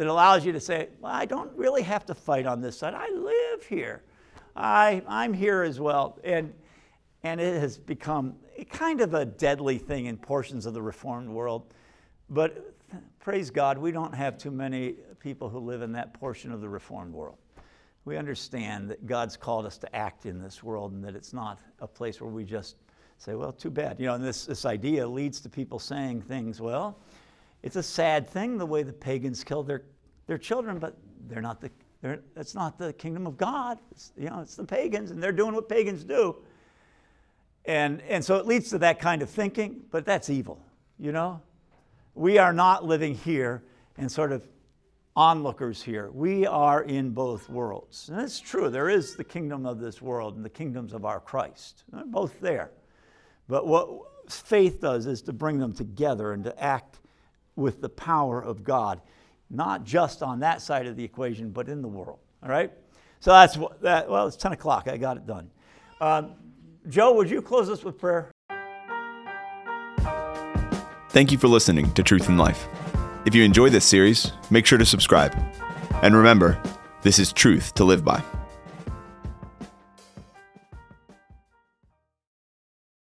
that 0.00 0.06
allows 0.06 0.46
you 0.46 0.52
to 0.52 0.60
say, 0.60 0.88
well, 0.98 1.12
I 1.12 1.26
don't 1.26 1.54
really 1.58 1.82
have 1.82 2.06
to 2.06 2.14
fight 2.14 2.46
on 2.46 2.62
this 2.62 2.78
side. 2.78 2.94
I 2.94 3.10
live 3.10 3.66
here. 3.66 4.02
I, 4.56 5.02
I'm 5.06 5.34
here 5.34 5.62
as 5.62 5.78
well. 5.78 6.18
And 6.24 6.54
and 7.22 7.38
it 7.38 7.60
has 7.60 7.76
become 7.76 8.36
kind 8.70 9.02
of 9.02 9.12
a 9.12 9.26
deadly 9.26 9.76
thing 9.76 10.06
in 10.06 10.16
portions 10.16 10.64
of 10.64 10.72
the 10.72 10.80
Reformed 10.80 11.28
world. 11.28 11.74
But 12.30 12.74
praise 13.18 13.50
God, 13.50 13.76
we 13.76 13.92
don't 13.92 14.14
have 14.14 14.38
too 14.38 14.50
many 14.50 14.94
people 15.18 15.50
who 15.50 15.58
live 15.58 15.82
in 15.82 15.92
that 15.92 16.14
portion 16.14 16.50
of 16.50 16.62
the 16.62 16.68
Reformed 16.70 17.12
world. 17.12 17.36
We 18.06 18.16
understand 18.16 18.88
that 18.88 19.04
God's 19.04 19.36
called 19.36 19.66
us 19.66 19.76
to 19.76 19.94
act 19.94 20.24
in 20.24 20.40
this 20.40 20.62
world 20.62 20.92
and 20.92 21.04
that 21.04 21.14
it's 21.14 21.34
not 21.34 21.58
a 21.80 21.86
place 21.86 22.22
where 22.22 22.30
we 22.30 22.42
just 22.42 22.76
say, 23.18 23.34
well, 23.34 23.52
too 23.52 23.68
bad. 23.68 24.00
You 24.00 24.06
know, 24.06 24.14
and 24.14 24.24
this, 24.24 24.46
this 24.46 24.64
idea 24.64 25.06
leads 25.06 25.40
to 25.40 25.50
people 25.50 25.78
saying 25.78 26.22
things, 26.22 26.58
well, 26.58 26.96
it's 27.62 27.76
a 27.76 27.82
sad 27.82 28.28
thing 28.28 28.58
the 28.58 28.66
way 28.66 28.82
the 28.82 28.92
pagans 28.92 29.44
kill 29.44 29.62
their, 29.62 29.82
their 30.26 30.38
children, 30.38 30.78
but 30.78 30.96
they're 31.28 31.42
not 31.42 31.60
the, 31.60 31.70
they're, 32.02 32.20
that's 32.34 32.54
not 32.54 32.78
the 32.78 32.92
kingdom 32.92 33.26
of 33.26 33.36
God. 33.36 33.78
It's, 33.90 34.12
you 34.16 34.28
know, 34.28 34.40
it's 34.40 34.56
the 34.56 34.64
pagans, 34.64 35.10
and 35.10 35.22
they're 35.22 35.32
doing 35.32 35.54
what 35.54 35.68
pagans 35.68 36.04
do. 36.04 36.36
And, 37.66 38.00
and 38.08 38.24
so 38.24 38.36
it 38.36 38.46
leads 38.46 38.70
to 38.70 38.78
that 38.78 38.98
kind 38.98 39.22
of 39.22 39.28
thinking, 39.28 39.82
but 39.90 40.06
that's 40.06 40.30
evil, 40.30 40.64
you 40.98 41.12
know? 41.12 41.42
We 42.14 42.38
are 42.38 42.52
not 42.52 42.84
living 42.84 43.14
here 43.14 43.62
and 43.98 44.10
sort 44.10 44.32
of 44.32 44.46
onlookers 45.14 45.82
here. 45.82 46.10
We 46.10 46.46
are 46.46 46.82
in 46.82 47.10
both 47.10 47.48
worlds. 47.50 48.08
And 48.08 48.20
it's 48.20 48.40
true, 48.40 48.70
there 48.70 48.88
is 48.88 49.16
the 49.16 49.24
kingdom 49.24 49.66
of 49.66 49.78
this 49.78 50.00
world 50.00 50.36
and 50.36 50.44
the 50.44 50.50
kingdoms 50.50 50.94
of 50.94 51.04
our 51.04 51.20
Christ. 51.20 51.84
They're 51.92 52.04
both 52.04 52.40
there. 52.40 52.70
But 53.46 53.66
what 53.66 53.88
faith 54.30 54.80
does 54.80 55.06
is 55.06 55.22
to 55.22 55.32
bring 55.32 55.58
them 55.58 55.72
together 55.72 56.32
and 56.32 56.44
to 56.44 56.62
act 56.62 56.99
with 57.60 57.80
the 57.80 57.88
power 57.88 58.42
of 58.42 58.64
God, 58.64 59.00
not 59.50 59.84
just 59.84 60.22
on 60.22 60.40
that 60.40 60.60
side 60.62 60.86
of 60.86 60.96
the 60.96 61.04
equation, 61.04 61.50
but 61.50 61.68
in 61.68 61.82
the 61.82 61.88
world. 61.88 62.18
All 62.42 62.48
right? 62.48 62.72
So 63.20 63.30
that's 63.30 63.56
what 63.56 63.80
that, 63.82 64.10
well, 64.10 64.26
it's 64.26 64.36
10 64.36 64.52
o'clock. 64.52 64.88
I 64.88 64.96
got 64.96 65.16
it 65.16 65.26
done. 65.26 65.50
Um, 66.00 66.32
Joe, 66.88 67.12
would 67.14 67.30
you 67.30 67.42
close 67.42 67.68
us 67.68 67.84
with 67.84 67.98
prayer? 67.98 68.30
Thank 71.10 71.30
you 71.32 71.38
for 71.38 71.48
listening 71.48 71.92
to 71.92 72.02
Truth 72.02 72.28
in 72.28 72.38
Life. 72.38 72.66
If 73.26 73.34
you 73.34 73.44
enjoy 73.44 73.68
this 73.68 73.84
series, 73.84 74.32
make 74.50 74.64
sure 74.64 74.78
to 74.78 74.86
subscribe. 74.86 75.36
And 76.02 76.16
remember, 76.16 76.60
this 77.02 77.18
is 77.18 77.32
truth 77.32 77.74
to 77.74 77.84
live 77.84 78.04
by. 78.04 78.22